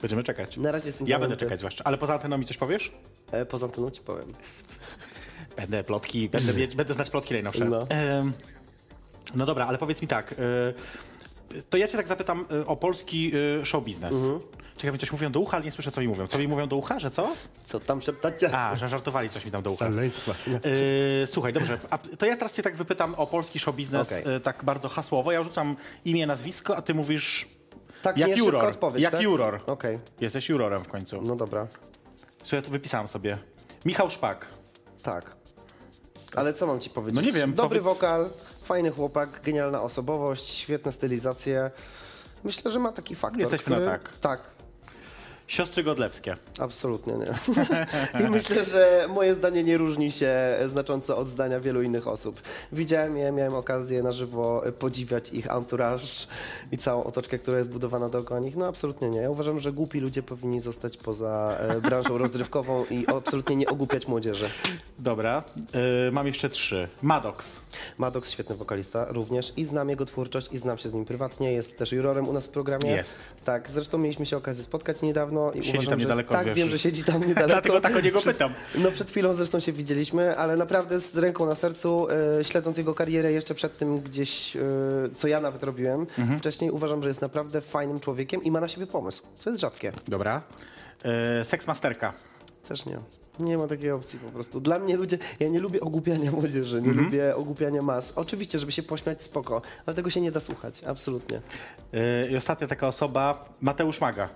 Będziemy 0.00 0.22
czekać. 0.22 0.56
Na 0.56 0.72
razie 0.72 0.86
jestem 0.86 1.06
Ja 1.06 1.18
będę 1.18 1.36
czekać 1.36 1.58
zwłaszcza. 1.58 1.84
Ale 1.84 1.98
poza 1.98 2.14
anteną 2.14 2.38
mi 2.38 2.44
coś 2.44 2.56
powiesz? 2.56 2.92
E, 3.32 3.46
poza 3.46 3.66
anteną 3.66 3.90
ci 3.90 4.00
powiem. 4.00 4.32
Będę 5.56 5.84
plotki, 5.84 6.28
będę, 6.28 6.52
będę 6.76 6.94
znać 6.94 7.10
plotki 7.10 7.34
najnowsze. 7.34 7.64
No. 7.64 7.86
Em, 7.88 8.32
no 9.34 9.46
dobra, 9.46 9.66
ale 9.66 9.78
powiedz 9.78 10.02
mi 10.02 10.08
tak. 10.08 10.32
y, 10.32 11.62
To 11.70 11.76
ja 11.78 11.88
cię 11.88 11.96
tak 11.96 12.08
zapytam 12.08 12.46
y, 12.52 12.66
o 12.66 12.76
polski 12.76 13.32
y, 13.60 13.66
show 13.66 13.84
biznes. 13.84 14.14
Czekaj, 14.76 14.92
mi 14.92 14.98
coś 14.98 15.12
mówią 15.12 15.32
do 15.32 15.40
ucha, 15.40 15.56
ale 15.56 15.64
nie 15.64 15.70
słyszę, 15.72 15.90
co 15.90 16.00
mi 16.00 16.08
mówią. 16.08 16.26
Co 16.26 16.38
mi 16.38 16.48
mówią 16.48 16.66
do 16.68 16.76
ucha, 16.76 16.98
że 16.98 17.10
co? 17.10 17.28
Co 17.64 17.80
tam 17.80 18.02
szeptacie? 18.02 18.54
A, 18.58 18.76
że 18.76 18.88
żartowali 18.88 19.30
coś 19.30 19.44
mi 19.44 19.50
tam 19.50 19.62
do 19.62 19.70
ucha. 19.70 19.86
Yy, 19.88 21.26
słuchaj, 21.26 21.52
dobrze, 21.52 21.78
a 21.90 21.98
to 21.98 22.26
ja 22.26 22.36
teraz 22.36 22.54
cię 22.54 22.62
tak 22.62 22.76
wypytam 22.76 23.14
o 23.14 23.26
polski 23.26 23.58
show 23.58 23.76
biznes, 23.76 24.12
Okej. 24.12 24.32
yy, 24.32 24.40
tak 24.40 24.64
bardzo 24.64 24.88
hasłowo. 24.88 25.32
Ja 25.32 25.42
rzucam 25.42 25.76
imię, 26.04 26.26
nazwisko, 26.26 26.76
a 26.76 26.82
ty 26.82 26.94
mówisz 26.94 27.48
Tak, 28.02 28.18
jak 28.18 28.28
nie, 28.30 28.36
juror. 28.36 28.64
odpowiedź, 28.64 29.02
jak 29.02 29.12
tak? 29.12 29.22
juror. 29.22 29.60
Okej, 29.66 29.98
Jesteś 30.20 30.48
jurorem 30.48 30.84
w 30.84 30.88
końcu. 30.88 31.22
no 31.22 31.36
dobra. 31.36 31.66
Słuchaj, 32.42 32.58
ja 32.58 32.62
to 32.62 32.70
wypisałem 32.70 33.08
sobie. 33.08 33.38
Michał 33.84 34.10
Szpak. 34.10 34.46
Tak. 35.02 35.36
Ale 36.34 36.52
co 36.52 36.66
mam 36.66 36.80
ci 36.80 36.90
powiedzieć? 36.90 37.16
No 37.16 37.22
nie 37.26 37.32
wiem, 37.32 37.54
Dobry 37.54 37.78
powiedz- 37.80 37.94
wokal, 37.94 38.30
fajny 38.62 38.90
chłopak, 38.90 39.40
genialna 39.44 39.82
osobowość, 39.82 40.46
świetne 40.46 40.92
stylizacje. 40.92 41.70
Myślę, 42.44 42.70
że 42.70 42.78
ma 42.78 42.92
taki 42.92 43.14
faktor, 43.14 43.40
Jesteśmy 43.40 43.70
na 43.70 43.76
który... 43.76 43.90
tak. 43.90 44.18
Tak, 44.18 44.40
Siostry 45.50 45.84
Godlewskie. 45.84 46.36
absolutnie 46.58 47.14
nie. 47.14 47.26
I 48.26 48.30
myślę, 48.30 48.64
że 48.64 49.06
moje 49.08 49.34
zdanie 49.34 49.64
nie 49.64 49.78
różni 49.78 50.12
się 50.12 50.34
znacząco 50.66 51.18
od 51.18 51.28
zdania 51.28 51.60
wielu 51.60 51.82
innych 51.82 52.08
osób. 52.08 52.40
Widziałem 52.72 53.16
je, 53.16 53.32
miałem 53.32 53.54
okazję 53.54 54.02
na 54.02 54.12
żywo 54.12 54.62
podziwiać 54.78 55.32
ich 55.32 55.50
entourage 55.50 56.06
i 56.72 56.78
całą 56.78 57.04
otoczkę, 57.04 57.38
która 57.38 57.58
jest 57.58 57.70
budowana 57.70 58.08
dookoła 58.08 58.40
nich. 58.40 58.56
No 58.56 58.66
absolutnie 58.66 59.10
nie. 59.10 59.20
Ja 59.20 59.30
uważam, 59.30 59.60
że 59.60 59.72
głupi 59.72 60.00
ludzie 60.00 60.22
powinni 60.22 60.60
zostać 60.60 60.96
poza 60.96 61.56
e, 61.58 61.80
branżą 61.80 62.18
rozrywkową 62.18 62.84
i 62.90 63.06
absolutnie 63.06 63.56
nie 63.56 63.68
ogłupiać 63.68 64.08
młodzieży. 64.08 64.50
Dobra. 64.98 65.44
Yy, 66.04 66.12
mam 66.12 66.26
jeszcze 66.26 66.48
trzy. 66.48 66.88
Maddox. 67.02 67.60
Maddox, 67.98 68.30
świetny 68.30 68.54
wokalista 68.54 69.06
również 69.08 69.52
i 69.56 69.64
znam 69.64 69.88
jego 69.88 70.06
twórczość 70.06 70.48
i 70.52 70.58
znam 70.58 70.78
się 70.78 70.88
z 70.88 70.92
nim 70.92 71.04
prywatnie, 71.04 71.52
jest 71.52 71.78
też 71.78 71.92
jurorem 71.92 72.28
u 72.28 72.32
nas 72.32 72.46
w 72.46 72.50
programie. 72.50 72.90
Jest. 72.90 73.16
Tak, 73.44 73.70
zresztą 73.70 73.98
mieliśmy 73.98 74.26
się 74.26 74.36
okazję 74.36 74.64
spotkać 74.64 75.02
niedawno 75.02 75.39
i 75.54 75.56
Siedzi 75.58 75.70
uważam, 75.70 75.90
tam 75.90 75.98
że 76.00 76.04
niedaleko, 76.04 76.34
Tak, 76.34 76.46
wiesz. 76.46 76.56
wiem, 76.56 76.68
że 76.70 76.78
siedzi 76.78 77.04
tam 77.04 77.20
niedaleko. 77.28 77.46
Dlatego 77.48 77.80
tak 77.80 77.96
o 77.96 78.00
niego 78.00 78.18
Przed- 78.20 78.32
pytam. 78.32 78.52
No 78.78 78.90
przed 78.90 79.10
chwilą 79.10 79.34
zresztą 79.34 79.60
się 79.60 79.72
widzieliśmy, 79.72 80.36
ale 80.36 80.56
naprawdę 80.56 81.00
z 81.00 81.16
ręką 81.16 81.46
na 81.46 81.54
sercu, 81.54 82.06
e, 82.40 82.44
śledząc 82.44 82.78
jego 82.78 82.94
karierę 82.94 83.32
jeszcze 83.32 83.54
przed 83.54 83.78
tym 83.78 84.00
gdzieś, 84.00 84.56
e, 84.56 84.60
co 85.16 85.28
ja 85.28 85.40
nawet 85.40 85.62
robiłem 85.62 86.00
Mhm. 86.18 86.38
wcześniej, 86.38 86.70
uważam, 86.70 87.02
że 87.02 87.08
jest 87.08 87.22
naprawdę 87.22 87.60
fajnym 87.60 88.00
człowiekiem 88.00 88.42
i 88.42 88.50
ma 88.50 88.60
na 88.60 88.68
siebie 88.68 88.86
pomysł, 88.86 89.22
co 89.38 89.50
jest 89.50 89.60
rzadkie. 89.60 89.92
Dobra. 90.08 90.42
Yy, 91.38 91.44
Seksmasterka. 91.44 92.12
Też 92.68 92.86
nie. 92.86 92.98
Nie 93.40 93.58
ma 93.58 93.66
takiej 93.66 93.90
opcji 93.90 94.18
po 94.18 94.30
prostu. 94.30 94.60
Dla 94.60 94.78
mnie 94.78 94.96
ludzie, 94.96 95.18
ja 95.40 95.48
nie 95.48 95.60
lubię 95.60 95.80
ogłupiania 95.80 96.30
młodzieży, 96.40 96.82
nie 96.82 96.88
Mhm. 96.88 97.04
lubię 97.06 97.36
ogłupiania 97.36 97.82
mas. 97.82 98.12
Oczywiście, 98.16 98.58
żeby 98.58 98.72
się 98.72 98.82
pośmiać, 98.82 99.22
spoko, 99.22 99.62
ale 99.86 99.94
tego 99.96 100.10
się 100.10 100.20
nie 100.20 100.32
da 100.32 100.40
słuchać, 100.40 100.84
absolutnie. 100.84 101.40
Yy, 101.92 102.00
I 102.30 102.36
ostatnia 102.36 102.66
taka 102.66 102.86
osoba, 102.88 103.44
Mateusz 103.60 104.00
Maga. 104.00 104.28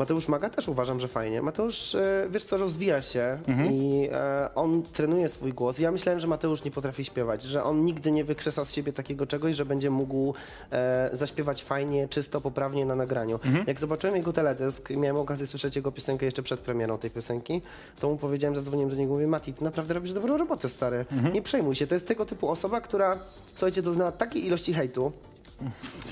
Mateusz 0.00 0.28
Maga 0.28 0.50
też 0.50 0.68
uważam, 0.68 1.00
że 1.00 1.08
fajnie. 1.08 1.42
Mateusz, 1.42 1.94
e, 1.94 2.26
wiesz 2.30 2.44
co, 2.44 2.56
rozwija 2.56 3.02
się 3.02 3.38
Mhm. 3.48 3.72
i 3.72 4.08
e, 4.12 4.50
on 4.54 4.82
trenuje 4.82 5.28
swój 5.28 5.52
głos. 5.52 5.78
Ja 5.78 5.90
myślałem, 5.90 6.20
że 6.20 6.26
Mateusz 6.26 6.64
nie 6.64 6.70
potrafi 6.70 7.04
śpiewać, 7.04 7.42
że 7.42 7.64
on 7.64 7.84
nigdy 7.84 8.12
nie 8.12 8.24
wykrzesa 8.24 8.64
z 8.64 8.72
siebie 8.72 8.92
takiego 8.92 9.26
czegoś, 9.26 9.56
że 9.56 9.64
będzie 9.64 9.90
mógł 9.90 10.34
e, 10.72 11.10
zaśpiewać 11.12 11.64
fajnie, 11.64 12.08
czysto, 12.08 12.40
poprawnie 12.40 12.86
na 12.86 12.94
nagraniu. 12.94 13.34
Mhm. 13.44 13.64
Jak 13.66 13.80
zobaczyłem 13.80 14.16
jego 14.16 14.32
teledysk, 14.32 14.90
miałem 14.90 15.16
okazję 15.16 15.46
słyszeć 15.46 15.76
jego 15.76 15.92
piosenkę 15.92 16.24
jeszcze 16.26 16.42
przed 16.42 16.60
premierą 16.60 16.98
tej 16.98 17.10
piosenki, 17.10 17.62
to 18.00 18.08
mu 18.08 18.16
powiedziałem, 18.16 18.54
zadzwoniłem 18.54 18.90
do 18.90 18.96
niego, 18.96 19.12
mówię, 19.12 19.26
Mati, 19.26 19.54
ty 19.54 19.64
naprawdę 19.64 19.94
robisz 19.94 20.12
dobrą 20.12 20.36
robotę, 20.36 20.68
stary. 20.68 21.04
Mhm. 21.12 21.34
Nie 21.34 21.42
przejmuj 21.42 21.74
się. 21.74 21.86
To 21.86 21.94
jest 21.94 22.06
tego 22.06 22.26
typu 22.26 22.48
osoba, 22.48 22.80
która, 22.80 23.18
słuchajcie, 23.54 23.82
doznała 23.82 24.12
takiej 24.12 24.46
ilości 24.46 24.74
hejtu, 24.74 25.12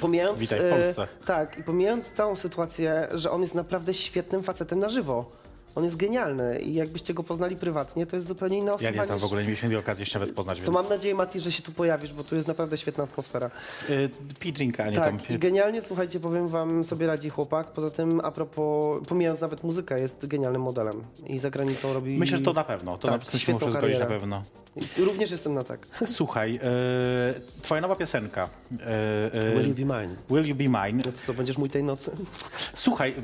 Pomijając, 0.00 0.40
Witaj 0.40 0.60
w 0.60 0.62
e, 0.62 0.70
Polsce. 0.70 1.08
tak, 1.26 1.58
i 1.58 1.62
pomijając 1.62 2.10
całą 2.10 2.36
sytuację, 2.36 3.08
że 3.14 3.30
on 3.30 3.42
jest 3.42 3.54
naprawdę 3.54 3.94
świetnym 3.94 4.42
facetem 4.42 4.78
na 4.78 4.88
żywo. 4.88 5.30
On 5.74 5.84
jest 5.84 5.96
genialny 5.96 6.60
i 6.60 6.74
jakbyście 6.74 7.14
go 7.14 7.22
poznali 7.22 7.56
prywatnie, 7.56 8.06
to 8.06 8.16
jest 8.16 8.28
zupełnie 8.28 8.58
inna 8.58 8.72
osoba. 8.72 8.90
Ja 8.90 8.96
nie 8.96 9.04
znam 9.04 9.16
niż... 9.16 9.22
w 9.22 9.24
ogóle, 9.24 9.42
nie 9.42 9.48
mieliśmy 9.48 9.68
tej 9.68 9.78
okazji 9.78 10.02
jeszcze 10.02 10.18
nawet 10.18 10.34
poznać, 10.34 10.58
To 10.58 10.64
więc... 10.64 10.74
mam 10.74 10.88
nadzieję, 10.88 11.14
Mati, 11.14 11.40
że 11.40 11.52
się 11.52 11.62
tu 11.62 11.72
pojawisz, 11.72 12.12
bo 12.12 12.24
tu 12.24 12.36
jest 12.36 12.48
naprawdę 12.48 12.76
świetna 12.76 13.04
atmosfera. 13.04 13.50
Yy, 13.88 14.10
pij 14.40 14.52
drinka, 14.52 14.84
a 14.84 14.90
nie 14.90 14.96
tak, 14.96 15.22
tam... 15.22 15.36
i 15.36 15.38
genialnie, 15.38 15.82
słuchajcie, 15.82 16.20
powiem 16.20 16.48
wam, 16.48 16.84
sobie 16.84 17.06
radzi 17.06 17.30
chłopak. 17.30 17.66
Poza 17.66 17.90
tym, 17.90 18.20
a 18.24 18.30
propos, 18.30 19.06
pomijając 19.08 19.40
nawet 19.40 19.62
muzykę, 19.62 20.00
jest 20.00 20.26
genialnym 20.26 20.62
modelem 20.62 21.02
i 21.26 21.38
za 21.38 21.50
granicą 21.50 21.92
robi... 21.92 22.18
Myślę, 22.18 22.36
że 22.36 22.42
to 22.42 22.52
na 22.52 22.64
pewno. 22.64 22.98
To 22.98 23.08
Tak, 23.08 23.32
na 23.32 23.38
świetną 23.38 23.66
muszę 23.66 23.78
zgodzić 23.78 23.98
na 24.00 24.06
pewno. 24.06 24.42
I 24.98 25.04
Również 25.04 25.30
jestem 25.30 25.54
na 25.54 25.64
tak. 25.64 25.86
Słuchaj, 26.06 26.52
yy, 26.52 26.60
twoja 27.62 27.80
nowa 27.80 27.96
piosenka. 27.96 28.48
Yy, 28.70 28.78
yy, 29.44 29.54
Will 29.62 29.68
you 29.68 29.74
be 29.86 30.00
mine? 30.00 30.14
Will 30.30 30.46
You 30.48 30.54
Be 30.54 30.64
Mine. 30.64 31.02
No 31.06 31.12
to 31.12 31.18
co, 31.18 31.34
będziesz 31.34 31.58
mój 31.58 31.70
tej 31.70 31.82
nocy? 31.84 32.10
Słuchaj, 32.74 33.14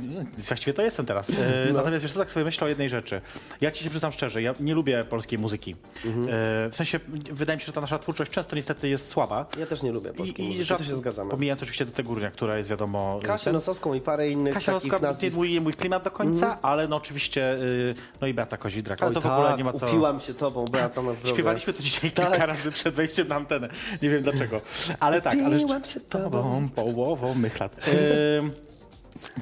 właściwie 0.48 0.74
to 0.74 0.82
jestem 0.82 1.06
teraz. 1.06 1.30
E, 1.30 1.34
No. 1.68 1.74
Natomiast 1.74 2.02
wiesz 2.02 2.12
co, 2.12 2.18
tak 2.18 2.30
sobie 2.30 2.44
myślę 2.44 2.64
o 2.64 2.68
jednej 2.68 2.90
rzeczy. 2.90 3.20
Ja 3.60 3.70
ci 3.70 3.84
się 3.84 3.90
przyznam 3.90 4.12
szczerze, 4.12 4.42
ja 4.42 4.54
nie 4.60 4.74
lubię 4.74 5.04
polskiej 5.04 5.38
muzyki. 5.38 5.76
Mhm. 6.04 6.24
E, 6.28 6.30
w 6.70 6.76
sensie, 6.76 7.00
wydaje 7.32 7.56
mi 7.56 7.60
się, 7.60 7.66
że 7.66 7.72
ta 7.72 7.80
nasza 7.80 7.98
twórczość 7.98 8.30
często 8.30 8.56
niestety 8.56 8.88
jest 8.88 9.08
słaba. 9.10 9.46
Ja 9.58 9.66
też 9.66 9.82
nie 9.82 9.92
lubię 9.92 10.12
polskiej 10.12 10.48
muzyki, 10.48 10.64
żart- 10.68 10.78
to 10.78 10.84
się 10.84 10.96
zgadzamy. 10.96 11.30
Pomijając 11.30 11.62
oczywiście 11.62 11.84
do 11.86 11.92
tego 11.92 12.08
górnia, 12.08 12.30
która 12.30 12.56
jest 12.58 12.70
wiadomo... 12.70 13.18
Kasię 13.22 13.44
ten- 13.44 13.52
Nosowską 13.54 13.94
i 13.94 14.00
parę 14.00 14.28
innych 14.28 14.54
Kasia 14.54 14.72
takich 14.72 14.92
Roska, 14.92 15.06
nie 15.06 15.12
nazwisk. 15.12 15.36
mój, 15.36 15.60
mój 15.60 15.74
klimat 15.74 16.02
do 16.04 16.10
końca, 16.10 16.58
ale 16.62 16.88
no 16.88 16.96
oczywiście, 16.96 17.54
y, 17.54 17.94
no 18.20 18.26
i 18.26 18.34
Beata 18.34 18.56
Kozidrak, 18.56 19.02
ale 19.02 19.08
Oj, 19.08 19.14
to 19.14 19.20
w 19.20 19.24
tak, 19.24 19.32
ogóle 19.32 19.56
nie 19.56 19.64
ma 19.64 19.72
co... 19.72 19.86
upiłam 19.86 20.20
się 20.20 20.34
tobą, 20.34 20.64
Beata 20.64 21.02
na 21.02 21.12
zdrowie. 21.14 21.36
Śpiewaliśmy 21.44 21.72
to 21.72 21.82
dzisiaj 21.82 22.10
Tak. 22.12 22.28
kilka 22.30 22.46
razy 22.46 22.72
przed 22.72 22.94
wejściem 22.94 23.28
na 23.28 23.34
antenę. 23.34 23.68
Nie 24.02 24.10
wiem 24.10 24.22
dlaczego. 24.22 24.60
Ale 25.00 25.22
tak, 25.22 25.36
ale... 25.46 25.58
Się 25.84 26.00
tobą. 26.00 26.68
połową 26.74 27.34
mych 27.34 27.60
lat. 27.60 27.76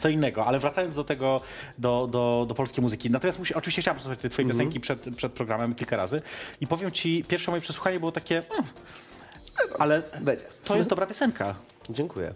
Co 0.01 0.09
innego, 0.09 0.47
ale 0.47 0.59
wracając 0.59 0.95
do 0.95 1.05
tego, 1.05 1.41
do, 1.79 2.09
do, 2.11 2.45
do 2.49 2.55
polskiej 2.55 2.83
muzyki. 2.83 3.11
Natomiast 3.11 3.39
musi, 3.39 3.55
oczywiście 3.55 3.83
chciałem 3.83 3.97
posłuchać 3.97 4.19
tej 4.19 4.31
twojej 4.31 4.51
Mhm. 4.51 4.59
piosenki 4.59 4.81
przed, 4.81 5.17
przed 5.17 5.33
programem 5.33 5.75
kilka 5.75 5.97
razy 5.97 6.23
i 6.61 6.67
powiem 6.67 6.91
ci, 6.91 7.25
pierwsze 7.29 7.51
moje 7.51 7.61
przesłuchanie 7.61 7.99
było 8.01 8.13
takie, 8.13 8.39
mm, 8.39 8.65
ale 9.79 10.03
Będzie. 10.21 10.45
to 10.65 10.77
jest 10.77 10.89
dobra 10.89 11.07
piosenka. 11.07 11.55
Dziękuję. 11.91 12.35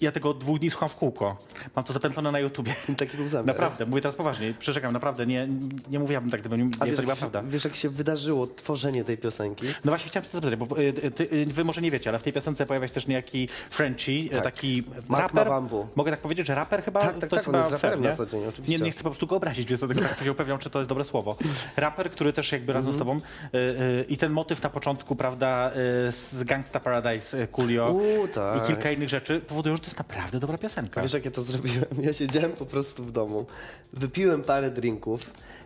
Ja 0.00 0.12
tego 0.12 0.30
od 0.30 0.38
dwóch 0.38 0.58
dni 0.58 0.70
słucham 0.70 0.88
w 0.88 0.94
kółko. 0.96 1.36
Mam 1.76 1.84
to 1.84 1.92
zapętlone 1.92 2.32
na 2.32 2.38
YouTubie. 2.38 2.74
Taki 2.98 3.16
był 3.16 3.28
zamiar. 3.28 3.46
Naprawdę, 3.46 3.86
mówię 3.86 4.02
teraz 4.02 4.16
poważnie, 4.16 4.54
przyrzekam, 4.58 4.92
naprawdę, 4.92 5.26
nie, 5.26 5.48
nie 5.90 5.98
mówiłabym 5.98 6.30
tak, 6.30 6.40
gdyby 6.40 6.58
nie, 6.58 6.68
A 6.80 6.86
wiesz, 6.86 6.96
to 6.96 7.02
była 7.02 7.16
prawda. 7.16 7.42
wiesz, 7.46 7.64
jak 7.64 7.76
się 7.76 7.88
wydarzyło 7.88 8.46
tworzenie 8.46 9.04
tej 9.04 9.18
piosenki? 9.18 9.66
No 9.66 9.90
właśnie 9.90 10.10
chciałem 10.10 10.24
cię 10.24 10.30
zapytać, 10.32 10.56
bo 10.56 10.78
y, 10.78 10.92
ty, 11.10 11.28
y, 11.32 11.44
wy 11.46 11.64
może 11.64 11.80
nie 11.80 11.90
wiecie, 11.90 12.10
ale 12.10 12.18
w 12.18 12.22
tej 12.22 12.32
piosence 12.32 12.66
pojawia 12.66 12.88
się 12.88 12.94
też 12.94 13.06
niejaki 13.06 13.48
Frenchie, 13.70 14.28
Tak. 14.30 14.42
taki 14.44 14.82
Mark 15.08 15.22
raper. 15.22 15.34
Mavambu. 15.48 15.86
Mogę 15.96 16.10
tak 16.10 16.20
powiedzieć, 16.20 16.46
że 16.46 16.54
raper 16.54 16.82
chyba? 16.84 17.00
Tak, 17.00 17.18
tak, 17.18 17.30
to 17.30 17.36
jest 17.36 17.46
tak, 17.46 17.54
on 17.54 17.60
jest 17.70 17.76
fair, 17.82 18.00
na 18.00 18.16
co 18.16 18.26
dzień, 18.26 18.46
oczywiście. 18.48 18.78
Nie, 18.78 18.84
nie 18.84 18.90
chcę 18.92 19.02
po 19.04 19.10
prostu 19.10 19.26
go 19.26 19.36
obrazić, 19.36 19.68
więc 19.68 19.80
dlatego 19.80 20.00
tak 20.00 20.18
się 20.24 20.32
upewniam, 20.32 20.58
czy 20.58 20.70
to 20.70 20.78
jest 20.78 20.88
dobre 20.88 21.04
słowo. 21.04 21.36
Raper, 21.76 22.10
który 22.10 22.32
też 22.32 22.52
jakby 22.52 22.72
razem 22.72 22.92
z 22.92 22.96
Mhm. 22.96 23.20
tobą 23.20 23.26
y, 23.54 23.58
y, 24.00 24.04
i 24.08 24.16
ten 24.16 24.32
motyw 24.32 24.62
na 24.62 24.70
początku, 24.70 25.16
prawda, 25.16 25.70
y, 26.08 26.12
z 26.12 26.44
Gangsta 26.44 26.80
Paradise, 26.80 27.42
y, 27.42 27.46
Coolio 27.48 27.90
Uuu, 27.92 28.28
tak. 28.28 28.64
i 28.64 28.66
kilka 28.66 28.90
innych 28.90 29.08
rzeczy 29.08 29.40
powodują, 29.40 29.76
że 29.76 29.82
to 29.84 29.88
jest 29.88 29.98
naprawdę 29.98 30.40
dobra 30.40 30.58
piosenka. 30.58 31.02
Wiesz, 31.02 31.12
jak 31.12 31.24
ja 31.24 31.30
to 31.30 31.42
zrobiłem? 31.42 31.84
Ja 32.02 32.12
siedziałem 32.12 32.52
po 32.52 32.66
prostu 32.66 33.04
w 33.04 33.12
domu, 33.12 33.46
wypiłem 33.92 34.42
parę 34.42 34.70
drinków, 34.70 35.20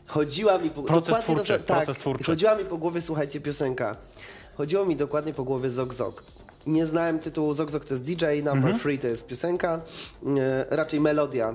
chodziła 0.06 0.58
mi 0.58 0.70
po... 0.70 0.82
Proces 0.82 1.18
twórczy, 1.18 1.58
to, 1.58 1.64
tak, 1.64 1.84
proces 1.84 1.98
twórczy. 1.98 2.24
chodziła 2.24 2.54
mi 2.54 2.64
po 2.64 2.78
głowie, 2.78 3.00
słuchajcie, 3.00 3.40
piosenka. 3.40 3.96
Chodziło 4.56 4.84
mi 4.84 4.96
dokładnie 4.96 5.34
po 5.34 5.44
głowie 5.44 5.70
Zog 5.70 5.94
Zog. 5.94 6.24
Nie 6.66 6.86
znałem 6.86 7.18
tytułu 7.18 7.54
Zog 7.54 7.70
Zog 7.70 7.84
to 7.84 7.94
jest 7.94 8.04
DJ, 8.04 8.24
Number 8.24 8.54
Mhm. 8.54 8.78
Free 8.78 8.98
to 8.98 9.06
jest 9.06 9.26
piosenka, 9.26 9.80
e, 10.70 10.76
raczej 10.76 11.00
melodia. 11.00 11.54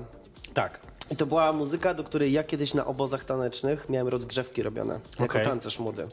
Tak. 0.54 0.80
I 1.10 1.16
to 1.16 1.26
była 1.26 1.52
muzyka, 1.52 1.94
do 1.94 2.04
której 2.04 2.32
ja 2.32 2.44
kiedyś 2.44 2.74
na 2.74 2.86
obozach 2.86 3.24
tanecznych 3.24 3.88
miałem 3.88 4.08
rozgrzewki 4.08 4.62
robione, 4.62 5.00
jako 5.10 5.24
Okej. 5.24 5.44
tancerz 5.44 5.78
młody. 5.78 6.06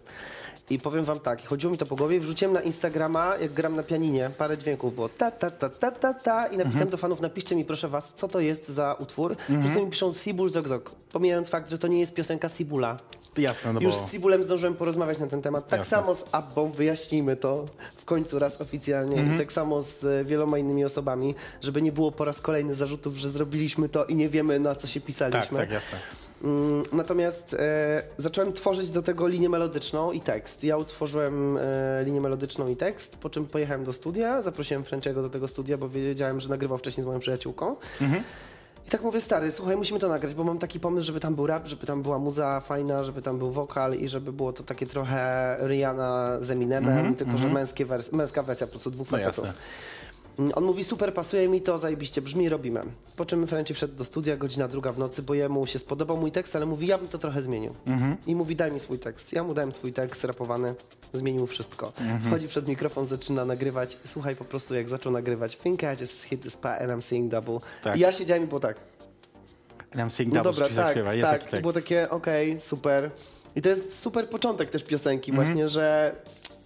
I 0.69 0.79
powiem 0.79 1.05
wam 1.05 1.19
tak, 1.19 1.47
chodziło 1.47 1.71
mi 1.71 1.77
to 1.77 1.85
po 1.85 1.95
głowie, 1.95 2.19
wrzuciłem 2.19 2.53
na 2.53 2.61
Instagrama, 2.61 3.37
jak 3.37 3.53
gram 3.53 3.75
na 3.75 3.83
pianinie, 3.83 4.29
parę 4.37 4.57
dźwięków 4.57 4.95
było 4.95 5.09
ta, 5.09 5.31
ta, 5.31 5.51
ta, 5.51 5.69
ta, 5.69 5.91
ta, 5.91 6.13
ta 6.13 6.47
i 6.47 6.57
napisałem 6.57 6.89
do 6.89 6.97
fanów, 6.97 7.21
napiszcie 7.21 7.55
mi 7.55 7.65
proszę 7.65 7.87
was, 7.87 8.11
co 8.15 8.27
to 8.27 8.39
jest 8.39 8.69
za 8.69 8.93
utwór. 8.93 9.35
Wszyscy 9.61 9.81
mi 9.81 9.91
piszą 9.91 10.13
Sibul 10.13 10.49
Zog 10.49 10.67
Zog, 10.67 10.91
pomijając 11.11 11.49
fakt, 11.49 11.69
że 11.69 11.77
to 11.77 11.87
nie 11.87 11.99
jest 11.99 12.13
piosenka 12.13 12.49
Sibula. 12.49 12.97
Jasne, 13.37 13.73
no 13.73 13.81
Już 13.81 13.93
bo... 13.93 14.07
z 14.07 14.11
Sibulem 14.11 14.43
zdążyłem 14.43 14.75
porozmawiać 14.75 15.19
na 15.19 15.27
ten 15.27 15.41
temat. 15.41 15.67
Tak 15.67 15.79
Jasne. 15.79 15.97
samo 15.97 16.15
z 16.15 16.25
Abbą, 16.31 16.71
wyjaśnijmy 16.71 17.35
to 17.35 17.65
w 17.97 18.05
końcu 18.05 18.39
raz 18.39 18.61
oficjalnie. 18.61 19.35
I 19.35 19.37
tak 19.37 19.51
samo 19.51 19.81
z 19.81 20.03
e, 20.03 20.25
wieloma 20.25 20.57
innymi 20.57 20.85
osobami, 20.85 21.35
żeby 21.61 21.81
nie 21.81 21.91
było 21.91 22.11
po 22.11 22.25
raz 22.25 22.41
kolejny 22.41 22.75
zarzutów, 22.75 23.17
że 23.17 23.29
zrobiliśmy 23.29 23.89
to 23.89 24.05
i 24.05 24.15
nie 24.15 24.29
wiemy 24.29 24.59
na 24.59 24.75
co 24.81 24.87
się 24.87 24.99
Tak, 24.99 25.07
pisaliśmy. 25.07 25.57
tak, 25.57 25.71
jasne. 25.71 25.97
Mm, 26.43 26.83
Natomiast 26.93 27.53
e, 27.53 28.03
zacząłem 28.17 28.53
tworzyć 28.53 28.89
do 28.91 29.01
tego 29.01 29.27
linię 29.27 29.49
melodyczną 29.49 30.11
i 30.11 30.21
tekst. 30.21 30.63
Ja 30.63 30.77
utworzyłem 30.77 31.57
e, 31.57 31.61
linię 32.05 32.21
melodyczną 32.21 32.67
i 32.67 32.75
tekst, 32.75 33.17
po 33.17 33.29
czym 33.29 33.45
pojechałem 33.45 33.83
do 33.83 33.93
studia, 33.93 34.41
zaprosiłem 34.41 34.83
Frenczego 34.83 35.21
do 35.21 35.29
tego 35.29 35.47
studia, 35.47 35.77
bo 35.77 35.89
wiedziałem, 35.89 36.39
że 36.39 36.49
nagrywał 36.49 36.77
wcześniej 36.77 37.03
z 37.03 37.07
moją 37.07 37.19
przyjaciółką. 37.19 37.75
I 38.87 38.89
tak 38.89 39.01
mówię, 39.03 39.21
stary, 39.21 39.51
słuchaj, 39.51 39.77
musimy 39.77 39.99
to 39.99 40.09
nagrać, 40.09 40.33
bo 40.33 40.43
mam 40.43 40.59
taki 40.59 40.79
pomysł, 40.79 41.05
żeby 41.07 41.19
tam 41.19 41.35
był 41.35 41.47
rap, 41.47 41.67
żeby 41.67 41.85
tam 41.85 42.01
była 42.03 42.19
muza 42.19 42.59
fajna, 42.59 43.03
żeby 43.03 43.21
tam 43.21 43.37
był 43.37 43.51
wokal 43.51 43.93
i 43.95 44.09
żeby 44.09 44.33
było 44.33 44.53
to 44.53 44.63
takie 44.63 44.85
trochę 44.87 45.57
Rihanna 45.67 46.37
z 46.41 46.51
Eminemem, 46.51 47.15
tylko 47.15 47.37
że 47.37 47.47
męskie 47.47 47.85
wers- 47.85 48.13
męska 48.15 48.43
wersja 48.43 48.67
po 48.67 48.71
prostu 48.71 48.91
dwóch 48.91 49.11
No 49.11 49.17
facetów. 49.17 49.45
jasne. 49.45 49.59
Mm, 50.39 50.51
On 50.55 50.63
mówi, 50.63 50.83
super, 50.83 51.13
pasuje 51.13 51.49
mi 51.49 51.61
to, 51.61 51.77
zajebiście 51.77 52.21
brzmi, 52.21 52.49
robimy. 52.49 52.81
Po 53.15 53.25
czym 53.25 53.47
Frenchy 53.47 53.73
wszedł 53.73 53.95
do 53.95 54.05
studia, 54.05 54.37
godzina 54.37 54.67
druga 54.67 54.91
w 54.91 54.99
nocy, 54.99 55.21
bo 55.21 55.33
jemu 55.33 55.67
się 55.67 55.79
spodobał 55.79 56.17
mój 56.17 56.31
tekst, 56.31 56.55
ale 56.55 56.65
mówi, 56.65 56.87
ja 56.87 56.97
bym 56.97 57.07
to 57.07 57.17
trochę 57.17 57.41
zmienił. 57.41 57.73
I 58.27 58.35
mówi, 58.35 58.55
daj 58.55 58.71
mi 58.71 58.79
swój 58.79 58.99
tekst. 58.99 59.33
Ja 59.33 59.43
mu 59.43 59.53
dałem 59.53 59.71
swój 59.71 59.93
tekst 59.93 60.23
rapowany, 60.23 60.75
zmienił 61.13 61.47
wszystko. 61.47 61.93
Wchodzi 62.27 62.47
przed 62.47 62.67
mikrofon, 62.67 63.07
zaczyna 63.07 63.45
nagrywać. 63.45 63.97
Słuchaj, 64.05 64.35
po 64.35 64.45
prostu 64.45 64.75
jak 64.75 64.89
zaczął 64.89 65.11
nagrywać, 65.11 65.57
think 65.57 65.83
I 65.83 66.01
just 66.01 66.23
hit 66.23 66.41
this 66.41 66.57
part 66.57 66.81
and 66.81 66.91
I'm 66.91 67.01
singing 67.01 67.31
double. 67.31 67.59
Tak. 67.83 67.97
I 67.97 67.99
ja 67.99 68.11
siedziałem 68.11 68.43
i 68.43 68.47
było 68.47 68.59
tak. 68.59 68.77
I'm 69.95 70.09
saying 70.09 70.33
No 70.33 70.43
double, 70.43 70.51
dobra, 70.51 70.65
czyli 70.65 70.75
tak, 70.77 70.85
zaśpiewa. 70.85 71.13
Jest 71.13 71.29
tak. 71.29 71.53
I 71.53 71.61
było 71.61 71.73
takie, 71.73 72.09
okej, 72.09 72.61
super. 72.61 73.11
I 73.55 73.61
to 73.61 73.69
jest 73.69 73.99
super 73.99 74.29
początek 74.29 74.69
też 74.69 74.83
piosenki 74.83 75.31
Mhm. 75.31 75.47
właśnie, 75.47 75.69
że 75.69 76.15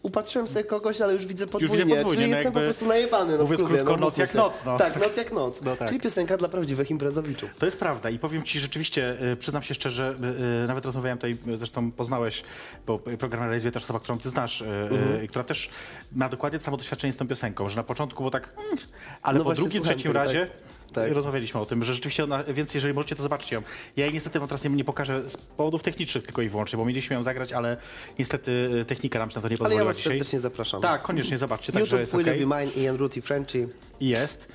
upatrzyłem 0.05 0.47
sobie 0.47 0.63
kogoś, 0.63 1.01
ale 1.01 1.13
już 1.13 1.25
widzę 1.25 1.47
podwójnie. 1.47 1.85
widzę 1.85 1.95
podwójnie, 1.95 2.21
czyli 2.21 2.31
no 2.31 2.37
jestem 2.37 2.53
po 2.53 2.59
prostu 2.59 2.85
najebany 2.85 3.37
no, 3.37 3.43
mówiąc 3.43 3.59
klubie. 3.61 3.75
krótko, 3.75 3.91
no, 3.97 4.05
noc 4.05 4.17
jak 4.17 4.33
noc, 4.35 4.65
no. 4.65 4.77
Tak, 4.77 4.99
noc 5.01 5.17
jak 5.17 5.31
noc. 5.31 5.61
No 5.61 5.75
tak. 5.75 5.87
Czyli 5.87 5.99
piosenka 5.99 6.37
dla 6.37 6.47
prawdziwych 6.49 6.91
imprezowiczów. 6.91 7.49
To 7.59 7.65
jest 7.65 7.79
prawda 7.79 8.09
i 8.09 8.19
powiem 8.19 8.43
ci 8.43 8.59
rzeczywiście, 8.59 9.17
y, 9.33 9.35
przyznam 9.35 9.63
się 9.63 9.75
szczerze, 9.75 10.15
y, 10.61 10.63
y, 10.63 10.67
nawet 10.67 10.85
rozmawiałem 10.85 11.17
tutaj, 11.17 11.37
zresztą 11.57 11.91
poznałeś, 11.91 12.43
bo 12.87 12.99
program 12.99 13.43
realizuje 13.43 13.71
też 13.71 13.83
osoba, 13.83 13.99
którą 13.99 14.17
ty 14.17 14.29
znasz, 14.29 14.61
Mhm. 14.91 15.27
która 15.27 15.43
też 15.43 15.69
ma 16.15 16.29
dokładnie 16.29 16.59
samo 16.59 16.77
doświadczenie 16.77 17.13
z 17.13 17.15
tą 17.15 17.27
piosenką, 17.27 17.69
że 17.69 17.75
na 17.75 17.83
początku 17.83 18.23
było 18.23 18.31
tak, 18.31 18.49
mm, 18.57 18.77
ale 19.21 19.37
No 19.39 19.43
po 19.43 19.53
drugim, 19.53 19.83
trzecim 19.83 20.03
tego, 20.03 20.13
razie 20.13 20.45
tak. 20.45 20.75
Y, 20.97 21.13
rozmawialiśmy 21.13 21.59
o 21.59 21.65
tym, 21.65 21.83
że 21.83 21.93
rzeczywiście 21.93 22.23
ona, 22.23 22.43
więc 22.43 22.73
jeżeli 22.75 22.93
możecie, 22.93 23.15
to 23.15 23.23
zobaczcie 23.23 23.55
ją. 23.55 23.61
Ja 23.97 24.05
jej 24.05 24.13
niestety 24.13 24.39
wam 24.39 24.47
teraz 24.47 24.63
nie, 24.63 24.69
nie 24.69 24.83
pokażę 24.83 25.29
z 25.29 25.37
powodów 25.37 25.83
technicznych 25.83 26.25
tylko 26.25 26.41
i 26.41 26.49
wyłącznie, 26.49 26.77
bo 26.77 26.85
mieliśmy 26.85 27.15
ją 27.15 27.23
zagrać, 27.23 27.53
ale 27.53 27.77
niestety 28.19 28.51
y, 28.81 28.85
technika 28.85 29.19
nam 29.19 29.29
się 29.29 29.35
na 29.35 29.41
to 29.41 29.47
nie 29.47 29.51
Ale 29.53 29.57
pozwoliła 29.57 29.81
ja 29.81 29.85
was 29.85 29.97
dzisiaj. 29.97 30.11
serdecznie 30.13 30.39
zapraszam. 30.39 30.81
Tak, 30.81 31.01
koniecznie 31.01 31.37
zobaczcie, 31.37 31.73
także 31.73 31.97
YouTube, 31.97 31.99
jest 31.99 32.25
Will. 32.25 32.41
You 32.41 32.49
Be 32.49 32.59
Mine, 32.65 32.83
Ian 32.83 32.95
Ruth 32.95 33.17
i 33.17 33.21
Frenchy. 33.21 33.67
Jest. 33.99 34.47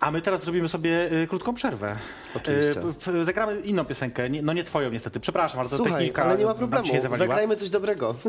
A 0.00 0.10
my 0.10 0.20
teraz 0.20 0.44
zrobimy 0.44 0.68
sobie 0.68 1.12
y, 1.12 1.26
krótką 1.26 1.54
przerwę. 1.54 1.96
Oczywiście. 2.34 2.80
Y, 3.20 3.24
zagramy 3.24 3.60
inną 3.60 3.84
piosenkę, 3.84 4.30
nie, 4.30 4.42
no 4.42 4.52
nie 4.52 4.64
twoją 4.64 4.90
niestety, 4.90 5.20
przepraszam, 5.20 5.60
ale 5.60 5.68
to 5.68 5.76
Słuchaj, 5.76 5.92
technika 5.94 6.24
ale 6.24 6.38
nie 6.38 6.44
ma 6.44 6.54
problemu. 6.54 6.88
Zagrajmy 7.18 7.56
coś 7.56 7.70
dobrego. 7.70 8.14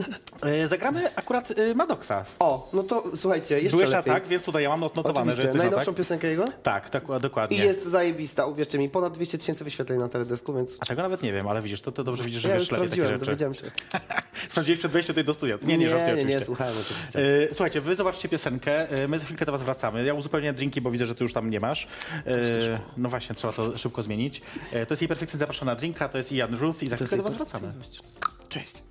Y, 0.63 0.67
zagramy 0.67 1.15
akurat 1.15 1.59
y, 1.59 1.75
Madoksa. 1.75 2.25
O, 2.39 2.69
no 2.73 2.83
to 2.83 3.03
słuchajcie, 3.15 3.61
jeszcze 3.61 3.77
Byłeś 3.77 3.91
lepiej. 3.91 4.13
tak, 4.13 4.27
więc 4.27 4.43
tutaj 4.43 4.63
ja 4.63 4.69
mam 4.69 4.83
odnotowane, 4.83 5.15
że 5.15 5.21
Oczywiście, 5.21 5.47
jesteś 5.47 5.57
na 5.59 5.63
najnowszą 5.63 5.91
tak. 5.91 5.97
piosenkę 5.97 6.27
jego? 6.27 6.45
Tak, 6.63 6.89
tak, 6.89 7.03
dokładnie. 7.21 7.57
I 7.57 7.59
jest 7.59 7.83
zajebista, 7.85 8.45
uwierzcie 8.45 8.77
mi. 8.79 8.89
Ponad 8.89 9.13
200 9.13 9.37
tysięcy 9.37 9.63
wyświetleń 9.63 9.99
na 9.99 10.09
teledysku, 10.09 10.53
więc... 10.53 10.75
A 10.79 10.85
tego 10.85 11.01
nawet 11.01 11.23
nie 11.23 11.33
wiem, 11.33 11.47
ale 11.47 11.61
widzisz, 11.61 11.81
to, 11.81 11.91
to 11.91 12.03
dobrze 12.03 12.23
widzisz, 12.23 12.41
że 12.41 12.49
Ja 12.49 12.55
wiesz 12.59 12.71
lepiej 12.71 12.89
takie 12.89 13.07
rzeczy. 13.07 13.25
dowiedziałem 13.25 13.53
się. 13.55 13.63
Sprawdziłeś 14.49 14.79
przed 14.79 14.91
wejściem 14.91 15.13
tutaj 15.13 15.25
do 15.25 15.33
studia. 15.33 15.57
Nie, 15.63 15.77
nie, 15.77 15.89
żartuję 15.89 16.09
nie, 16.11 16.15
nie, 16.15 16.21
oczywiście. 16.23 16.45
słuchałem 16.45 16.73
oczywiście. 16.81 17.19
Y, 17.19 17.49
Słuchajcie, 17.53 17.81
wy 17.81 17.95
zobaczcie 17.95 18.29
piosenkę, 18.29 18.99
y, 18.99 19.07
my 19.07 19.19
za 19.19 19.25
chwilkę 19.25 19.45
do 19.45 19.51
was 19.51 19.61
wracamy. 19.61 20.05
Ja 20.05 20.13
uzupełnię 20.13 20.53
drinki, 20.53 20.81
bo 20.81 20.91
widzę, 20.91 21.05
że 21.05 21.15
ty 21.15 21.23
już 21.23 21.33
tam 21.33 21.49
nie 21.49 21.59
masz. 21.67 21.87
Y, 22.27 22.79
No 22.97 23.09
właśnie, 23.09 23.35
trzeba 23.35 23.53
to 23.53 23.77
szybko 23.77 24.01
zmienić. 24.01 24.41
Y, 24.73 24.85
To 24.85 24.93
jest 24.93 25.01
jej 25.01 25.07
perfekcyjnie 25.09 25.39
zapraszana 25.39 25.75
drinka, 25.75 26.09
to 26.09 26.17
jest 26.17 26.31
Ian 26.31 26.55
Ruth 26.55 26.83
i 26.83 26.87
za 26.87 26.95
chwilkę 26.95 27.17
do 27.17 27.23
was 27.23 27.33
wracamy. 27.33 27.73
Cześć. 28.49 28.83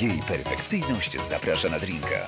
Jej 0.00 0.22
perfekcyjność 0.28 1.22
zaprasza 1.28 1.68
na 1.68 1.78
drinka. 1.78 2.26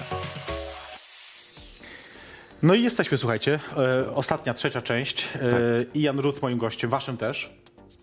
No 2.63 2.75
i 2.75 2.83
jesteśmy, 2.83 3.19
słuchajcie. 3.19 3.61
E, 3.77 4.15
ostatnia, 4.15 4.55
trzecia 4.55 4.83
część. 4.83 5.29
E, 5.95 5.99
Ian 5.99 6.19
Ruth 6.21 6.43
moim 6.43 6.59
gościem, 6.59 6.91
waszym 6.91 7.17
też, 7.17 7.51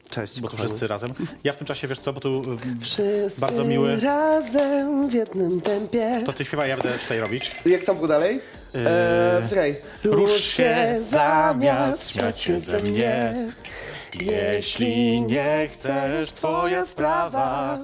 Cześć, 0.10 0.42
bo 0.42 0.48
tu 0.48 0.52
kochani. 0.52 0.70
wszyscy 0.70 0.88
razem. 0.88 1.12
Ja 1.44 1.52
w 1.54 1.56
tym 1.58 1.68
czasie, 1.68 1.88
wiesz 1.88 2.00
co, 2.00 2.14
bo 2.14 2.20
tu 2.20 2.42
e, 2.42 2.82
Wszyscy 2.82 3.42
bardzo 3.42 3.64
miły. 3.66 4.00
razem 4.00 5.10
w 5.10 5.14
jednym 5.14 5.62
tempie. 5.62 6.22
To 6.26 6.34
ty 6.34 6.46
śpiewaj, 6.46 6.70
ja 6.70 6.78
będę 6.78 6.98
tutaj 7.00 7.20
robić. 7.20 7.52
Jak 7.66 7.84
tam 7.84 7.96
było 7.96 8.08
dalej? 8.08 8.40
Eee, 8.76 9.50
czekaj. 9.50 9.76
Rusz 10.04 10.44
się 10.44 11.00
zamiast 11.10 12.12
śmiać 12.12 12.42
się 12.42 12.60
ze 12.60 12.80
mnie. 12.80 13.34
Jeśli 14.22 15.22
nie 15.22 15.70
chcesz, 15.74 16.32
twoja 16.32 16.86
sprawa. 16.86 17.78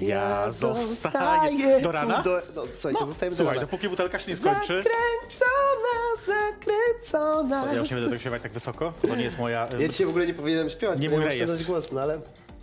Ja 0.00 0.50
zostaję. 0.52 1.80
Do 1.80 1.92
rana? 1.92 2.22
Tu, 2.22 2.28
do, 2.28 2.42
no, 2.54 2.62
słuchajcie, 2.74 3.06
zostajemy 3.06 3.36
do 3.36 3.36
Słuchaj, 3.36 3.54
rana. 3.56 3.66
dopóki 3.66 3.88
butelka 3.88 4.18
się 4.18 4.30
nie 4.30 4.36
skończy. 4.36 4.82
Zakręcona, 4.82 5.96
zakręcona. 6.26 7.72
Ja 7.72 7.78
już 7.78 7.90
nie 7.90 7.96
będę 7.96 8.10
tego 8.10 8.20
śpiewać 8.20 8.42
tak 8.42 8.52
wysoko. 8.52 8.92
To 9.08 9.16
nie 9.16 9.24
jest 9.24 9.38
moja. 9.38 9.68
Ja 9.78 9.88
dzisiaj 9.88 10.06
w 10.06 10.10
ogóle 10.10 10.26
nie 10.26 10.34
powinienem 10.34 10.70
śpiewać, 10.70 10.98
Nie 10.98 11.10
mój 11.10 11.24
rejestr. 11.24 11.64
głos, 11.64 11.92
no 11.92 12.00
ale... 12.00 12.20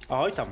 Oj 0.09 0.31
tam. 0.31 0.47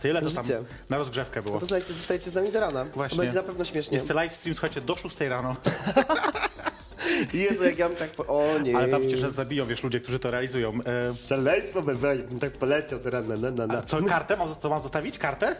Tyle 0.00 0.22
to 0.22 0.30
tam 0.30 0.44
na 0.90 0.98
rozgrzewkę 0.98 1.42
było. 1.42 1.60
To 1.60 1.66
słuchajcie, 1.66 1.92
zostajecie 1.92 2.30
z 2.30 2.34
nami 2.34 2.52
do 2.52 2.60
rana. 2.60 2.84
Właśnie. 2.84 3.16
To 3.16 3.22
będzie 3.22 3.36
na 3.36 3.42
pewno 3.42 3.64
śmiesznie. 3.64 3.94
Jest 3.94 4.10
live 4.10 4.32
stream, 4.34 4.54
słuchajcie, 4.54 4.80
do 4.80 4.96
6 4.96 5.20
rano. 5.20 5.56
Jezu, 7.32 7.64
jak 7.64 7.78
ja 7.78 7.88
bym 7.88 7.98
tak... 7.98 8.10
Po... 8.10 8.26
O 8.26 8.58
nie. 8.58 8.76
Ale 8.76 8.88
tam 8.88 9.00
przecież 9.00 9.20
zabiją, 9.20 9.66
wiesz, 9.66 9.82
ludzie, 9.82 10.00
którzy 10.00 10.18
to 10.18 10.30
realizują. 10.30 10.72
E, 10.86 11.14
Szaleństwo 11.28 11.82
bym 11.82 12.38
tak 12.40 12.52
poleciał 12.52 12.98
do 12.98 13.10
rana, 13.10 13.36
na, 13.36 13.50
na, 13.50 13.66
na. 13.66 13.82
co, 13.82 14.02
kartę? 14.02 14.36
Mam, 14.36 14.48
co 14.60 14.68
mam 14.68 14.82
zostawić? 14.82 15.18
Kartę? 15.18 15.56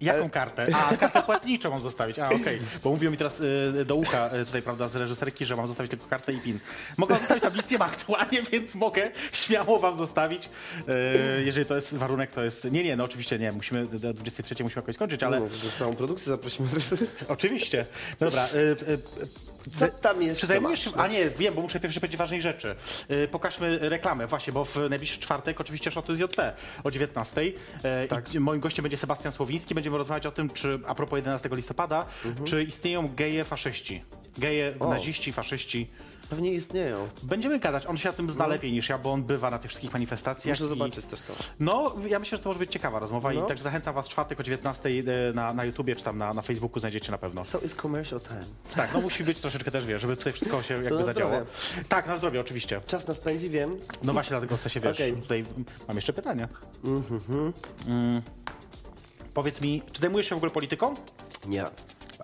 Jaką 0.00 0.30
kartę? 0.30 0.66
A, 0.74 0.96
kartę 0.96 1.22
płatniczą 1.22 1.70
mam 1.70 1.80
zostawić. 1.82 2.18
A, 2.18 2.28
okej. 2.28 2.60
Bo 2.84 2.90
mówią 2.90 3.10
mi 3.10 3.16
teraz 3.16 3.40
y, 3.40 3.84
do 3.86 3.94
ucha 3.94 4.30
y, 4.34 4.46
tutaj, 4.46 4.62
prawda, 4.62 4.88
z 4.88 4.96
reżyserki, 4.96 5.44
że 5.44 5.56
mam 5.56 5.68
zostawić 5.68 5.90
tylko 5.90 6.06
kartę 6.06 6.32
i 6.32 6.38
pin. 6.40 6.58
Mogę 6.96 7.14
zostawić 7.14 7.42
tam 7.42 7.54
nic 7.54 7.70
nie 7.70 7.78
ma 7.78 7.84
aktualnie, 7.94 8.42
więc 8.42 8.74
mogę 8.74 9.10
śmiało 9.32 9.78
wam 9.78 9.96
zostawić. 9.96 10.48
Y, 11.38 11.44
jeżeli 11.44 11.66
to 11.66 11.74
jest 11.74 11.94
warunek, 11.94 12.32
to 12.32 12.44
jest... 12.44 12.64
Nie, 12.64 12.84
nie, 12.84 12.96
no 12.96 13.04
oczywiście 13.04 13.38
nie. 13.38 13.52
Musimy, 13.52 13.86
do 13.86 14.12
23 14.14 14.64
musimy 14.64 14.80
jakoś 14.82 14.94
skończyć, 14.94 15.22
ale 15.22 15.40
No, 15.40 15.46
całą 15.78 15.94
produkcję 15.94 16.32
zaprosimy. 16.32 16.68
oczywiście. 17.28 17.86
Dobra. 18.20 18.46
Y, 18.54 18.58
y, 18.58 18.98
Co 19.74 19.88
tam 19.88 20.22
jeszcze 20.22 20.40
Czy 20.40 20.46
zajmujesz 20.46 20.84
się... 20.84 20.90
A 20.96 21.06
nie, 21.06 21.30
wiem, 21.30 21.54
bo 21.54 21.62
muszę 21.62 21.80
pierwszy 21.80 22.00
powiedzieć 22.00 22.18
ważnej 22.18 22.42
rzeczy. 22.42 22.76
Yy, 23.08 23.28
pokażmy 23.28 23.78
reklamę, 23.78 24.26
właśnie, 24.26 24.52
bo 24.52 24.64
w 24.64 24.76
najbliższy 24.90 25.20
czwartek 25.20 25.60
oczywiście 25.60 25.90
szoty 25.90 26.14
z 26.14 26.18
JP 26.18 26.52
o 26.84 26.90
19. 26.90 27.44
Yy, 27.44 27.52
tak. 28.08 28.34
moim 28.34 28.60
gościem 28.60 28.82
będzie 28.82 28.96
Sebastian 28.96 29.32
Słowiński. 29.32 29.74
Będziemy 29.74 29.98
rozmawiać 29.98 30.26
o 30.26 30.32
tym, 30.32 30.50
czy 30.50 30.80
a 30.86 30.94
propos 30.94 31.16
11 31.16 31.48
listopada, 31.52 32.06
czy 32.44 32.62
istnieją 32.62 33.14
geje 33.14 33.44
faszyści. 33.44 34.02
Geje, 34.38 34.66
Mhm. 34.66 34.82
O. 34.82 34.94
naziści, 34.94 35.32
faszyści. 35.32 35.90
Pewnie 36.30 36.50
istnieją. 36.52 37.08
Będziemy 37.22 37.58
gadać. 37.58 37.86
On 37.86 37.96
się 37.96 38.08
na 38.08 38.12
tym 38.12 38.30
zna 38.30 38.46
lepiej 38.46 38.72
niż 38.72 38.88
ja, 38.88 38.98
bo 38.98 39.12
on 39.12 39.22
bywa 39.22 39.50
na 39.50 39.58
tych 39.58 39.68
wszystkich 39.68 39.92
manifestacjach. 39.92 40.60
No. 40.60 40.64
Muszę 40.64 40.74
i- 40.74 40.78
zobaczyć 40.78 41.04
też 41.06 41.20
to. 41.20 41.32
No, 41.60 41.94
ja 42.06 42.18
myślę, 42.18 42.38
że 42.38 42.42
to 42.44 42.50
może 42.50 42.58
być 42.58 42.72
ciekawa 42.72 42.98
rozmowa 42.98 43.32
No. 43.32 43.44
i 43.44 43.48
także 43.48 43.64
zachęcam 43.64 43.94
was 43.94 44.06
w 44.06 44.10
czwartek 44.10 44.40
o 44.40 44.42
19 44.42 44.88
e, 44.88 45.32
na, 45.32 45.54
na 45.54 45.64
YouTubie, 45.64 45.96
czy 45.96 46.04
tam 46.04 46.18
na, 46.18 46.34
na 46.34 46.42
Facebooku 46.42 46.80
znajdziecie 46.80 47.12
na 47.12 47.18
pewno. 47.18 47.44
So 47.44 47.58
is 47.58 47.74
commercial 47.74 48.20
time. 48.20 48.44
Tak, 48.76 48.94
no 48.94 49.00
musi 49.00 49.24
być 49.24 49.40
troszeczkę 49.40 49.70
też, 49.70 49.86
wiesz, 49.86 50.02
żeby 50.02 50.16
tutaj 50.16 50.32
wszystko 50.32 50.62
się 50.62 50.74
jakby 50.74 50.98
na 50.98 51.04
zadziało. 51.04 51.32
Tak, 51.88 52.06
na 52.06 52.16
zdrowie 52.16 52.40
oczywiście. 52.40 52.80
Czas 52.86 53.06
nas 53.08 53.18
pędzi, 53.20 53.50
wiem. 53.50 53.76
No 54.02 54.12
właśnie 54.12 54.30
dlatego 54.30 54.56
chcę 54.56 54.70
się, 54.70 54.80
wiesz, 54.80 54.96
Okej. 54.96 55.12
tutaj 55.12 55.44
mam 55.88 55.96
jeszcze 55.96 56.12
pytania. 56.12 56.48
Mm. 56.84 58.22
Powiedz 59.34 59.60
mi, 59.60 59.82
czy 59.92 60.00
zajmujesz 60.00 60.28
się 60.28 60.34
w 60.34 60.38
ogóle 60.38 60.50
polityką? 60.52 60.94
Nie. 61.46 61.64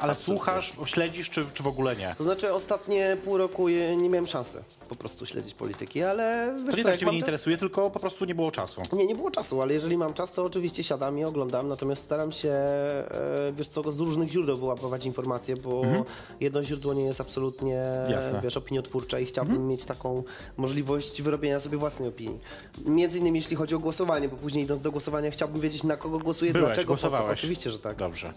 Ale 0.01 0.15
słuchasz, 0.15 0.73
śledzisz, 0.85 1.31
czy, 1.31 1.45
czy 1.55 1.63
w 1.63 1.67
ogóle 1.67 1.97
nie? 1.97 2.15
To 2.19 2.25
znaczy 2.25 2.55
ostatnie 2.55 3.17
pół 3.25 3.37
roku 3.39 3.69
je- 3.69 3.97
nie 3.97 4.09
miałem 4.09 4.27
szansy 4.27 4.65
po 4.91 4.97
prostu 4.97 5.27
śledzić 5.27 5.55
polityki, 5.55 6.03
ale 6.03 6.55
To 6.71 6.77
nie 6.77 6.85
tak 6.85 7.03
mam 7.03 7.13
nie 7.13 7.19
interesuje, 7.19 7.57
tylko 7.57 7.91
po 7.91 8.01
prostu 8.01 8.25
nie 8.25 8.35
było 8.35 8.51
czasu. 8.51 8.83
Nie, 8.93 9.07
nie 9.07 9.15
było 9.15 9.31
czasu, 9.31 9.63
ale 9.63 9.75
jeżeli 9.75 9.97
mam 9.97 10.15
czas, 10.15 10.33
to 10.33 10.45
oczywiście 10.45 10.85
siadam 10.85 11.19
i 11.19 11.25
oglądam, 11.25 11.69
natomiast 11.69 12.03
staram 12.05 12.33
się, 12.33 12.49
e, 12.51 13.53
wiesz 13.53 13.69
co, 13.69 13.93
z 13.93 14.01
różnych 14.01 14.29
źródeł 14.31 14.57
wyłapywać 14.57 15.05
informacje, 15.07 15.57
bo 15.57 15.83
jedno 16.41 16.65
źródło 16.65 16.95
nie 16.95 17.05
jest 17.05 17.21
absolutnie, 17.21 17.81
Mhm. 17.83 18.11
Jasne. 18.11 18.27
Mhm. 18.27 18.43
wiesz, 18.45 18.57
opiniotwórcze 18.57 19.23
i 19.23 19.27
chciałbym 19.27 19.69
mieć 19.69 19.85
taką 19.85 20.23
możliwość 20.57 21.23
wyrobienia 21.23 21.61
sobie 21.61 21.79
własnej 21.79 22.09
opinii. 22.09 22.39
Między 22.87 23.19
innymi 23.19 23.39
jeśli 23.39 23.57
chodzi 23.57 23.75
o 23.75 23.79
głosowanie, 23.79 24.29
bo 24.29 24.37
później 24.37 24.65
idąc 24.65 24.83
do 24.83 24.91
głosowania 24.91 25.31
chciałbym 25.31 25.61
wiedzieć, 25.61 25.85
na 25.85 25.97
kogo 25.97 26.19
głosuję, 26.19 26.53
Byłeś, 26.53 26.67
dlaczego, 26.67 26.87
głosowałeś. 26.87 27.39
Oczywiście, 27.39 27.71
że 27.71 27.79
tak. 27.79 27.97
Dobrze, 27.97 28.33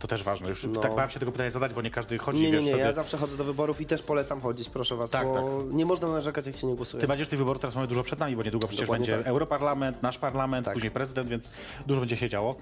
to 0.00 0.08
też 0.08 0.22
ważne. 0.22 0.48
Już 0.48 0.64
No. 0.64 0.80
tak 0.80 0.94
bałem 0.94 1.10
się 1.10 1.20
tego 1.20 1.32
pytania 1.32 1.50
zadać, 1.50 1.74
bo 1.74 1.82
nie 1.82 1.90
każdy 1.90 2.18
chodzi, 2.18 2.38
Nie, 2.38 2.46
nie, 2.46 2.52
wiesz, 2.52 2.64
nie, 2.64 2.68
wtedy... 2.70 2.84
ja 2.84 2.92
zawsze 2.92 3.16
chodzę 3.16 3.36
do 3.36 3.44
wyborów 3.44 3.80
i 3.80 3.86
też 3.86 4.02
polecam 4.02 4.40
chodzić, 4.40 4.68
proszę 4.68 4.96
was, 4.96 5.10
Tak, 5.10 5.26
bo 5.28 5.34
tak. 5.34 5.44
nie 5.74 5.86
można 6.00 6.16
narzekać, 6.16 6.46
jak 6.46 6.56
się 6.56 6.66
nie 6.66 6.74
głosuje. 6.76 7.00
Tym 7.00 7.08
bardziej, 7.08 7.24
że 7.24 7.30
tych 7.30 7.38
wyborów 7.38 7.60
teraz 7.62 7.74
mamy 7.74 7.86
dużo 7.86 8.02
przed 8.02 8.18
nami, 8.18 8.36
bo 8.36 8.42
niedługo 8.42 8.68
przecież 8.68 8.86
Dokładnie 8.86 9.06
będzie 9.06 9.18
tak. 9.24 9.30
Europarlament, 9.30 10.02
nasz 10.02 10.18
parlament, 10.18 10.64
Tak. 10.64 10.74
później 10.74 10.90
prezydent, 10.90 11.28
więc 11.28 11.50
dużo 11.86 12.00
będzie 12.00 12.16
się 12.16 12.28
działo. 12.28 12.56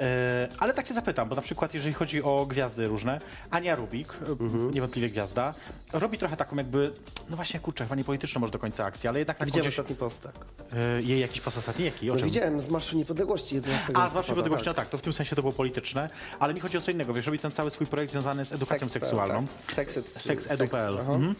E, 0.00 0.48
ale 0.58 0.74
tak 0.74 0.88
cię 0.88 0.94
zapytam, 0.94 1.28
bo 1.28 1.36
na 1.36 1.42
przykład 1.42 1.74
jeżeli 1.74 1.94
chodzi 1.94 2.22
o 2.22 2.46
gwiazdy 2.46 2.88
różne, 2.88 3.20
Ania 3.50 3.76
Rubik, 3.76 4.12
e, 4.12 4.30
Mhm. 4.30 4.70
niewątpliwie 4.70 5.10
gwiazda, 5.10 5.54
robi 5.92 6.18
trochę 6.18 6.36
taką 6.36 6.56
jakby, 6.56 6.92
no 7.30 7.36
właśnie 7.36 7.60
kurczę, 7.60 7.84
chyba 7.84 7.96
nie 7.96 8.04
polityczną 8.04 8.40
może 8.40 8.52
do 8.52 8.58
końca 8.58 8.84
akcji, 8.84 9.08
ale 9.08 9.18
jednak 9.18 9.36
taką 9.38 9.46
Widziałem 9.46 9.62
gdzieś, 9.68 9.78
ostatni 9.78 9.96
post, 9.96 10.22
tak. 10.22 10.34
e, 10.72 11.02
jej 11.02 11.20
jakiś 11.20 11.40
post 11.40 11.58
ostatni, 11.58 11.84
jaki? 11.84 12.10
O 12.10 12.14
No, 12.14 12.20
widziałem 12.24 12.60
z 12.60 12.68
Marszu 12.70 12.96
Niepodległości 12.96 13.54
11 13.54 13.92
A, 13.94 14.08
z 14.08 14.12
waszej 14.12 14.30
niepodległości, 14.30 14.64
tak. 14.64 14.76
no 14.76 14.82
tak, 14.82 14.88
to 14.90 14.98
w 14.98 15.02
tym 15.02 15.12
sensie 15.12 15.36
to 15.36 15.42
było 15.42 15.52
polityczne, 15.52 16.10
ale 16.38 16.54
mi 16.54 16.60
chodzi 16.60 16.78
o 16.78 16.80
co 16.80 16.90
innego, 16.90 17.12
wiesz, 17.14 17.26
robi 17.26 17.38
ten 17.38 17.52
cały 17.52 17.70
swój 17.70 17.86
projekt 17.86 18.12
związany 18.12 18.44
z 18.44 18.52
edukacją 18.52 18.88
seksualną. 18.88 19.46
Tak. 19.76 19.86
Seks.edu.pl. 20.18 20.98
aha. 21.00 21.12
Mhm. 21.12 21.34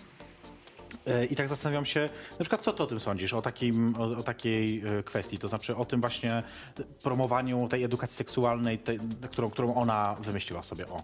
E, 1.09 1.25
I 1.25 1.37
tak 1.37 1.49
zastanawiam 1.49 1.85
się, 1.85 2.09
na 2.31 2.39
przykład 2.39 2.63
co 2.63 2.73
ty 2.73 2.83
o 2.83 2.87
tym 2.87 3.01
sądzisz, 3.01 3.35
o, 3.35 3.43
takim, 3.43 3.95
o, 3.99 4.03
o 4.03 4.23
takiej 4.23 4.83
e, 4.99 5.03
kwestii, 5.03 5.39
to 5.39 5.49
znaczy 5.49 5.77
o 5.77 5.85
tym 5.85 6.01
właśnie 6.01 6.43
promowaniu 7.03 7.69
tej 7.69 7.85
edukacji 7.85 8.17
seksualnej, 8.17 8.79
którą, 9.31 9.51
którą 9.51 9.75
ona 9.75 10.17
wymyśliła 10.21 10.63
sobie. 10.63 10.89
O. 10.89 11.03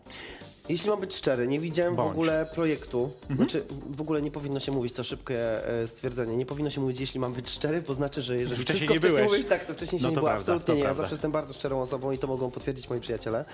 Jeśli 0.68 0.90
mam 0.90 1.00
być 1.00 1.14
szczery, 1.16 1.48
nie 1.48 1.60
widziałem 1.60 1.96
Bądź. 1.96 2.08
w 2.08 2.12
ogóle 2.12 2.46
projektu. 2.54 3.10
Znaczy, 3.36 3.64
w 3.90 4.00
ogóle 4.00 4.22
nie 4.22 4.30
powinno 4.30 4.60
się 4.60 4.72
mówić, 4.72 4.92
to 4.94 5.04
szybkie 5.04 5.68
e, 5.82 5.88
stwierdzenie. 5.88 6.36
Nie 6.36 6.46
powinno 6.46 6.70
się 6.70 6.80
mówić, 6.80 7.00
jeśli 7.00 7.20
mam 7.20 7.32
być 7.32 7.50
szczery, 7.50 7.82
bo 7.82 7.94
znaczy, 7.94 8.22
że 8.22 8.36
jeżeli 8.36 8.62
Wcześniej 8.62 8.76
wszystko 8.76 8.94
nie 8.94 8.98
wcześniej 9.00 9.16
byłeś. 9.26 9.32
mówisz, 9.32 9.46
tak, 9.50 9.64
to 9.64 9.74
wcześniej 9.74 10.00
się 10.00 10.04
No 10.04 10.10
nie 10.10 10.14
to 10.14 10.20
było. 10.20 10.30
prawda, 10.32 10.52
Absolutnie 10.52 10.74
nie. 10.74 10.80
Ja 10.80 10.84
prawda. 10.84 11.02
zawsze 11.02 11.14
jestem 11.14 11.32
bardzo 11.32 11.54
szczerą 11.54 11.80
osobą 11.82 12.10
i 12.12 12.18
to 12.18 12.26
mogą 12.26 12.50
potwierdzić 12.50 12.90
moi 12.90 13.00
przyjaciele. 13.00 13.44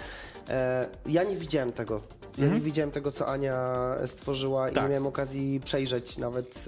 E, 0.48 0.86
ja 1.06 1.22
nie 1.24 1.36
widziałem 1.36 1.72
tego. 1.72 2.00
Ja 2.38 2.46
nie 2.46 2.61
widziałem 2.61 2.90
tego, 2.90 3.12
co 3.12 3.26
Ania 3.26 3.74
stworzyła 4.06 4.58
i 4.61 4.68
Mhm. 4.68 4.74
Tak. 4.74 4.84
nie 4.84 4.88
miałem 4.90 5.06
okazji 5.06 5.61
przejrzeć 5.64 6.18
nawet. 6.18 6.64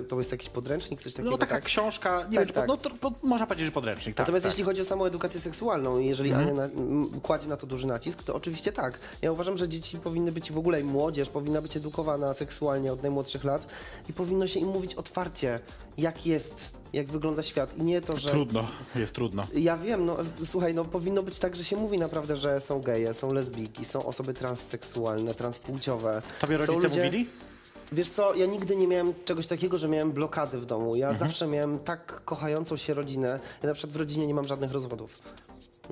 E, 0.00 0.02
to 0.04 0.18
jest 0.18 0.32
jakiś 0.32 0.48
podręcznik, 0.48 1.02
coś 1.02 1.12
takiego. 1.12 1.30
No 1.30 1.38
taka 1.38 1.54
tak? 1.54 1.64
książka, 1.64 2.16
nie 2.18 2.22
Tak, 2.24 2.30
wiem, 2.32 2.46
czy 2.46 2.52
tak. 2.52 2.66
po, 2.66 2.72
no, 2.72 2.76
to, 2.76 2.90
po, 2.90 3.12
można 3.22 3.46
powiedzieć, 3.46 3.66
że 3.66 3.72
podręcznik. 3.72 4.16
Tak, 4.16 4.24
Natomiast 4.26 4.42
tak. 4.44 4.52
jeśli 4.52 4.64
chodzi 4.64 4.80
o 4.80 4.84
samą 4.84 5.04
edukację 5.04 5.40
seksualną 5.40 5.98
i 5.98 6.06
jeżeli 6.06 6.32
Ania 6.32 6.54
na, 6.54 6.64
m, 6.64 7.10
kładzie 7.22 7.48
na 7.48 7.56
to 7.56 7.66
duży 7.66 7.86
nacisk, 7.86 8.22
to 8.22 8.34
oczywiście 8.34 8.72
tak. 8.72 8.98
Ja 9.22 9.32
uważam, 9.32 9.56
że 9.56 9.68
dzieci 9.72 9.98
powinny 9.98 10.32
być 10.32 10.52
w 10.52 10.58
ogóle 10.58 10.80
i 10.80 10.84
młodzież 10.84 11.28
powinna 11.28 11.62
być 11.62 11.76
edukowana 11.76 12.34
seksualnie 12.34 12.92
od 12.92 13.02
najmłodszych 13.02 13.44
lat 13.44 13.66
i 14.08 14.12
powinno 14.12 14.46
się 14.46 14.60
im 14.60 14.68
mówić 14.68 14.94
otwarcie, 14.94 15.58
jak 15.98 16.26
jest, 16.26 16.70
jak 16.92 17.06
wygląda 17.06 17.42
świat 17.42 17.76
i 17.78 17.82
nie 17.82 18.00
to, 18.00 18.16
że... 18.16 18.30
Trudno, 18.30 18.66
jest 18.96 19.14
trudno. 19.14 19.46
Ja 19.54 19.76
wiem, 19.76 20.06
no 20.06 20.16
słuchaj, 20.44 20.74
no 20.74 20.84
powinno 20.84 21.22
być 21.22 21.38
tak, 21.38 21.56
że 21.56 21.64
się 21.64 21.76
mówi 21.76 21.98
naprawdę, 21.98 22.36
że 22.36 22.60
są 22.60 22.80
geje, 22.80 23.14
są 23.14 23.32
lesbijki, 23.32 23.84
są 23.84 24.06
osoby 24.06 24.34
transseksualne, 24.34 25.34
transpłciowe. 25.34 26.22
Tobie 26.40 26.56
rodzice 26.56 26.88
ludzie- 26.88 27.04
mówili? 27.04 27.28
Wiesz 27.92 28.10
co, 28.10 28.34
ja 28.34 28.46
nigdy 28.46 28.76
nie 28.76 28.86
miałem 28.88 29.14
czegoś 29.24 29.46
takiego, 29.46 29.78
że 29.78 29.88
miałem 29.88 30.12
blokady 30.12 30.58
w 30.58 30.66
domu. 30.66 30.96
Ja 30.96 31.08
Mhm. 31.10 31.28
zawsze 31.30 31.46
miałem 31.46 31.78
tak 31.78 32.24
kochającą 32.24 32.76
się 32.76 32.94
rodzinę. 32.94 33.40
Ja 33.62 33.68
na 33.68 33.74
przykład 33.74 33.92
w 33.92 33.96
rodzinie 33.96 34.26
nie 34.26 34.34
mam 34.34 34.46
żadnych 34.46 34.72
rozwodów. 34.72 35.18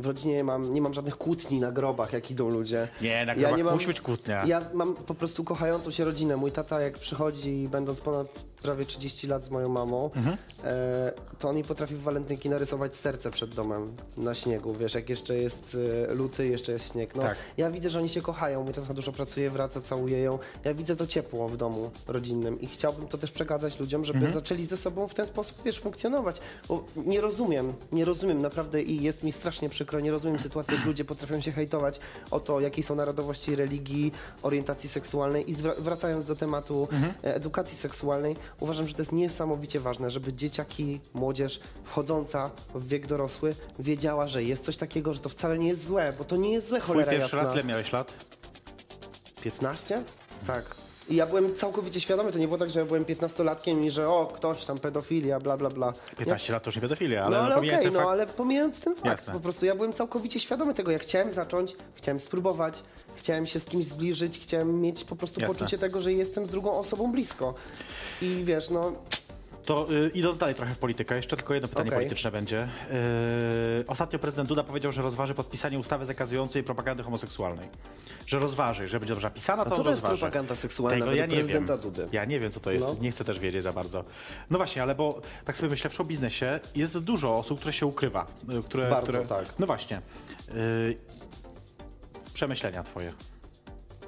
W 0.01 0.07
rodzinie 0.07 0.35
nie 0.37 0.45
mam, 0.45 0.75
nie 0.75 0.81
mam 0.83 0.95
żadnych 0.95 1.17
kłótni 1.17 1.61
na 1.61 1.73
grobach, 1.73 2.13
jak 2.13 2.31
idą 2.31 2.49
ludzie. 2.51 2.89
Nie, 3.03 3.25
na 3.27 3.33
Ja 3.33 3.39
grobach 3.39 3.57
nie 3.59 3.65
mam- 3.65 3.75
musi 3.75 3.87
być 3.87 4.01
kłótnia. 4.01 4.47
Ja 4.47 4.63
mam 4.75 4.95
po 4.95 5.15
prostu 5.15 5.45
kochającą 5.45 5.91
się 5.91 6.05
rodzinę. 6.05 6.37
Mój 6.37 6.53
tata, 6.53 6.81
jak 6.81 6.99
przychodzi, 6.99 7.69
będąc 7.71 8.01
ponad 8.01 8.45
prawie 8.63 8.85
30 8.85 9.27
lat 9.27 9.45
z 9.45 9.51
moją 9.51 9.69
mamą, 9.69 10.11
Mhm. 10.17 10.37
e, 10.65 11.13
to 11.39 11.49
on 11.49 11.57
mi 11.57 11.65
potrafi 11.65 11.95
w 11.95 12.03
walentynki 12.03 12.51
narysować 12.51 12.97
serce 12.97 13.31
przed 13.31 13.55
domem 13.55 13.93
na 14.17 14.35
śniegu. 14.35 14.75
Wiesz, 14.75 14.95
jak 14.95 15.09
jeszcze 15.09 15.37
jest 15.37 15.77
e, 16.11 16.15
luty, 16.15 16.47
jeszcze 16.49 16.73
jest 16.73 16.93
śnieg. 16.93 17.15
No, 17.15 17.23
Tak. 17.23 17.37
Ja 17.57 17.71
widzę, 17.71 17.91
że 17.91 17.99
oni 17.99 18.09
się 18.09 18.23
kochają. 18.23 18.65
Mój 18.65 18.73
tata 18.75 18.95
dużo 18.95 19.13
pracuje, 19.13 19.51
wraca, 19.51 19.81
całuje 19.81 20.19
ją. 20.19 20.39
Ja 20.65 20.75
widzę 20.75 20.97
to 20.97 21.07
ciepło 21.07 21.49
w 21.49 21.57
domu 21.57 21.91
rodzinnym 22.09 22.61
i 22.61 22.67
chciałbym 22.67 23.09
to 23.09 23.19
też 23.19 23.31
przekazać 23.31 23.81
ludziom, 23.81 24.05
żeby 24.05 24.19
Mhm. 24.19 24.35
zaczęli 24.35 24.65
ze 24.65 24.77
sobą 24.77 25.09
w 25.09 25.15
ten 25.15 25.27
sposób, 25.27 25.59
wiesz, 25.65 25.81
funkcjonować. 25.81 26.41
Bo 26.69 26.85
nie 26.97 27.21
rozumiem, 27.21 27.73
nie 27.93 28.05
rozumiem 28.05 28.43
naprawdę 28.43 28.83
i 28.83 29.03
jest 29.03 29.23
mi 29.23 29.33
strasznie 29.33 29.69
przykro, 29.91 30.01
nie 30.05 30.11
rozumiem 30.11 30.39
sytuacji, 30.39 30.75
jak 30.77 30.85
ludzie 30.87 31.05
potrafią 31.05 31.41
się 31.41 31.53
hejtować 31.53 32.01
o 32.31 32.41
to, 32.41 32.61
jakiej 32.61 32.85
są 32.85 32.95
narodowości, 32.95 33.57
religii, 33.57 34.13
orientacji 34.43 34.89
seksualnej 34.89 35.51
i 35.51 35.55
wracając 35.79 36.25
do 36.25 36.37
tematu 36.37 36.89
Mhm. 36.93 37.13
e, 37.25 37.35
edukacji 37.35 37.77
seksualnej, 37.77 38.37
uważam, 38.61 38.87
że 38.89 38.95
to 38.95 39.01
jest 39.03 39.13
niesamowicie 39.13 39.81
ważne, 39.81 40.11
żeby 40.11 40.33
dzieciaki, 40.33 41.01
młodzież 41.15 41.61
wchodząca 41.85 42.51
w 42.75 42.89
wiek 42.89 43.07
dorosły 43.07 43.55
wiedziała, 43.79 44.29
że 44.29 44.43
jest 44.45 44.65
coś 44.65 44.77
takiego, 44.77 45.15
że 45.15 45.21
to 45.21 45.29
wcale 45.29 45.59
nie 45.59 45.69
jest 45.69 45.85
złe, 45.87 46.13
bo 46.19 46.25
to 46.25 46.37
nie 46.37 46.53
jest 46.53 46.69
złe, 46.69 46.81
Twój 46.81 46.87
cholera 46.95 47.13
pierwszy 47.13 47.37
jasna. 47.37 47.43
raz, 47.49 47.55
ile 47.55 47.65
miałeś 47.65 47.93
lat? 47.93 48.13
15? 49.43 50.03
Tak. 50.47 50.65
I 51.11 51.17
ja 51.17 51.27
byłem 51.27 51.55
całkowicie 51.55 52.01
świadomy, 52.01 52.33
to 52.33 52.39
nie 52.39 52.47
było 52.47 52.59
tak, 52.59 52.71
że 52.71 52.81
ja 52.81 52.87
byłem 52.87 53.05
15-latkiem 53.05 53.85
i 53.85 53.91
że 53.91 54.09
o, 54.09 54.27
ktoś 54.27 54.65
tam 54.65 54.79
pedofilia, 54.79 55.41
bla, 55.41 55.57
bla, 55.57 55.69
bla. 55.69 55.93
15 56.19 56.53
ja... 56.53 56.57
lat 56.57 56.63
to 56.63 56.69
już 56.69 56.77
nie 56.77 56.83
pedofilia, 56.83 57.25
ale, 57.25 57.37
No 57.37 57.43
ale 57.43 57.55
pomijając 57.55 57.81
okej, 57.81 57.93
ten 57.93 57.93
no 57.93 58.01
fakt, 58.01 58.11
ale 58.11 58.27
pomijając 58.27 58.81
ten 58.81 58.95
fakt, 58.95 59.07
Jasne. 59.07 59.33
po 59.33 59.41
prostu 59.41 59.67
ja 59.67 59.75
byłem 59.75 59.93
całkowicie 59.93 60.41
świadomy 60.41 60.75
tego, 60.75 60.91
ja 60.91 60.99
chciałem 60.99 61.33
zacząć, 61.33 61.77
chciałem 61.95 62.21
spróbować, 62.21 62.83
chciałem 63.17 63.47
się 63.47 63.61
z 63.61 63.65
kimś 63.65 63.85
zbliżyć, 63.85 64.39
chciałem 64.39 64.81
mieć 64.81 65.05
po 65.05 65.17
prostu 65.17 65.41
Jasne. 65.41 65.55
poczucie 65.55 65.79
tego, 65.79 66.01
że 66.01 66.13
jestem 66.13 66.47
z 66.47 66.51
drugą 66.51 66.73
osobą 66.73 67.13
blisko. 67.13 67.55
I 68.23 68.41
wiesz, 68.45 68.71
no, 68.71 68.93
To 69.65 69.93
y, 69.93 70.11
idąc 70.15 70.39
dalej 70.39 70.55
trochę 70.55 70.75
w 70.75 70.79
politykę, 70.79 71.17
jeszcze 71.17 71.37
tylko 71.37 71.55
jedno 71.55 71.69
pytanie 71.69 71.89
Okej. 71.89 71.99
polityczne 71.99 72.31
będzie. 72.31 72.69
Y, 73.81 73.85
ostatnio 73.87 74.19
prezydent 74.19 74.49
Duda 74.49 74.65
powiedział, 74.65 74.93
że 74.93 75.03
rozważy 75.03 75.35
podpisanie 75.35 75.79
ustawy 75.79 76.07
zakazującej 76.07 76.63
propagandy 76.65 77.03
homoseksualnej. 77.03 77.69
Że 78.27 78.39
rozważy, 78.39 78.89
że 78.89 79.01
będzie 79.01 79.15
dobrze 79.15 79.27
napisana, 79.27 79.65
to 79.65 79.71
co 79.71 79.77
on 79.77 79.85
to 79.85 79.91
jest 79.91 80.03
rozważy. 80.03 80.21
propaganda 80.21 80.57
seksualna 80.57 80.99
Tego 81.07 81.17
ja 81.17 81.27
nie 81.27 81.43
wiem. 81.43 81.67
Dudy? 81.83 82.09
Ja 82.13 82.25
nie 82.25 82.41
wiem, 82.41 82.51
co 82.53 82.61
to 82.61 82.71
jest. 82.71 82.87
No. 82.87 82.97
Nie 83.01 83.11
chcę 83.11 83.25
też 83.25 83.39
wiedzieć 83.39 83.63
za 83.63 83.73
bardzo. 83.73 84.05
No 84.51 84.59
właśnie, 84.59 84.83
ale 84.83 84.95
bo 84.95 85.21
tak 85.45 85.57
sobie 85.57 85.71
myślę, 85.71 85.91
w 85.91 85.95
show 85.95 86.07
biznesie 86.07 86.61
jest 86.75 86.99
dużo 86.99 87.37
osób, 87.39 87.59
które 87.59 87.73
się 87.73 87.87
ukrywa. 87.87 88.27
y, 88.59 88.63
Które, 88.63 88.91
Bardzo, 88.91 89.03
które... 89.13 89.27
tak. 89.27 89.45
No 89.59 89.67
właśnie. 89.67 90.01
Y, 90.55 90.97
przemyślenia 92.35 92.83
twoje. 92.83 93.13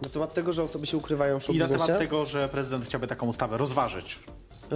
na 0.03 0.09
temat 0.11 0.35
tego, 0.35 0.53
że 0.53 0.63
osoby 0.63 0.87
się 0.87 0.97
ukrywają 0.97 1.41
w 1.41 1.43
show 1.45 1.55
I 1.55 1.59
na 1.59 1.69
temat 1.69 1.99
tego, 1.99 2.27
że 2.27 2.49
prezydent 2.49 2.85
chciałby 2.85 3.07
taką 3.07 3.27
ustawę 3.27 3.57
rozważyć. 3.57 4.19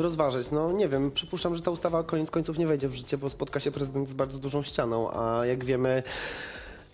Rozważyć, 0.02 0.50
no 0.50 0.72
nie 0.72 0.88
wiem, 0.88 1.10
przypuszczam, 1.10 1.56
że 1.56 1.62
ta 1.62 1.70
ustawa 1.70 2.02
koniec 2.02 2.30
końców 2.30 2.58
nie 2.58 2.66
wejdzie 2.66 2.88
w 2.88 2.94
życie, 2.94 3.18
bo 3.18 3.30
spotka 3.30 3.60
się 3.60 3.70
prezydent 3.70 4.08
z 4.08 4.12
bardzo 4.12 4.38
dużą 4.38 4.62
ścianą, 4.62 5.10
a 5.10 5.46
jak 5.46 5.64
wiemy, 5.64 6.02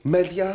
media, 0.05 0.53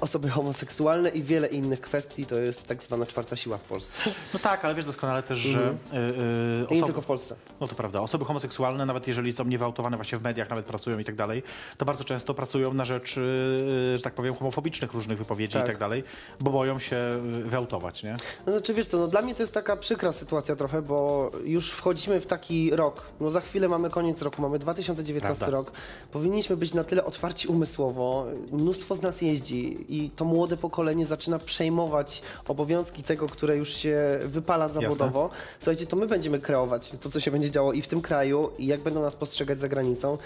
osoby 0.00 0.28
homoseksualne 0.28 1.08
i 1.08 1.22
wiele 1.22 1.46
innych 1.46 1.80
kwestii 1.80 2.26
to 2.26 2.38
jest 2.38 2.66
tak 2.66 2.82
zwana 2.82 3.06
czwarta 3.06 3.36
siła 3.36 3.58
w 3.58 3.60
Polsce. 3.60 4.10
No 4.34 4.40
tak, 4.40 4.64
ale 4.64 4.74
wiesz 4.74 4.84
doskonale 4.84 5.22
też, 5.22 5.38
że 5.38 5.58
y, 5.58 5.96
y, 5.96 6.66
I 6.70 6.74
nie 6.74 6.80
osoby- 6.80 6.86
tylko 6.86 7.00
w 7.02 7.06
Polsce. 7.06 7.36
No 7.60 7.68
to 7.68 7.74
prawda. 7.74 8.00
Osoby 8.00 8.24
homoseksualne, 8.24 8.86
nawet 8.86 9.08
jeżeli 9.08 9.32
są 9.32 9.44
niewyautowane 9.44 9.96
właśnie 9.96 10.18
w 10.18 10.22
mediach, 10.22 10.50
nawet 10.50 10.66
pracują 10.66 10.98
i 10.98 11.04
tak 11.04 11.14
dalej, 11.16 11.42
to 11.76 11.84
bardzo 11.84 12.04
często 12.04 12.34
pracują 12.34 12.74
na 12.74 12.84
rzecz, 12.84 13.16
yy, 13.16 13.96
że 13.98 14.02
tak 14.02 14.14
powiem, 14.14 14.34
homofobicznych 14.34 14.92
różnych 14.92 15.18
wypowiedzi 15.18 15.52
Tak. 15.52 15.64
i 15.64 15.66
tak 15.66 15.78
dalej, 15.78 16.04
bo 16.40 16.50
boją 16.50 16.78
się 16.78 16.96
yy, 17.36 17.42
wyautować, 17.44 18.02
nie? 18.02 18.16
No 18.46 18.52
znaczy 18.52 18.74
wiesz 18.74 18.86
co, 18.86 18.98
no 18.98 19.08
dla 19.08 19.22
mnie 19.22 19.34
to 19.34 19.42
jest 19.42 19.54
taka 19.54 19.76
przykra 19.76 20.12
sytuacja 20.12 20.56
trochę, 20.56 20.82
bo 20.82 21.30
już 21.44 21.70
wchodzimy 21.70 22.20
w 22.20 22.26
taki 22.26 22.70
rok, 22.76 23.06
no 23.20 23.30
za 23.30 23.40
chwilę 23.40 23.68
mamy 23.68 23.90
koniec 23.90 24.22
roku, 24.22 24.42
mamy 24.42 24.58
2019 24.58 25.38
Prawda. 25.38 25.56
rok, 25.56 25.72
powinniśmy 26.12 26.56
być 26.56 26.74
na 26.74 26.84
tyle 26.84 27.04
otwarci 27.04 27.48
umysłowo, 27.48 28.26
mnóstwo 28.52 28.89
z 28.94 29.02
nas 29.02 29.22
jeździ 29.22 29.86
i 29.88 30.10
to 30.10 30.24
młode 30.24 30.56
pokolenie 30.56 31.06
zaczyna 31.06 31.38
przejmować 31.38 32.22
obowiązki 32.48 33.02
tego, 33.02 33.26
które 33.26 33.56
już 33.56 33.74
się 33.74 34.18
wypala 34.24 34.68
zawodowo. 34.68 35.30
Słuchajcie, 35.60 35.86
to 35.86 35.96
my 35.96 36.06
będziemy 36.06 36.38
kreować 36.40 36.92
to, 37.00 37.10
co 37.10 37.20
się 37.20 37.30
będzie 37.30 37.50
działo 37.50 37.72
i 37.72 37.82
w 37.82 37.88
tym 37.88 38.00
kraju 38.02 38.50
i 38.58 38.66
jak 38.66 38.80
będą 38.80 39.02
nas 39.02 39.16
postrzegać 39.16 39.58
za 39.58 39.68
granicą 39.68 40.18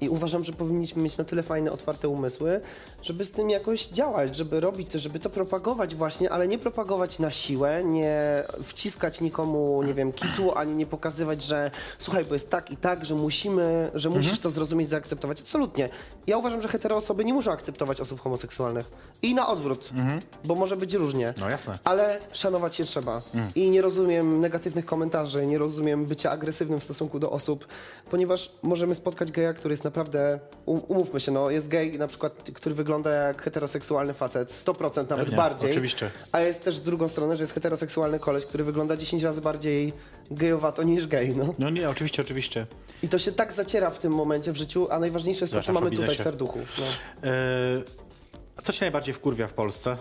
i 0.00 0.08
uważam, 0.08 0.44
że 0.44 0.52
powinniśmy 0.52 1.02
mieć 1.02 1.18
na 1.18 1.24
tyle 1.24 1.42
fajne, 1.42 1.72
otwarte 1.72 2.08
umysły, 2.08 2.60
żeby 3.02 3.24
z 3.24 3.30
tym 3.30 3.50
jakoś 3.50 3.86
działać, 3.86 4.36
żeby 4.36 4.60
robić 4.60 4.90
coś, 4.90 5.02
żeby 5.02 5.18
to 5.18 5.30
propagować 5.30 5.94
właśnie, 5.94 6.30
ale 6.30 6.48
nie 6.48 6.58
propagować 6.58 7.18
na 7.18 7.30
siłę, 7.30 7.84
nie 7.84 8.44
wciskać 8.62 9.20
nikomu, 9.20 9.82
nie 9.82 9.94
wiem, 9.94 10.12
kitu, 10.12 10.54
ani 10.58 10.74
nie 10.76 10.86
pokazywać, 10.86 11.42
że 11.42 11.70
słuchaj, 11.98 12.24
bo 12.24 12.34
jest 12.34 12.50
tak 12.50 12.70
i 12.70 12.76
tak, 12.76 13.04
że 13.04 13.14
musimy, 13.14 13.90
że 13.94 14.08
Mhm. 14.08 14.24
musisz 14.24 14.38
to 14.40 14.50
zrozumieć, 14.50 14.90
zaakceptować. 14.90 15.40
Absolutnie. 15.40 15.88
Ja 16.26 16.38
uważam, 16.38 16.62
że 16.62 16.68
hetero 16.68 16.96
osoby 16.96 17.24
nie 17.24 17.34
muszą 17.34 17.52
akceptować 17.52 18.00
osób 18.08 18.20
homoseksualnych. 18.20 18.90
I 19.22 19.34
na 19.34 19.48
odwrót, 19.48 19.90
bo 20.44 20.54
może 20.54 20.76
być 20.76 20.94
różnie. 20.94 21.34
No 21.40 21.50
jasne. 21.50 21.78
Ale 21.84 22.18
szanować 22.32 22.76
się 22.76 22.84
trzeba. 22.84 23.22
I 23.54 23.70
nie 23.70 23.82
rozumiem 23.82 24.40
negatywnych 24.40 24.84
komentarzy, 24.86 25.46
nie 25.46 25.58
rozumiem 25.58 26.06
bycia 26.06 26.30
agresywnym 26.30 26.80
w 26.80 26.84
stosunku 26.84 27.18
do 27.18 27.30
osób, 27.30 27.66
ponieważ 28.10 28.52
możemy 28.62 28.94
spotkać 28.94 29.30
geja, 29.32 29.52
który 29.54 29.72
jest 29.72 29.84
naprawdę, 29.84 30.38
um- 30.66 30.80
umówmy 30.88 31.20
się, 31.20 31.32
no, 31.32 31.50
jest 31.50 31.68
gej 31.68 31.98
na 31.98 32.06
przykład, 32.06 32.32
który 32.54 32.74
wygląda 32.74 33.10
jak 33.10 33.42
heteroseksualny 33.42 34.14
facet, 34.14 34.52
100% 34.52 35.10
nawet 35.10 35.24
Pewnie, 35.24 35.36
bardziej. 35.36 35.70
oczywiście. 35.70 36.10
A 36.32 36.40
jest 36.40 36.64
też 36.64 36.76
z 36.76 36.82
drugą 36.82 37.08
stronę, 37.08 37.36
że 37.36 37.42
jest 37.42 37.54
heteroseksualny 37.54 38.18
koleś, 38.18 38.44
który 38.46 38.64
wygląda 38.64 38.96
10 38.96 39.22
razy 39.22 39.40
bardziej 39.40 39.92
gejowato 40.30 40.82
niż 40.82 41.06
gej, 41.06 41.36
no. 41.36 41.54
No 41.58 41.70
nie, 41.70 41.90
oczywiście, 41.90 42.22
oczywiście. 42.22 42.66
I 43.02 43.08
to 43.08 43.18
się 43.18 43.32
tak 43.32 43.52
zaciera 43.52 43.90
w 43.90 43.98
tym 43.98 44.12
momencie 44.12 44.52
w 44.52 44.56
życiu, 44.56 44.86
a 44.90 44.98
najważniejsze 44.98 45.44
jest 45.44 45.54
to, 45.54 45.60
co 45.60 45.62
Zwłaszcza 45.62 45.80
w 45.80 45.84
mamy 45.84 45.96
tutaj 45.96 46.16
w 46.16 46.22
serduchu. 46.22 46.58
No. 46.78 47.30
Yy, 47.30 47.84
co 48.64 48.72
ci 48.72 48.80
najbardziej 48.80 49.14
wkurwia 49.14 49.46
w 49.46 49.52
Polsce? 49.52 49.96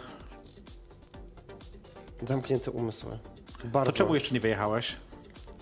Zamknięte 2.27 2.71
umysły. 2.71 3.17
Bardzo. 3.63 3.91
To 3.91 3.97
czemu 3.97 4.15
jeszcze 4.15 4.33
nie 4.33 4.39
wyjechałeś? 4.39 4.95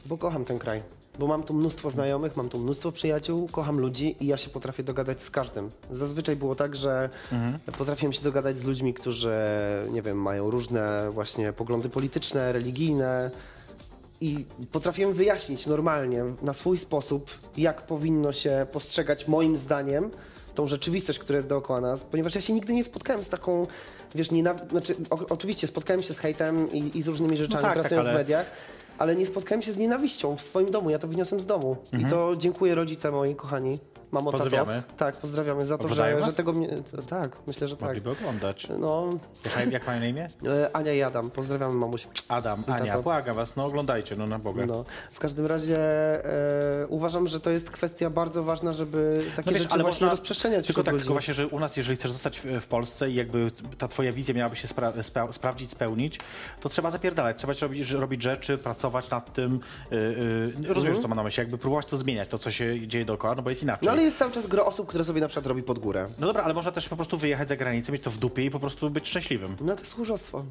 Bo 0.06 0.18
kocham 0.18 0.46
ten 0.46 0.60
kraj. 0.60 0.84
Bo 1.20 1.28
mam 1.28 1.44
tu 1.44 1.54
mnóstwo 1.54 1.90
znajomych, 1.90 2.38
mam 2.38 2.50
tu 2.50 2.58
mnóstwo 2.58 2.92
przyjaciół, 2.92 3.48
kocham 3.52 3.80
ludzi 3.80 4.16
i 4.20 4.28
ja 4.28 4.38
się 4.38 4.50
potrafię 4.50 4.84
dogadać 4.84 5.24
z 5.24 5.30
każdym. 5.30 5.70
Zazwyczaj 5.92 6.36
było 6.36 6.56
tak, 6.56 6.76
że 6.76 7.10
potrafiłem 7.78 8.14
się 8.14 8.22
dogadać 8.22 8.58
z 8.58 8.66
ludźmi, 8.66 8.94
którzy, 8.94 9.36
nie 9.92 10.02
wiem, 10.02 10.22
mają 10.22 10.52
różne 10.52 11.10
właśnie 11.12 11.54
poglądy 11.54 11.90
polityczne, 11.90 12.52
religijne 12.52 13.32
i 14.22 14.46
potrafiłem 14.72 15.14
wyjaśnić 15.14 15.68
normalnie, 15.68 16.24
na 16.42 16.54
swój 16.54 16.78
sposób, 16.78 17.32
jak 17.58 17.82
powinno 17.82 18.34
się 18.34 18.66
postrzegać 18.72 19.28
moim 19.28 19.58
zdaniem 19.58 20.12
tą 20.56 20.68
rzeczywistość, 20.68 21.20
która 21.20 21.36
jest 21.36 21.48
dookoła 21.48 21.82
nas, 21.82 22.04
ponieważ 22.04 22.36
ja 22.36 22.42
się 22.42 22.54
nigdy 22.54 22.74
nie 22.74 22.84
spotkałem 22.84 23.24
z 23.24 23.30
taką, 23.30 23.68
wiesz, 24.16 24.32
nienaw... 24.32 24.70
znaczy, 24.72 24.96
o, 25.10 25.20
oczywiście 25.30 25.68
spotkałem 25.68 26.04
się 26.04 26.14
z 26.14 26.20
hejtem 26.20 26.72
i, 26.72 26.98
i 26.98 27.02
z 27.02 27.08
różnymi 27.08 27.38
rzeczami, 27.38 27.64
tak, 27.64 27.74
tak, 27.74 27.80
pracując 27.80 28.08
ale- 28.08 28.18
w 28.18 28.18
mediach, 28.22 28.46
ale 28.98 29.16
nie 29.16 29.26
spotkałem 29.26 29.62
się 29.62 29.72
z 29.74 29.78
nienawiścią 29.78 30.36
w 30.38 30.42
swoim 30.42 30.72
domu. 30.72 30.90
Ja 30.90 31.00
to 31.00 31.08
wyniosłem 31.08 31.42
z 31.42 31.46
domu. 31.46 31.78
I 32.00 32.06
to 32.06 32.36
dziękuję 32.38 32.76
rodzice 32.76 33.12
moi 33.12 33.36
kochani. 33.36 33.80
Mamo, 34.12 34.32
tato. 34.32 34.44
Pozdrawiamy. 34.44 34.84
Tak, 34.98 35.16
pozdrawiamy 35.18 35.66
za 35.66 35.78
to, 35.78 35.88
że, 35.90 36.26
że 36.26 36.34
tego 36.34 36.54
mnie... 36.54 36.70
Tak, 37.10 37.38
myślę, 37.48 37.68
że 37.68 37.78
tak. 37.78 37.88
Mogliby 37.90 38.10
oglądać. 38.12 38.68
No, 38.80 39.10
Jak, 39.60 39.72
jak 39.72 39.88
mają 39.88 40.00
na 40.00 40.06
imię? 40.06 40.28
e, 40.64 40.76
Ania 40.76 40.94
i 40.94 41.02
Adam, 41.02 41.30
pozdrawiamy 41.32 41.74
mamuś. 41.74 42.08
Adam, 42.28 42.64
Ania, 42.68 42.86
tato. 42.92 43.04
błagam 43.04 43.36
was, 43.36 43.56
no 43.56 43.66
oglądajcie, 43.66 44.16
no 44.16 44.28
na 44.28 44.40
Boga. 44.40 44.66
No, 44.66 44.86
w 45.12 45.20
każdym 45.20 45.46
razie 45.46 45.78
e, 46.26 46.88
uważam, 46.88 47.28
że 47.28 47.40
to 47.40 47.50
jest 47.50 47.70
kwestia 47.72 48.10
bardzo 48.10 48.44
ważna, 48.44 48.74
żeby 48.74 49.24
takie 49.36 49.50
No 49.50 49.54
wiesz, 49.54 49.62
rzeczy 49.62 49.74
ale 49.74 49.84
właśnie 49.84 49.94
można 49.96 50.10
rozprzestrzeniać 50.10 50.66
Tylko 50.68 50.84
tak, 50.84 50.94
ludzi. 50.94 51.04
tylko 51.04 51.14
właśnie, 51.14 51.34
że 51.34 51.48
u 51.48 51.60
nas, 51.60 51.78
jeżeli 51.78 51.96
chcesz 51.98 52.12
zostać 52.12 52.40
w- 52.40 52.62
w 52.62 52.68
Polsce 52.68 53.10
i 53.10 53.16
jakby 53.16 53.48
ta 53.78 53.88
twoja 53.88 54.12
wizja 54.12 54.34
miałaby 54.34 54.56
się 54.56 54.68
spra 54.68 55.04
spra 55.04 55.32
sprawdzić, 55.32 55.72
spełnić, 55.72 56.20
to 56.62 56.70
trzeba 56.70 56.92
zapierdalać, 56.92 57.38
trzeba 57.38 57.54
robić, 57.62 57.92
robić 57.92 58.24
rzeczy, 58.24 58.58
pracować 58.58 58.85
nad 59.12 59.34
tym. 59.34 59.60
Yy, 59.92 59.98
yy, 60.68 60.74
rozumiesz, 60.74 61.00
co 61.00 61.08
mam 61.08 61.16
na 61.16 61.24
myśli, 61.24 61.42
jakby 61.42 61.58
próbować 61.58 61.86
to 61.86 61.98
zmieniać, 61.98 62.30
to 62.30 62.38
co 62.40 62.52
się 62.52 62.88
dzieje 62.88 63.06
dookoła, 63.06 63.36
no 63.36 63.42
bo 63.42 63.50
jest 63.50 63.64
inaczej. 63.64 63.86
No 63.86 63.92
ale 63.92 64.04
jest 64.04 64.18
cały 64.18 64.32
czas 64.32 64.48
gro 64.48 64.66
osób, 64.66 64.88
które 64.88 65.04
sobie 65.04 65.22
na 65.22 65.28
przykład 65.28 65.46
robi 65.46 65.64
pod 65.64 65.80
górę. 65.80 66.08
No 66.20 66.28
dobra, 66.28 66.44
ale 66.44 66.54
można 66.54 66.72
też 66.72 66.90
po 66.90 66.96
prostu 66.96 67.18
wyjechać 67.18 67.48
za 67.48 67.56
granicę, 67.56 67.92
mieć 67.92 68.02
to 68.02 68.12
w 68.12 68.18
dupie 68.18 68.46
i 68.46 68.50
po 68.50 68.60
prostu 68.60 68.90
być 68.90 69.08
szczęśliwym. 69.08 69.56
No 69.62 69.76
to 69.76 69.80
jest 69.82 69.94
tchórzostwo. 69.94 70.44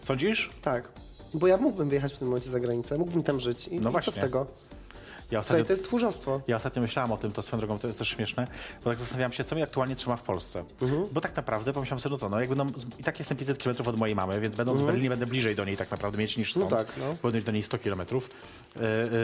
Sądzisz? 0.00 0.50
Tak. 0.62 0.88
Bo 1.34 1.46
ja 1.46 1.56
mógłbym 1.56 1.88
wyjechać 1.88 2.14
w 2.14 2.18
tym 2.18 2.28
momencie 2.28 2.50
za 2.50 2.60
granicę, 2.60 2.98
mógłbym 2.98 3.22
tam 3.22 3.40
żyć. 3.40 3.68
I, 3.68 3.80
No 3.80 3.90
i 3.90 4.02
co 4.02 4.10
z 4.10 4.14
tego? 4.14 4.46
Ja 5.32 5.42
Słuchaj, 5.42 5.60
ostatnio, 5.60 5.64
to 5.64 5.72
jest 5.72 5.84
tchórzostwo. 5.84 6.40
ja 6.48 6.56
ostatnio 6.56 6.82
myślałam 6.82 7.12
o 7.12 7.16
tym, 7.16 7.32
to 7.32 7.42
swoją 7.42 7.58
drogą, 7.60 7.78
to 7.78 7.86
jest 7.86 7.98
też 7.98 8.08
śmieszne, 8.08 8.46
bo 8.84 8.90
tak 8.90 8.98
zastanawiałam 8.98 9.32
się, 9.32 9.44
co 9.44 9.54
mnie 9.54 9.64
aktualnie 9.64 9.96
trzyma 9.96 10.16
w 10.16 10.22
Polsce. 10.22 10.64
Mhm. 10.82 11.06
Bo 11.12 11.20
tak 11.20 11.36
naprawdę 11.36 11.72
pomyślałam 11.72 12.00
sobie, 12.00 12.12
no 12.12 12.18
co, 12.18 12.28
no 12.28 12.40
jakby 12.40 12.56
no, 12.56 12.66
z- 12.76 13.00
i 13.00 13.04
tak 13.04 13.18
jestem 13.18 13.36
500 13.38 13.62
km 13.62 13.76
od 13.88 13.96
mojej 13.98 14.16
mamy, 14.16 14.40
więc 14.40 14.56
będąc 14.56 14.80
w 14.82 14.86
Berlinie 14.86 15.10
będę 15.10 15.26
bliżej 15.26 15.56
do 15.56 15.64
niej 15.64 15.76
tak 15.76 15.90
naprawdę 15.90 16.18
mieć 16.18 16.36
niż 16.36 16.56
Mhm. 16.56 16.70
No 16.70 16.76
stąd. 16.76 16.94
tak, 16.94 17.18
no. 17.22 17.30
Być 17.30 17.44
do 17.44 17.52
niej 17.52 17.62
100 17.62 17.78
km. 17.78 18.02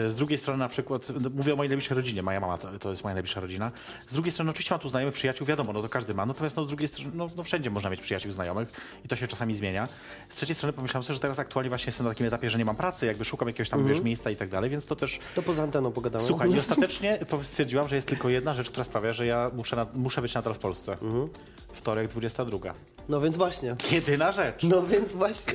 Z 0.07 0.15
drugiej 0.15 0.37
strony 0.37 0.59
na 0.59 0.69
przykład, 0.69 1.07
no, 1.21 1.29
mówię 1.35 1.53
o 1.53 1.55
mojej 1.55 1.69
najbliższej 1.69 1.95
rodzinie, 1.95 2.23
moja 2.23 2.39
mama 2.39 2.57
to, 2.57 2.79
to 2.79 2.89
jest 2.89 3.03
moja 3.03 3.13
najbliższa 3.13 3.39
rodzina. 3.41 3.71
Z 4.07 4.13
drugiej 4.13 4.31
strony 4.31 4.51
oczywiście 4.51 4.73
mam 4.73 4.79
tu 4.81 4.89
znajomych, 4.89 5.13
przyjaciół, 5.15 5.47
wiadomo, 5.47 5.73
no 5.73 5.81
to 5.81 5.89
każdy 5.89 6.13
ma, 6.13 6.25
natomiast 6.25 6.55
no 6.55 6.63
z 6.63 6.67
drugiej 6.67 6.87
strony, 6.87 7.11
no, 7.13 7.27
no 7.37 7.43
wszędzie 7.43 7.69
można 7.69 7.89
mieć 7.89 8.01
przyjaciół, 8.01 8.31
znajomych 8.31 8.71
i 9.05 9.07
to 9.07 9.15
się 9.15 9.27
czasami 9.27 9.55
zmienia. 9.55 9.87
Z 10.29 10.35
trzeciej 10.35 10.55
strony 10.55 10.73
pomyślałam 10.73 11.03
sobie, 11.03 11.13
że 11.13 11.19
teraz 11.19 11.39
aktualnie 11.39 11.69
właśnie 11.69 11.85
jestem 11.89 12.03
na 12.05 12.11
takim 12.11 12.25
etapie, 12.27 12.49
że 12.49 12.57
nie 12.57 12.65
mam 12.65 12.75
pracy, 12.75 13.05
jakby 13.05 13.25
szukam 13.25 13.47
jakiegoś 13.47 13.69
tam, 13.69 13.79
Mhm. 13.79 13.95
wiesz, 13.95 14.05
miejsca 14.05 14.31
i 14.31 14.35
tak 14.35 14.49
dalej, 14.49 14.69
więc 14.69 14.85
to 14.85 14.95
też 14.95 15.19
To 15.35 15.41
poza 15.41 15.63
anteną 15.63 15.91
pogadamy. 15.99 16.25
Słuchaj, 16.25 16.51
i 16.51 16.59
ostatecznie 16.59 17.19
stwierdziłam, 17.41 17.87
że 17.87 17.95
jest 17.95 18.07
tylko 18.07 18.29
jedna 18.29 18.53
rzecz, 18.53 18.69
która 18.69 18.83
sprawia, 18.83 19.13
że 19.13 19.25
ja 19.25 19.51
muszę, 19.53 19.75
na, 19.75 19.85
muszę 19.93 20.21
być 20.21 20.33
nadal 20.33 20.53
w 20.53 20.59
Polsce. 20.59 20.97
Wtorek 21.73 22.07
22. 22.07 22.73
No 23.09 23.21
więc 23.21 23.37
właśnie. 23.37 23.75
Jedyna 23.91 24.31
rzecz. 24.31 24.63
No 24.63 24.83
więc 24.83 25.11
właśnie. 25.11 25.53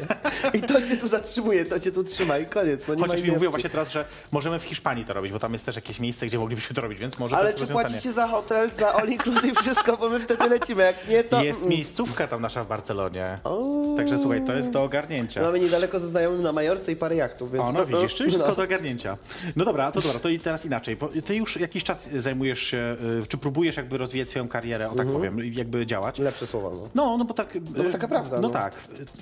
I 0.54 0.62
to 0.62 0.82
cię 0.82 0.96
tu 0.96 1.08
zatrzymuje, 1.08 1.64
to 1.64 1.80
cię 1.80 1.92
tu 1.92 2.04
trzyma 2.04 2.38
i 2.38 2.46
koniec. 2.46 2.88
No 2.88 2.94
nie 2.94 3.02
Chociaż 3.02 3.22
mi 3.22 3.30
mówią 3.30 3.50
właśnie 3.50 3.70
teraz, 3.70 3.92
że 3.92 4.04
możemy 4.32 4.58
w 4.58 4.62
Hiszpanii 4.62 5.04
to 5.04 5.12
robić, 5.12 5.32
bo 5.32 5.38
tam 5.38 5.52
jest 5.52 5.64
też 5.64 5.76
jakieś 5.76 6.00
miejsce, 6.00 6.26
gdzie 6.26 6.38
moglibyśmy 6.38 6.74
to 6.74 6.80
robić, 6.80 6.98
więc 6.98 7.18
może 7.18 7.36
Ale 7.36 7.54
czy 7.54 7.66
płacicie 7.66 8.12
za 8.12 8.28
hotel, 8.28 8.70
za 8.70 8.92
all 8.92 9.08
inclusive, 9.08 9.58
wszystko, 9.60 9.96
bo 9.96 10.08
my 10.08 10.20
wtedy 10.20 10.48
lecimy. 10.48 10.82
Jak 10.82 11.08
nie, 11.08 11.24
to... 11.24 11.44
Jest 11.44 11.58
mm. 11.58 11.70
miejscówka 11.70 12.28
tam 12.28 12.42
nasza 12.42 12.64
w 12.64 12.68
Barcelonie. 12.68 13.38
O. 13.44 13.94
Także 13.96 14.18
słuchaj, 14.18 14.44
to 14.46 14.52
jest 14.52 14.70
do 14.70 14.82
ogarnięcia. 14.82 15.42
Mamy 15.42 15.60
niedaleko 15.60 16.00
ze 16.00 16.06
znajomym 16.06 16.42
na 16.42 16.52
Majorce 16.52 16.92
i 16.92 16.96
parę 16.96 17.16
jachtów, 17.16 17.52
więc... 17.52 17.64
O, 17.64 17.72
no 17.72 17.86
widzisz, 18.00 18.14
czyli 18.14 18.30
wszystko 18.30 18.50
no. 18.50 18.56
do 18.56 18.62
ogarnięcia. 18.62 19.16
No 19.56 19.64
dobra, 19.64 19.92
to 19.92 20.00
dobra, 20.00 20.20
to 20.20 20.28
i 20.28 20.40
teraz 20.40 20.66
inaczej. 20.66 20.96
Ty 21.26 21.34
już 21.34 21.60
jakiś 21.60 21.84
czas 21.84 22.10
zajmujesz 22.10 22.62
się, 22.62 22.96
y, 23.22 23.26
czy 23.26 23.38
próbujesz 23.38 23.76
jakby 23.76 23.98
rozwijać 23.98 24.28
swoją 24.28 24.48
karierę, 24.48 24.90
o 24.90 24.94
tak 24.94 25.06
powiem, 25.06 25.38
jakby 25.52 25.86
działać. 26.04 26.18
Lepsze 26.18 26.46
słowa, 26.46 26.70
no. 26.70 26.88
No, 26.94 27.18
no 27.18 27.24
bo 27.24 27.34
tak. 27.34 27.58
bo 27.60 27.90
taka 27.92 28.08
prawda, 28.08 28.36
No, 28.36 28.42
no. 28.42 28.50
tak. 28.50 28.74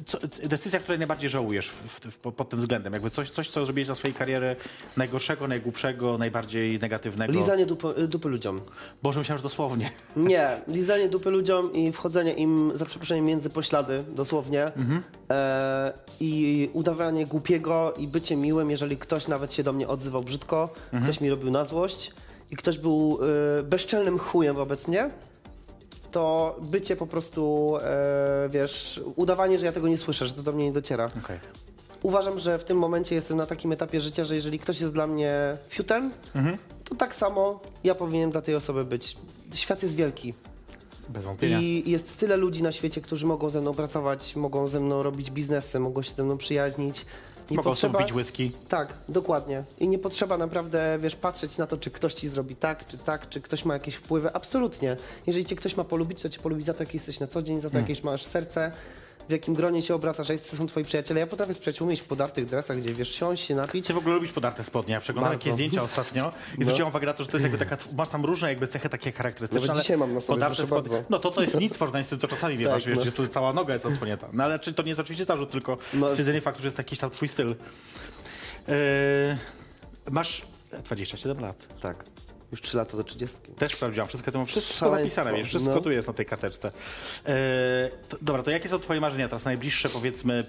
Co, 0.07 0.19
decyzja, 0.45 0.81
której 0.81 0.99
najbardziej 0.99 1.31
żałujesz 1.31 1.69
w, 1.69 2.01
w, 2.11 2.19
pod 2.19 2.49
tym 2.49 2.59
względem. 2.59 2.93
Jakby 2.93 3.11
coś, 3.11 3.31
coś, 3.31 3.51
co 3.51 3.65
zrobiłeś 3.65 3.87
za 3.87 3.95
swojej 3.95 4.15
kariery 4.15 4.57
najgorszego, 4.97 5.49
najgłupszego, 5.49 6.19
najbardziej 6.19 6.79
negatywnego. 6.79 7.33
Lizanie 7.33 7.67
dupy, 7.67 8.09
dupy 8.09 8.29
ludziom. 8.29 8.61
Boże, 9.03 9.19
myślałem, 9.21 9.39
że 9.39 9.43
dosłownie. 9.43 9.91
Nie, 10.17 10.49
lizanie 10.69 11.09
dupy 11.09 11.31
ludziom 11.31 11.73
i 11.73 11.93
wchodzenie 11.93 12.33
im 12.33 12.73
za 12.75 12.87
przeproszeniem 12.87 13.25
między 13.25 13.51
poślady, 13.51 14.05
dosłownie. 14.09 14.73
E, 15.31 15.93
I 16.21 16.71
udawanie 16.73 17.27
głupiego 17.27 17.95
i 17.99 18.09
bycie 18.09 18.37
miłym, 18.37 18.71
jeżeli 18.71 18.97
ktoś 18.97 19.29
nawet 19.29 19.53
się 19.53 19.63
do 19.63 19.73
mnie 19.73 19.89
odzywał 19.89 20.23
brzydko, 20.23 20.69
ktoś 21.03 21.21
mi 21.21 21.31
robił 21.31 21.51
na 21.51 21.65
złość 21.65 22.13
i 22.51 22.57
ktoś 22.57 22.79
był 22.79 23.19
e, 23.59 23.63
bezczelnym 23.63 24.19
chujem 24.19 24.57
wobec 24.57 24.89
mnie, 24.89 25.11
to 26.13 26.57
bycie 26.63 26.97
po 26.97 27.07
prostu, 27.07 27.73
e, 27.81 28.49
wiesz, 28.49 29.01
udawanie, 29.17 29.59
że 29.59 29.67
ja 29.67 29.73
tego 29.73 29.89
nie 29.89 29.99
słyszę, 29.99 30.27
że 30.27 30.35
to 30.35 30.43
do 30.43 30.53
mnie 30.53 30.65
nie 30.65 30.73
dociera. 30.73 31.11
Okej. 31.25 31.39
Uważam, 32.03 32.39
że 32.39 32.59
w 32.59 32.65
tym 32.65 32.79
momencie 32.79 33.15
jestem 33.15 33.37
na 33.37 33.47
takim 33.47 33.73
etapie 33.73 34.01
życia, 34.01 34.25
że 34.25 34.35
jeżeli 34.35 34.59
ktoś 34.59 34.81
jest 34.81 34.93
dla 34.93 35.07
mnie 35.07 35.57
fiutem, 35.69 36.11
to 36.85 36.95
tak 36.95 37.15
samo 37.15 37.61
ja 37.85 37.95
powinienem 37.95 38.31
dla 38.31 38.43
tej 38.43 38.55
osoby 38.55 38.85
być. 38.85 39.17
Świat 39.55 39.83
jest 39.83 39.97
wielki. 39.97 40.35
Bez 41.09 41.25
wątpienia. 41.25 41.61
I 41.61 41.91
jest 41.91 42.19
tyle 42.19 42.37
ludzi 42.37 42.63
na 42.63 42.73
świecie, 42.73 43.01
którzy 43.01 43.27
mogą 43.27 43.49
ze 43.49 43.61
mną 43.61 43.75
pracować, 43.75 44.37
mogą 44.37 44.69
ze 44.69 44.81
mną 44.81 45.03
robić 45.03 45.31
biznesy, 45.31 45.81
mogą 45.81 46.03
się 46.03 46.13
ze 46.13 46.25
mną 46.25 46.39
przyjaźnić. 46.39 47.07
Nie 47.51 47.57
Mogą 47.57 47.71
potrzeba... 47.71 47.93
sobie 47.93 48.05
pić 48.05 48.15
whisky. 48.15 48.51
Tak, 48.69 48.95
dokładnie. 49.09 49.65
I 49.79 49.89
nie 49.89 49.99
potrzeba 49.99 50.39
naprawdę, 50.39 50.99
wiesz, 51.01 51.17
patrzeć 51.17 51.59
na 51.59 51.67
to, 51.67 51.77
czy 51.77 51.91
ktoś 51.91 52.15
ci 52.15 52.29
zrobi 52.29 52.57
tak, 52.57 52.87
czy 52.87 52.99
tak, 52.99 53.29
czy 53.29 53.41
ktoś 53.41 53.65
ma 53.65 53.75
jakieś 53.75 53.95
wpływy. 53.95 54.33
Absolutnie. 54.33 54.97
Jeżeli 55.27 55.45
cię 55.45 55.57
ktoś 55.57 55.77
ma 55.77 55.85
polubić, 55.85 56.23
to 56.23 56.29
cię 56.29 56.41
polubi 56.41 56.63
za 56.63 56.75
to, 56.75 56.83
jaki 56.83 56.97
jesteś 56.97 57.21
na 57.21 57.27
co 57.27 57.43
dzień, 57.43 57.61
za 57.61 57.71
to, 57.71 57.79
jakieś 57.79 58.03
masz 58.03 58.25
serce, 58.25 58.73
w 59.29 59.33
jakim 59.33 59.55
gronie 59.55 59.83
się 59.83 59.95
obracasz, 59.95 60.29
jacy 60.29 60.57
są 60.57 60.67
twoi 60.67 60.85
przyjaciele. 60.85 61.21
Ja 61.21 61.27
potrafię 61.27 61.55
z 61.55 61.59
przyjaciółmi 61.59 61.95
iść 61.95 62.03
w 62.03 62.07
podartych 62.07 62.47
dresach, 62.47 62.79
gdzie, 62.81 62.95
wiesz, 62.95 63.15
siąść 63.15 63.45
się 63.47 63.55
napić. 63.55 63.87
Ty 63.87 63.93
w 63.95 63.97
ogóle 63.97 64.15
lubisz 64.15 64.33
podarte 64.33 64.65
spodnie. 64.65 64.95
Ja 64.95 65.01
przeglądałem 65.01 65.39
jakieś 65.39 65.53
zdjęcia 65.53 65.83
ostatnio 65.83 66.33
i 66.55 66.59
No. 66.59 66.65
zwróciłem 66.65 66.89
uwagę 66.89 67.07
na 67.07 67.13
to, 67.15 67.23
że 67.25 67.31
to 67.31 67.37
jest 67.37 67.43
jakby 67.43 67.59
taka, 67.59 67.77
masz 67.97 68.09
tam 68.09 68.25
różne 68.25 68.49
jakby 68.49 68.69
cechy 68.69 68.89
takie 68.89 69.13
charakterystyczne. 69.13 69.61
Nawet 69.61 69.71
ale 69.77 69.83
dzisiaj 69.83 69.97
mam 69.97 70.15
na 70.15 70.21
sobie, 70.21 70.37
podarte 70.37 70.67
spodnie- 70.67 70.91
bardzo. 70.93 71.05
No 71.11 71.19
to 71.19 71.31
to 71.31 71.43
jest 71.43 71.61
nic 71.61 71.75
w 71.75 71.79
porównaniu 71.79 72.05
z 72.05 72.09
tym, 72.09 72.19
co 72.19 72.29
czasami 72.29 72.65
Tak, 72.65 72.83
wiesz, 72.83 72.97
no. 72.97 73.05
że 73.05 73.13
tu 73.13 73.29
cała 73.29 73.53
noga 73.53 73.73
jest 73.73 73.87
odsłonięta. 73.87 74.29
No 74.33 74.45
ale 74.45 74.59
czy 74.59 74.75
to 74.75 74.83
nie 74.83 74.89
jest 74.89 75.01
oczywiście 75.01 75.25
zarzut, 75.25 75.51
tylko 75.51 75.79
No. 75.95 76.09
stwierdzenie 76.09 76.41
faktu, 76.41 76.63
że 76.63 76.67
jest 76.67 76.79
jakiś 76.79 76.99
tam 76.99 77.11
twój 77.11 77.29
styl. 77.29 77.49
Yy, 78.69 78.75
masz 80.11 80.43
27 80.85 81.41
lat. 81.41 81.67
Tak. 81.81 82.05
Już 82.53 82.63
3 82.63 82.77
lata 82.77 82.97
do 82.97 83.05
30. 83.05 83.39
Też 83.59 83.75
sprawdziłam, 83.75 84.09
wszystko 84.09 84.33
to 84.33 84.39
mam 84.39 84.47
wszystko 84.47 84.75
Szaleństwo, 84.75 85.21
napisane, 85.21 85.39
wiesz, 85.39 85.49
wszystko 85.49 85.75
no. 85.75 85.81
tu 85.81 85.91
jest 85.91 86.09
na 86.09 86.15
tej 86.15 86.27
karteczce. 86.27 86.73
Yy, 87.27 87.33
to, 88.09 88.17
dobra, 88.23 88.43
to 88.43 88.51
jakie 88.51 88.69
są 88.69 88.79
twoje 88.79 89.01
marzenia 89.01 89.29
teraz 89.29 89.45
najbliższe, 89.45 89.89
powiedzmy, 89.89 90.45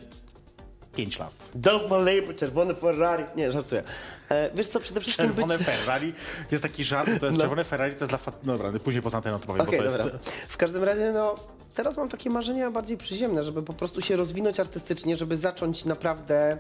5 0.95 1.20
lat? 1.20 1.34
Dom 1.56 1.82
Malejbo, 1.89 2.34
czerwone 2.34 2.76
Ferrari. 2.76 3.24
Nie, 3.36 3.51
żartuję. 3.51 3.84
E, 4.30 4.49
wiesz 4.56 4.68
co, 4.68 4.80
przede 4.80 5.01
wszystkim 5.01 5.26
Czerwone 5.26 5.58
być... 5.58 5.68
Ferrari, 5.68 6.14
jest 6.51 6.64
taki 6.64 6.84
żart, 6.84 7.10
to 7.20 7.26
jest 7.26 7.38
No. 7.38 7.43
czerwone 7.43 7.64
Ferrari, 7.64 7.93
to 7.93 7.99
jest 7.99 8.12
dla... 8.12 8.18
Fa... 8.18 8.32
Dobra, 8.43 8.72
później 8.84 9.04
poza 9.04 9.22
tym 9.22 9.32
to 9.32 9.39
powiem, 9.39 9.62
Okej, 9.62 9.80
to 9.80 9.86
dobra. 9.86 10.06
jest... 10.06 10.30
W 10.47 10.58
każdym 10.58 10.84
razie, 10.84 11.12
no, 11.12 11.36
teraz 11.76 11.97
mam 11.97 12.10
takie 12.10 12.30
marzenia 12.30 12.72
bardziej 12.72 12.97
przyziemne, 12.97 13.43
żeby 13.43 13.64
po 13.64 13.74
prostu 13.74 14.01
się 14.01 14.16
rozwinąć 14.16 14.60
artystycznie, 14.60 15.18
żeby 15.18 15.38
zacząć 15.38 15.86
naprawdę 15.86 16.58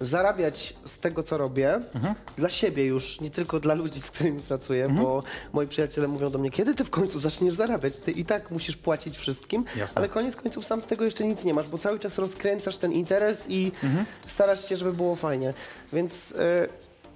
zarabiać 0.00 0.74
z 0.84 0.98
tego, 0.98 1.22
co 1.22 1.38
robię, 1.38 1.74
Mhm. 1.94 2.14
dla 2.36 2.50
siebie 2.50 2.86
już, 2.86 3.20
nie 3.20 3.30
tylko 3.30 3.60
dla 3.60 3.74
ludzi, 3.74 4.00
z 4.00 4.10
którymi 4.10 4.40
pracuję, 4.40 4.88
bo 4.88 5.22
moi 5.52 5.66
przyjaciele 5.66 6.08
mówią 6.08 6.30
do 6.30 6.38
mnie, 6.38 6.50
kiedy 6.50 6.74
ty 6.74 6.84
w 6.84 6.90
końcu 6.90 7.20
zaczniesz 7.20 7.54
zarabiać? 7.54 7.96
Ty 7.98 8.10
i 8.10 8.24
tak 8.24 8.50
musisz 8.50 8.76
płacić 8.76 9.18
wszystkim, 9.18 9.64
Jasne. 9.76 9.94
ale 9.98 10.08
koniec 10.08 10.36
końców 10.36 10.64
sam 10.66 10.82
z 10.82 10.86
tego 10.86 11.04
jeszcze 11.04 11.24
nic 11.26 11.44
nie 11.44 11.54
masz, 11.54 11.68
bo 11.68 11.78
cały 11.78 11.98
czas 11.98 12.18
rozkręcasz 12.18 12.76
ten 12.76 12.92
interes 12.92 13.44
i 13.48 13.72
Mhm. 13.84 14.04
starasz 14.26 14.68
się, 14.68 14.76
żeby 14.76 14.92
było 14.92 15.16
fajnie. 15.16 15.54
Więc... 15.92 16.32
e, 16.38 16.68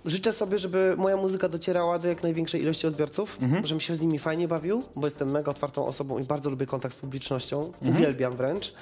Życzę 0.07 0.33
sobie, 0.33 0.59
żeby 0.59 0.95
moja 0.99 1.17
muzyka 1.17 1.49
docierała 1.49 1.99
do 1.99 2.09
jak 2.09 2.23
największej 2.23 2.63
ilości 2.63 2.87
odbiorców, 2.87 3.39
Mhm. 3.43 3.67
żebym 3.67 3.81
się 3.81 3.97
z 3.97 4.01
nimi 4.01 4.19
fajnie 4.19 4.49
bawił, 4.49 4.83
bo 4.97 5.07
jestem 5.07 5.31
mega 5.31 5.51
otwartą 5.51 5.87
osobą 5.87 6.19
i 6.19 6.23
bardzo 6.25 6.51
lubię 6.51 6.67
kontakt 6.67 6.95
z 6.95 6.99
publicznością. 6.99 7.65
Mhm. 7.65 7.91
Uwielbiam 7.97 8.37
wręcz. 8.37 8.75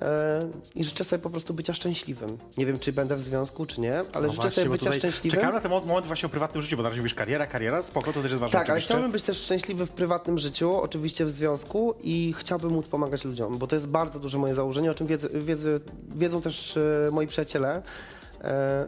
E, 0.00 0.48
I 0.74 0.84
życzę 0.84 1.04
sobie 1.04 1.22
po 1.22 1.30
prostu 1.30 1.54
bycia 1.54 1.74
szczęśliwym. 1.74 2.38
Nie 2.56 2.66
wiem, 2.66 2.78
czy 2.78 2.92
będę 2.92 3.16
w 3.16 3.22
związku, 3.22 3.66
czy 3.66 3.80
nie, 3.80 3.98
ale 4.12 4.26
No 4.26 4.32
życzę 4.32 4.42
właśnie, 4.42 4.50
sobie 4.50 4.70
bycia 4.70 4.92
szczęśliwym. 4.92 5.30
Czekałem 5.30 5.54
na 5.54 5.60
ten 5.60 5.70
moment, 5.70 6.06
właśnie 6.06 6.26
o 6.26 6.30
prywatnym 6.30 6.62
życiu, 6.62 6.76
bo 6.76 6.82
na 6.82 6.88
razie 6.88 7.00
mówisz 7.00 7.14
kariera, 7.14 7.46
kariera, 7.46 7.82
spoko, 7.82 8.12
to 8.12 8.22
też 8.22 8.30
jest 8.30 8.40
ważne 8.40 8.58
Tak, 8.58 8.70
ale 8.70 8.80
chciałbym 8.80 9.12
być 9.12 9.22
też 9.22 9.38
szczęśliwy 9.38 9.86
w 9.86 9.90
prywatnym 9.90 10.38
życiu, 10.38 10.76
oczywiście 10.82 11.24
w 11.24 11.30
związku 11.30 11.94
i 12.00 12.34
chciałbym 12.38 12.70
móc 12.70 12.88
pomagać 12.88 13.24
ludziom, 13.24 13.58
bo 13.58 13.66
to 13.66 13.76
jest 13.76 13.88
bardzo 13.88 14.18
duże 14.18 14.38
moje 14.38 14.54
założenie, 14.54 14.90
o 14.90 14.94
czym 14.94 15.06
wiedzą, 15.06 15.28
wiedzą, 15.34 15.68
wiedzą 16.14 16.40
też 16.40 16.76
e, 16.76 17.10
moi 17.12 17.26
przyjaciele, 17.26 17.82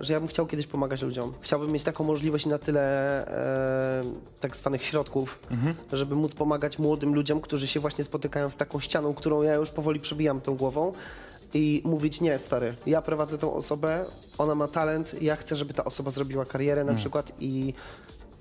że 0.01 0.13
ja 0.13 0.21
bym 0.21 0.29
chciał 0.29 0.47
kiedyś 0.47 0.67
pomagać 0.67 1.03
ludziom. 1.03 1.33
Chciałbym 1.41 1.71
mieć 1.73 1.83
taką 1.83 2.05
możliwość 2.05 2.47
i 2.47 2.49
na 2.49 2.59
tyle 2.59 2.81
e, 3.29 4.03
tak 4.41 4.57
zwanych 4.57 4.85
środków, 4.85 5.39
Mhm. 5.51 5.75
żeby 5.93 6.15
móc 6.15 6.35
pomagać 6.35 6.79
młodym 6.79 7.15
ludziom, 7.15 7.41
którzy 7.41 7.67
się 7.69 7.81
właśnie 7.81 8.05
spotykają 8.05 8.51
z 8.51 8.57
taką 8.57 8.81
ścianą, 8.81 9.15
którą 9.15 9.43
ja 9.43 9.55
już 9.55 9.71
powoli 9.71 10.01
przebijam 10.01 10.41
tą 10.41 10.55
głową. 10.57 10.93
I 11.57 11.83
mówić, 11.85 12.21
nie 12.21 12.39
stary, 12.39 12.75
ja 12.87 13.03
prowadzę 13.03 13.39
tą 13.39 13.55
osobę, 13.55 14.05
ona 14.39 14.55
ma 14.55 14.69
talent, 14.69 15.23
ja 15.23 15.37
chcę, 15.37 15.57
żeby 15.57 15.75
ta 15.75 15.85
osoba 15.85 16.11
zrobiła 16.11 16.45
karierę 16.45 16.81
Mhm. 16.81 16.97
na 16.97 17.01
przykład 17.01 17.33
i 17.41 17.75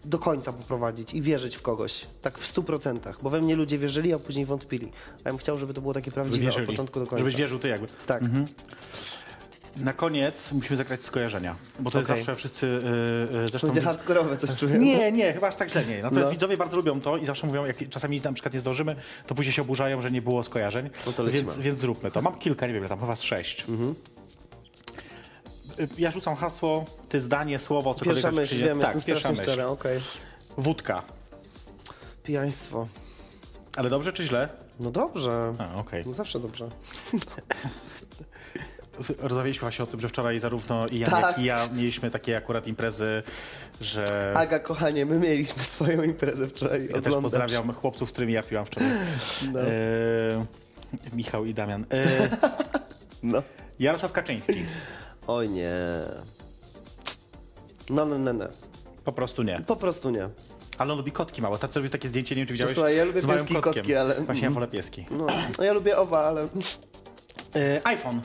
do 0.06 0.20
końca 0.20 0.54
poprowadzić 0.54 1.14
i 1.14 1.22
wierzyć 1.22 1.56
w 1.56 1.62
kogoś. 1.62 2.06
Tak 2.22 2.38
w 2.40 2.46
stu 2.46 2.64
procentach. 2.64 3.20
Bo 3.22 3.30
we 3.30 3.42
mnie 3.42 3.56
ludzie 3.56 3.78
wierzyli, 3.78 4.14
a 4.14 4.20
później 4.20 4.46
wątpili. 4.46 4.92
A 5.18 5.20
ja 5.30 5.32
bym 5.32 5.38
chciał, 5.38 5.58
żeby 5.60 5.74
to 5.74 5.82
było 5.82 5.94
takie 5.94 6.12
prawdziwe 6.12 6.46
wierzyli, 6.46 6.64
od 6.66 6.70
początku 6.72 7.00
do 7.00 7.06
końca. 7.06 7.18
Żebyś 7.18 7.36
wierzył 7.36 7.60
ty 7.60 7.68
jakby. 7.68 7.88
Tak. 8.06 8.24
Na 9.78 9.94
koniec 9.94 10.52
musimy 10.52 10.78
zagrać 10.78 11.04
skojarzenia, 11.04 11.56
bo 11.80 11.92
to 11.92 11.98
jest 11.98 12.10
Okej. 12.10 12.24
zawsze 12.24 12.36
wszyscy, 12.36 12.82
yy, 13.34 13.48
zresztą... 13.50 13.68
Będzie 13.68 13.82
hardkorowe 13.82 14.38
coś 14.38 14.56
czuję. 14.60 14.80
Nie, 14.80 15.12
nie, 15.12 15.34
chyba 15.34 15.48
aż 15.48 15.56
tak 15.56 15.70
źle 15.70 15.86
nie. 15.86 16.02
Natomiast 16.02 16.26
No. 16.26 16.32
widzowie 16.32 16.58
bardzo 16.58 16.78
lubią 16.78 17.02
to 17.02 17.18
i 17.18 17.26
zawsze 17.26 17.48
mówią, 17.48 17.66
jak 17.66 17.90
czasami 17.90 18.22
na 18.22 18.34
przykład 18.34 18.54
nie 18.54 18.60
zdążymy, 18.60 18.96
to 19.28 19.36
później 19.36 19.54
się 19.54 19.62
oburzają, 19.62 20.02
że 20.02 20.12
nie 20.12 20.22
było 20.22 20.44
skojarzeń. 20.44 20.90
No 21.18 21.26
więc, 21.26 21.58
więc 21.60 21.80
zróbmy 21.80 22.12
to. 22.12 22.22
Mam 22.22 22.36
kilka, 22.36 22.68
nie 22.68 22.74
wiem, 22.74 22.88
tam 22.88 23.00
chyba 23.00 23.16
z 23.16 23.22
sześć. 23.22 23.66
Y, 25.80 25.88
Ja 25.98 26.12
rzucam 26.12 26.36
hasło, 26.36 26.86
ty 27.10 27.20
zdanie, 27.20 27.60
słowo, 27.60 27.94
cokolwiek 27.94 28.16
Pierwsza 28.16 28.28
tak 28.28 28.36
myśl, 28.36 28.48
przyjdzie. 28.48 28.66
wiem, 28.66 28.80
tak, 28.80 28.96
jestem 28.96 29.14
pierwsza 29.14 29.30
myśl. 29.30 29.44
szczera, 29.44 29.68
okej. 29.68 30.00
Wódka. 30.58 31.04
Pijaństwo. 32.24 32.88
Ale 33.76 33.90
dobrze 33.90 34.14
czy 34.14 34.24
źle? 34.26 34.50
No 34.80 34.92
dobrze. 34.92 35.54
A, 35.58 35.80
okej. 35.80 36.04
No 36.06 36.14
zawsze 36.14 36.40
dobrze. 36.40 36.70
Rozmawialiśmy 39.20 39.62
właśnie 39.62 39.84
o 39.84 39.88
tym, 39.88 40.00
że 40.00 40.10
wczoraj 40.10 40.40
zarówno 40.40 40.88
i 40.88 41.00
Jan, 41.00 41.12
Tak. 41.12 41.22
jak 41.24 41.40
i 41.40 41.44
ja 41.44 41.68
mieliśmy 41.74 42.12
takie 42.12 42.38
akurat 42.38 42.68
imprezy, 42.68 43.24
że... 43.82 44.34
Aga, 44.36 44.60
kochanie, 44.60 45.06
my 45.06 45.20
mieliśmy 45.20 45.64
swoją 45.64 46.04
imprezę 46.04 46.48
wczoraj. 46.48 46.88
Ja 46.96 47.02
też 47.02 47.14
pozdrawiam 47.14 47.74
chłopców, 47.74 48.10
z 48.10 48.12
którymi 48.12 48.34
ja 48.34 48.44
piłam 48.44 48.66
wczoraj. 48.66 48.90
No. 49.54 49.62
E, 49.62 49.66
Michał 51.14 51.46
i 51.46 51.54
Damian. 51.54 51.86
E, 51.92 52.04
No. 53.24 53.44
Jarosław 53.80 54.12
Kaczyński. 54.12 54.66
Oj 55.28 55.50
nie. 55.50 55.72
No, 57.90 58.06
no, 58.06 58.18
no, 58.20 58.34
no. 58.34 58.46
Po 59.04 59.12
prostu 59.12 59.44
nie. 59.44 59.60
Po 59.68 59.76
prostu 59.76 60.10
nie. 60.10 60.30
Ale 60.78 60.92
on 60.92 60.98
lubi 60.98 61.12
kotki 61.12 61.42
małe. 61.42 61.54
Ostatnio 61.54 61.74
zrobił 61.74 61.90
takie 61.92 62.08
zdjęcie, 62.08 62.36
nie 62.36 62.40
wiem 62.40 62.48
czy 62.48 62.54
widziałeś, 62.54 62.74
słuchaj, 62.74 62.98
ja 62.98 63.04
lubię 63.04 63.22
z 63.22 63.26
pieski 63.26 63.54
kotkiem. 63.54 63.62
kotki, 63.74 63.96
ale- 63.96 64.16
Właśnie 64.22 64.44
ja 64.44 64.50
wolę 64.52 64.68
pieski. 64.68 65.06
No, 65.12 65.28
no 65.58 65.64
ja 65.64 65.74
lubię 65.74 65.98
oba, 65.98 66.20
ale 66.20 66.48
E, 67.56 67.82
iPhone. 67.88 68.22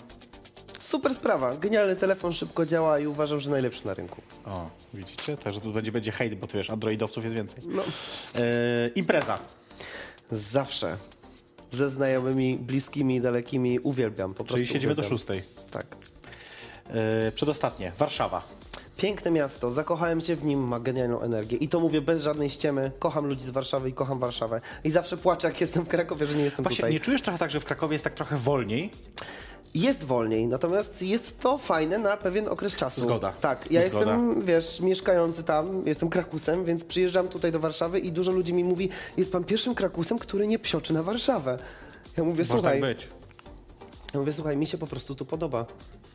Super 0.88 1.14
sprawa. 1.14 1.56
Genialny 1.56 1.96
telefon, 1.96 2.32
szybko 2.32 2.66
działa 2.66 2.98
i 2.98 3.06
uważam, 3.06 3.40
że 3.40 3.50
najlepszy 3.50 3.86
na 3.86 3.94
rynku. 3.94 4.22
O, 4.46 4.70
widzicie? 4.94 5.36
Także 5.36 5.60
tu 5.60 5.72
będzie, 5.72 5.92
będzie 5.92 6.12
hejt, 6.12 6.34
bo 6.34 6.46
tu 6.46 6.56
wiesz, 6.58 6.70
androidowców 6.70 7.24
jest 7.24 7.36
więcej. 7.36 7.62
No. 7.66 7.82
E, 7.82 8.88
impreza. 8.94 9.38
Zawsze. 10.32 10.96
Ze 11.72 11.90
znajomymi, 11.90 12.56
bliskimi, 12.56 13.20
dalekimi 13.20 13.78
uwielbiam. 13.80 14.30
Po 14.34 14.44
prostu 14.44 14.56
Czyli 14.56 14.68
siedzimy 14.68 14.94
do 14.94 15.00
uwielbiam. 15.02 15.18
szóstej. 15.18 15.42
Tak. 15.70 15.86
E, 16.90 17.32
przedostatnie. 17.32 17.92
Warszawa. 17.98 18.42
Piękne 18.96 19.30
miasto, 19.30 19.70
zakochałem 19.70 20.20
się 20.20 20.36
w 20.36 20.44
nim, 20.44 20.68
ma 20.68 20.80
genialną 20.80 21.20
energię. 21.20 21.56
I 21.56 21.68
to 21.68 21.80
mówię 21.80 22.00
bez 22.00 22.22
żadnej 22.22 22.50
ściemy. 22.50 22.90
Kocham 22.98 23.26
ludzi 23.26 23.42
z 23.44 23.50
Warszawy 23.50 23.88
i 23.88 23.92
kocham 23.92 24.18
Warszawę. 24.18 24.60
I 24.84 24.90
zawsze 24.90 25.16
płaczę, 25.16 25.48
jak 25.48 25.60
jestem 25.60 25.84
w 25.84 25.88
Krakowie, 25.88 26.26
że 26.26 26.34
nie 26.36 26.44
jestem 26.44 26.62
Właśnie 26.62 26.76
tutaj. 26.76 26.92
nie 26.92 27.00
czujesz 27.00 27.22
trochę 27.22 27.38
tak, 27.38 27.50
że 27.50 27.60
w 27.60 27.64
Krakowie 27.64 27.94
jest 27.94 28.04
tak 28.04 28.14
trochę 28.14 28.36
wolniej? 28.36 28.90
Jest 29.74 30.04
wolniej, 30.04 30.46
natomiast 30.46 31.02
jest 31.02 31.40
to 31.40 31.58
fajne 31.58 31.98
na 31.98 32.16
pewien 32.16 32.48
okres 32.48 32.74
czasu. 32.76 33.00
Zgoda. 33.00 33.32
Tak, 33.40 33.70
ja 33.70 33.82
Zgoda. 33.82 33.98
jestem, 33.98 34.42
wiesz, 34.44 34.80
mieszkający 34.80 35.42
tam, 35.44 35.82
jestem 35.86 36.08
Krakusem, 36.10 36.64
więc 36.64 36.84
przyjeżdżam 36.84 37.28
tutaj 37.28 37.52
do 37.52 37.60
Warszawy 37.60 37.98
i 38.00 38.12
dużo 38.12 38.32
ludzi 38.32 38.52
mi 38.54 38.64
mówi, 38.64 38.88
jest 39.16 39.32
pan 39.32 39.44
pierwszym 39.44 39.74
Krakusem, 39.74 40.18
który 40.18 40.46
nie 40.46 40.58
psioczy 40.58 40.92
na 40.92 41.02
Warszawę. 41.02 41.58
Ja 42.16 42.24
mówię, 42.24 42.38
Może 42.38 42.50
słuchaj, 42.50 42.80
tak 42.80 42.90
być. 42.90 43.08
ja 44.14 44.20
mówię, 44.20 44.32
słuchaj, 44.32 44.56
mi 44.56 44.66
się 44.66 44.78
po 44.78 44.86
prostu 44.86 45.14
tu 45.14 45.24
podoba. 45.24 45.66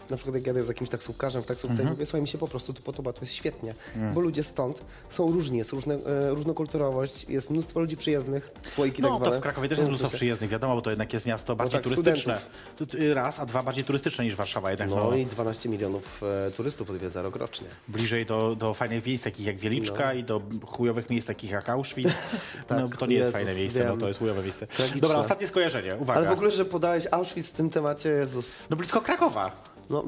Na 0.09 0.17
przykład 0.17 0.35
jak 0.35 0.47
jadę 0.47 0.63
z 0.63 0.67
jakimś 0.67 0.89
taksówkarzem 0.89 1.43
w 1.43 1.45
taksówce 1.45 1.71
Mhm. 1.73 1.89
i 1.89 1.91
mówię, 1.91 2.05
słuchaj, 2.05 2.21
mi 2.21 2.27
się 2.27 2.37
po 2.37 2.47
prostu 2.47 2.73
tu 2.73 2.81
podoba, 2.83 3.13
to 3.13 3.21
jest 3.21 3.33
świetnie. 3.33 3.73
Bo 4.13 4.21
ludzie 4.21 4.43
stąd 4.43 4.81
są 5.09 5.31
różni, 5.31 5.57
jest 5.57 5.71
różne, 5.71 5.95
e, 5.95 6.29
różnokulturowość, 6.29 7.29
jest 7.29 7.49
mnóstwo 7.49 7.79
ludzi 7.79 7.97
przyjezdnych, 7.97 8.51
słoiki 8.67 9.01
tak 9.01 9.11
No, 9.11 9.17
zwane. 9.17 9.31
to 9.31 9.37
w 9.39 9.41
Krakowie 9.41 9.69
też 9.69 9.77
No, 9.77 9.81
jest 9.81 9.89
mnóstwo 9.89 10.09
przyjezdnych, 10.09 10.49
wiadomo, 10.49 10.75
bo 10.75 10.81
to 10.81 10.89
jednak 10.89 11.13
jest 11.13 11.25
miasto 11.25 11.55
bardziej 11.55 11.81
tak, 11.81 11.83
turystyczne. 11.83 12.41
T- 12.89 13.13
Raz, 13.13 13.39
a 13.39 13.45
dwa 13.45 13.63
bardziej 13.63 13.83
turystyczne 13.83 14.23
niż 14.25 14.35
Warszawa 14.35 14.69
jednak. 14.69 14.89
No, 14.89 14.95
No, 14.95 15.15
i 15.15 15.25
12 15.25 15.69
milionów 15.69 16.21
e, 16.47 16.51
turystów 16.51 16.89
odwiedza 16.89 17.21
rok 17.21 17.35
rocznie. 17.35 17.67
Bliżej 17.87 18.25
do, 18.25 18.55
do 18.55 18.73
fajnych 18.73 19.05
miejsc 19.05 19.23
takich 19.23 19.45
jak 19.45 19.57
Wieliczka 19.57 20.05
No. 20.05 20.13
i 20.13 20.23
do 20.23 20.41
chujowych 20.65 21.09
miejsc 21.09 21.27
takich 21.27 21.51
jak 21.51 21.69
Auschwitz. 21.69 22.07
no, 22.69 22.87
to 22.99 23.05
nie 23.05 23.15
jest 23.15 23.27
Jezus, 23.27 23.31
fajne 23.33 23.55
miejsce, 23.55 23.83
no, 23.83 23.89
wiem. 23.91 23.99
to 23.99 24.07
jest 24.07 24.19
chujowe 24.19 24.43
miejsce. 24.43 24.67
Tragiczne. 24.67 25.01
Dobra, 25.01 25.17
ostatnie 25.17 25.47
skojarzenie, 25.47 25.95
uwaga. 25.95 26.19
Ale 26.19 26.29
w 26.29 26.31
ogóle, 26.31 26.51
że 26.51 26.65
podałeś 26.65 27.07
Auschwitz 27.11 27.47
w 27.47 27.51
tym 27.51 27.69
temacie, 27.69 28.09
Jezus. 28.09 28.69
No 28.69 28.77
blisko 28.77 29.01
Krakowa. 29.01 29.72
No, 29.89 30.03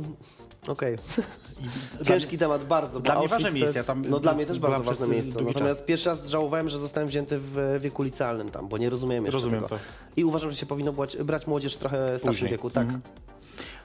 okej. 0.67 0.97
Dla 1.95 2.05
Ciężki 2.05 2.37
temat 2.37 2.63
bardzo. 2.63 2.99
dla 2.99 3.19
mnie 3.19 3.27
ważne 3.27 3.51
miejsce, 3.51 3.73
jest- 3.79 3.87
tam 3.87 4.01
no 4.09 4.19
dla 4.19 4.33
mnie 4.33 4.45
też 4.45 4.59
bardzo 4.59 4.83
ważne 4.83 5.07
miejsce. 5.07 5.41
Natomiast 5.41 5.85
pierwszy 5.85 6.09
raz 6.09 6.25
żałowałem, 6.27 6.69
że 6.69 6.79
zostałem 6.79 7.09
wzięty 7.09 7.39
w 7.39 7.77
wieku 7.79 8.03
licealnym 8.03 8.49
tam, 8.49 8.67
bo 8.67 8.77
nie 8.77 8.89
rozumiem 8.89 9.25
jeszcze 9.25 9.33
Rozumiem 9.35 9.61
tego. 9.63 9.75
to. 9.75 9.81
I 10.17 10.23
uważam, 10.25 10.51
że 10.51 10.57
się 10.57 10.65
powinno 10.65 10.93
brać, 10.93 11.17
brać 11.17 11.47
młodzież 11.47 11.75
w 11.75 11.77
trochę 11.77 12.07
starszym 12.07 12.29
Później. 12.29 12.51
wieku. 12.51 12.69
Tak. 12.69 12.83
Mhm. 12.83 13.01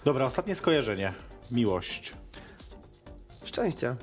Dobra, 0.05 0.27
ostatnie 0.27 0.55
skojarzenie. 0.55 1.15
Miłość. 1.51 2.13
Szczęście. 3.45 3.97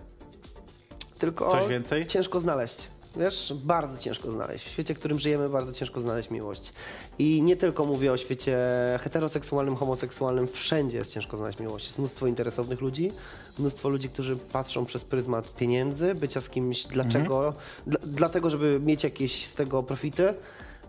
Tylko 1.20 1.48
Coś 1.48 1.68
więcej? 1.68 2.08
ciężko 2.08 2.40
znaleźć. 2.40 2.88
Wiesz, 3.20 3.54
bardzo 3.64 3.98
ciężko 3.98 4.32
znaleźć. 4.32 4.66
W 4.66 4.70
świecie, 4.70 4.94
w 4.94 5.00
którym 5.00 5.20
żyjemy, 5.20 5.50
bardzo 5.50 5.74
ciężko 5.74 6.02
znaleźć 6.02 6.30
miłość. 6.30 6.74
I 7.20 7.42
nie 7.42 7.56
tylko 7.56 7.86
mówię 7.86 8.12
o 8.12 8.18
świecie 8.18 8.58
heteroseksualnym, 9.02 9.76
homoseksualnym, 9.76 10.48
wszędzie 10.48 10.98
jest 10.98 11.14
ciężko 11.14 11.38
znaleźć 11.38 11.60
miłość. 11.60 11.86
Jest 11.86 11.98
mnóstwo 11.98 12.28
interesownych 12.28 12.82
ludzi, 12.82 13.12
mnóstwo 13.60 13.90
ludzi, 13.90 14.10
którzy 14.10 14.36
patrzą 14.36 14.86
przez 14.86 15.06
pryzmat 15.06 15.56
pieniędzy, 15.56 16.16
bycia 16.16 16.42
z 16.42 16.50
kimś 16.50 16.84
dlaczego, 16.84 17.54
dla, 17.88 18.00
dlatego, 18.04 18.50
żeby 18.50 18.80
mieć 18.80 19.04
jakieś 19.04 19.46
z 19.46 19.54
tego 19.54 19.84
profity. 19.84 20.34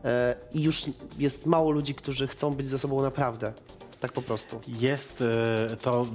E, 0.05 0.35
I 0.53 0.63
już 0.63 0.83
jest 1.19 1.47
mało 1.47 1.71
ludzi, 1.71 1.95
którzy 1.95 2.27
chcą 2.29 2.55
być 2.55 2.69
ze 2.69 2.79
sobą 2.79 3.03
naprawdę. 3.03 3.53
Tak 4.01 4.13
po 4.13 4.23
prostu. 4.23 4.61
Jest 4.69 5.25
e, 5.73 5.77
to, 5.77 6.07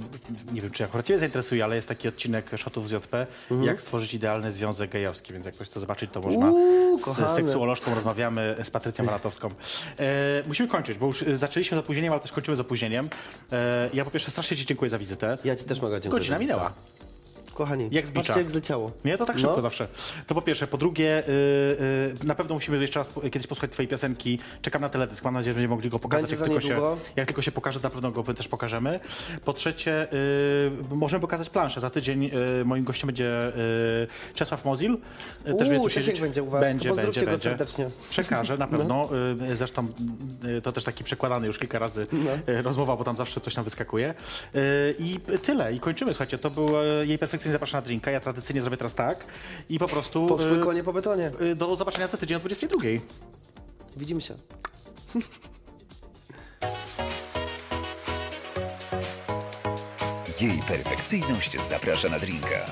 nie 0.52 0.60
wiem 0.60 0.70
czy 0.70 0.84
akurat 0.84 1.06
Ciebie 1.06 1.18
zainteresuje, 1.18 1.64
ale 1.64 1.76
jest 1.76 1.88
taki 1.88 2.08
odcinek 2.08 2.50
Szotów 2.56 2.88
z 2.88 2.92
JP, 2.92 3.26
jak 3.62 3.80
stworzyć 3.80 4.14
idealny 4.14 4.52
związek 4.52 4.90
gejowski, 4.90 5.32
więc 5.32 5.46
jak 5.46 5.54
ktoś 5.54 5.68
chce 5.68 5.80
zobaczyć, 5.80 6.10
to 6.12 6.20
można. 6.20 6.50
Uuu, 6.50 6.98
z 6.98 7.04
kochane. 7.04 7.28
seksuolożką 7.28 7.94
rozmawiamy, 7.94 8.56
z 8.62 8.70
Patrycją 8.70 9.04
Maratowską. 9.04 9.48
E, 9.98 10.42
musimy 10.48 10.68
kończyć, 10.68 10.98
bo 10.98 11.06
już 11.06 11.24
zaczęliśmy 11.32 11.76
z 11.76 11.80
opóźnieniem, 11.80 12.12
ale 12.12 12.22
też 12.22 12.32
kończymy 12.32 12.56
z 12.56 12.60
opóźnieniem. 12.60 13.08
E, 13.52 13.90
ja 13.94 14.04
po 14.04 14.10
pierwsze 14.10 14.30
strasznie 14.30 14.56
Ci 14.56 14.66
dziękuję 14.66 14.88
za 14.88 14.98
wizytę. 14.98 15.38
Ja 15.44 15.56
Ci 15.56 15.64
też 15.64 15.80
mogę 15.82 16.00
dziękuję. 16.00 16.20
Godzina 16.20 16.38
minęła. 16.38 16.72
Kochani, 17.54 17.88
Jak 17.92 18.06
z 18.06 18.10
bicza. 18.10 18.20
patrzcie 18.22 18.40
jak 18.40 18.50
zleciało. 18.50 18.92
Nie, 19.04 19.18
to 19.18 19.26
tak 19.26 19.38
szybko 19.38 19.56
No. 19.56 19.62
zawsze. 19.62 19.88
To 20.26 20.34
po 20.34 20.42
pierwsze. 20.42 20.66
Po 20.66 20.76
drugie, 20.78 21.22
y, 21.28 21.30
y, 22.22 22.26
na 22.26 22.34
pewno 22.34 22.54
musimy 22.54 22.78
jeszcze 22.80 22.98
raz 23.00 23.12
kiedyś 23.22 23.46
posłuchać 23.46 23.70
twojej 23.70 23.88
piosenki. 23.88 24.38
Czekam 24.62 24.82
na 24.82 24.88
teledysk. 24.88 25.24
Mam 25.24 25.34
nadzieję, 25.34 25.52
że 25.52 25.54
będziemy 25.54 25.74
mogli 25.74 25.90
go 25.90 25.98
pokazać, 25.98 26.30
Będzie 26.30 26.36
jak 26.54 26.62
tylko, 26.62 26.96
się, 26.96 26.96
jak 27.16 27.26
tylko 27.26 27.42
się 27.42 27.52
pokaże, 27.52 27.80
na 27.82 27.90
pewno 27.90 28.10
go 28.10 28.22
też 28.34 28.48
pokażemy. 28.48 29.00
Po 29.44 29.52
trzecie, 29.52 30.06
y, 30.12 30.94
możemy 30.96 31.20
pokazać 31.20 31.50
planszę. 31.50 31.80
Za 31.80 31.90
tydzień 31.90 32.30
y, 32.60 32.64
moim 32.64 32.84
gościem 32.84 33.06
będzie 33.06 33.48
y, 33.48 33.54
Czesław 34.34 34.64
Mozil. 34.64 34.92
Y, 34.92 34.96
Uuu, 35.52 35.58
będzie 35.58 36.12
tu 36.12 36.20
będzie 36.20 36.42
u 36.42 36.50
was. 36.50 36.60
Będzie, 36.60 36.88
To 36.88 36.96
będzie, 36.96 37.22
będzie. 37.26 37.48
serdecznie. 37.48 37.86
Przekażę, 38.10 38.56
na 38.58 38.66
pewno. 38.66 39.08
Y, 39.50 39.56
Zresztą 39.56 39.86
to 40.62 40.72
też 40.72 40.84
taki 40.84 41.04
przekładany 41.04 41.46
już 41.46 41.58
kilka 41.58 41.78
razy 41.78 42.06
No. 42.12 42.30
rozmowa, 42.62 42.96
bo 42.96 43.04
tam 43.04 43.16
zawsze 43.16 43.40
coś 43.40 43.56
nam 43.56 43.64
wyskakuje. 43.64 44.14
I 44.98 45.18
tyle. 45.42 45.72
I 45.72 45.80
kończymy. 45.80 46.12
Słuchajcie, 46.14 46.38
to 46.38 46.50
był 46.50 46.68
y, 47.02 47.06
jej 47.44 47.52
perfekcyjnie 47.52 47.52
zapraszana 47.52 47.82
drinka. 47.82 48.10
Ja 48.10 48.20
tradycyjnie 48.20 48.60
zrobię 48.62 48.76
teraz 48.76 48.94
tak. 48.94 49.24
I 49.68 49.78
po 49.78 49.88
prostu 49.88 50.26
Poszły 50.26 50.58
y, 50.58 50.60
konie 50.60 50.84
po 50.84 50.92
betonie. 50.92 51.30
y, 51.40 51.54
do 51.54 51.76
zobaczenia 51.76 52.08
za 52.08 52.16
tydzień 52.18 52.36
o 52.36 52.40
22. 52.40 52.80
Widzimy 53.96 54.20
się. 54.20 54.34
Jej 60.40 60.62
perfekcyjność 60.68 61.60
zaprasza 61.62 62.08
na 62.08 62.18
drinka. 62.18 62.66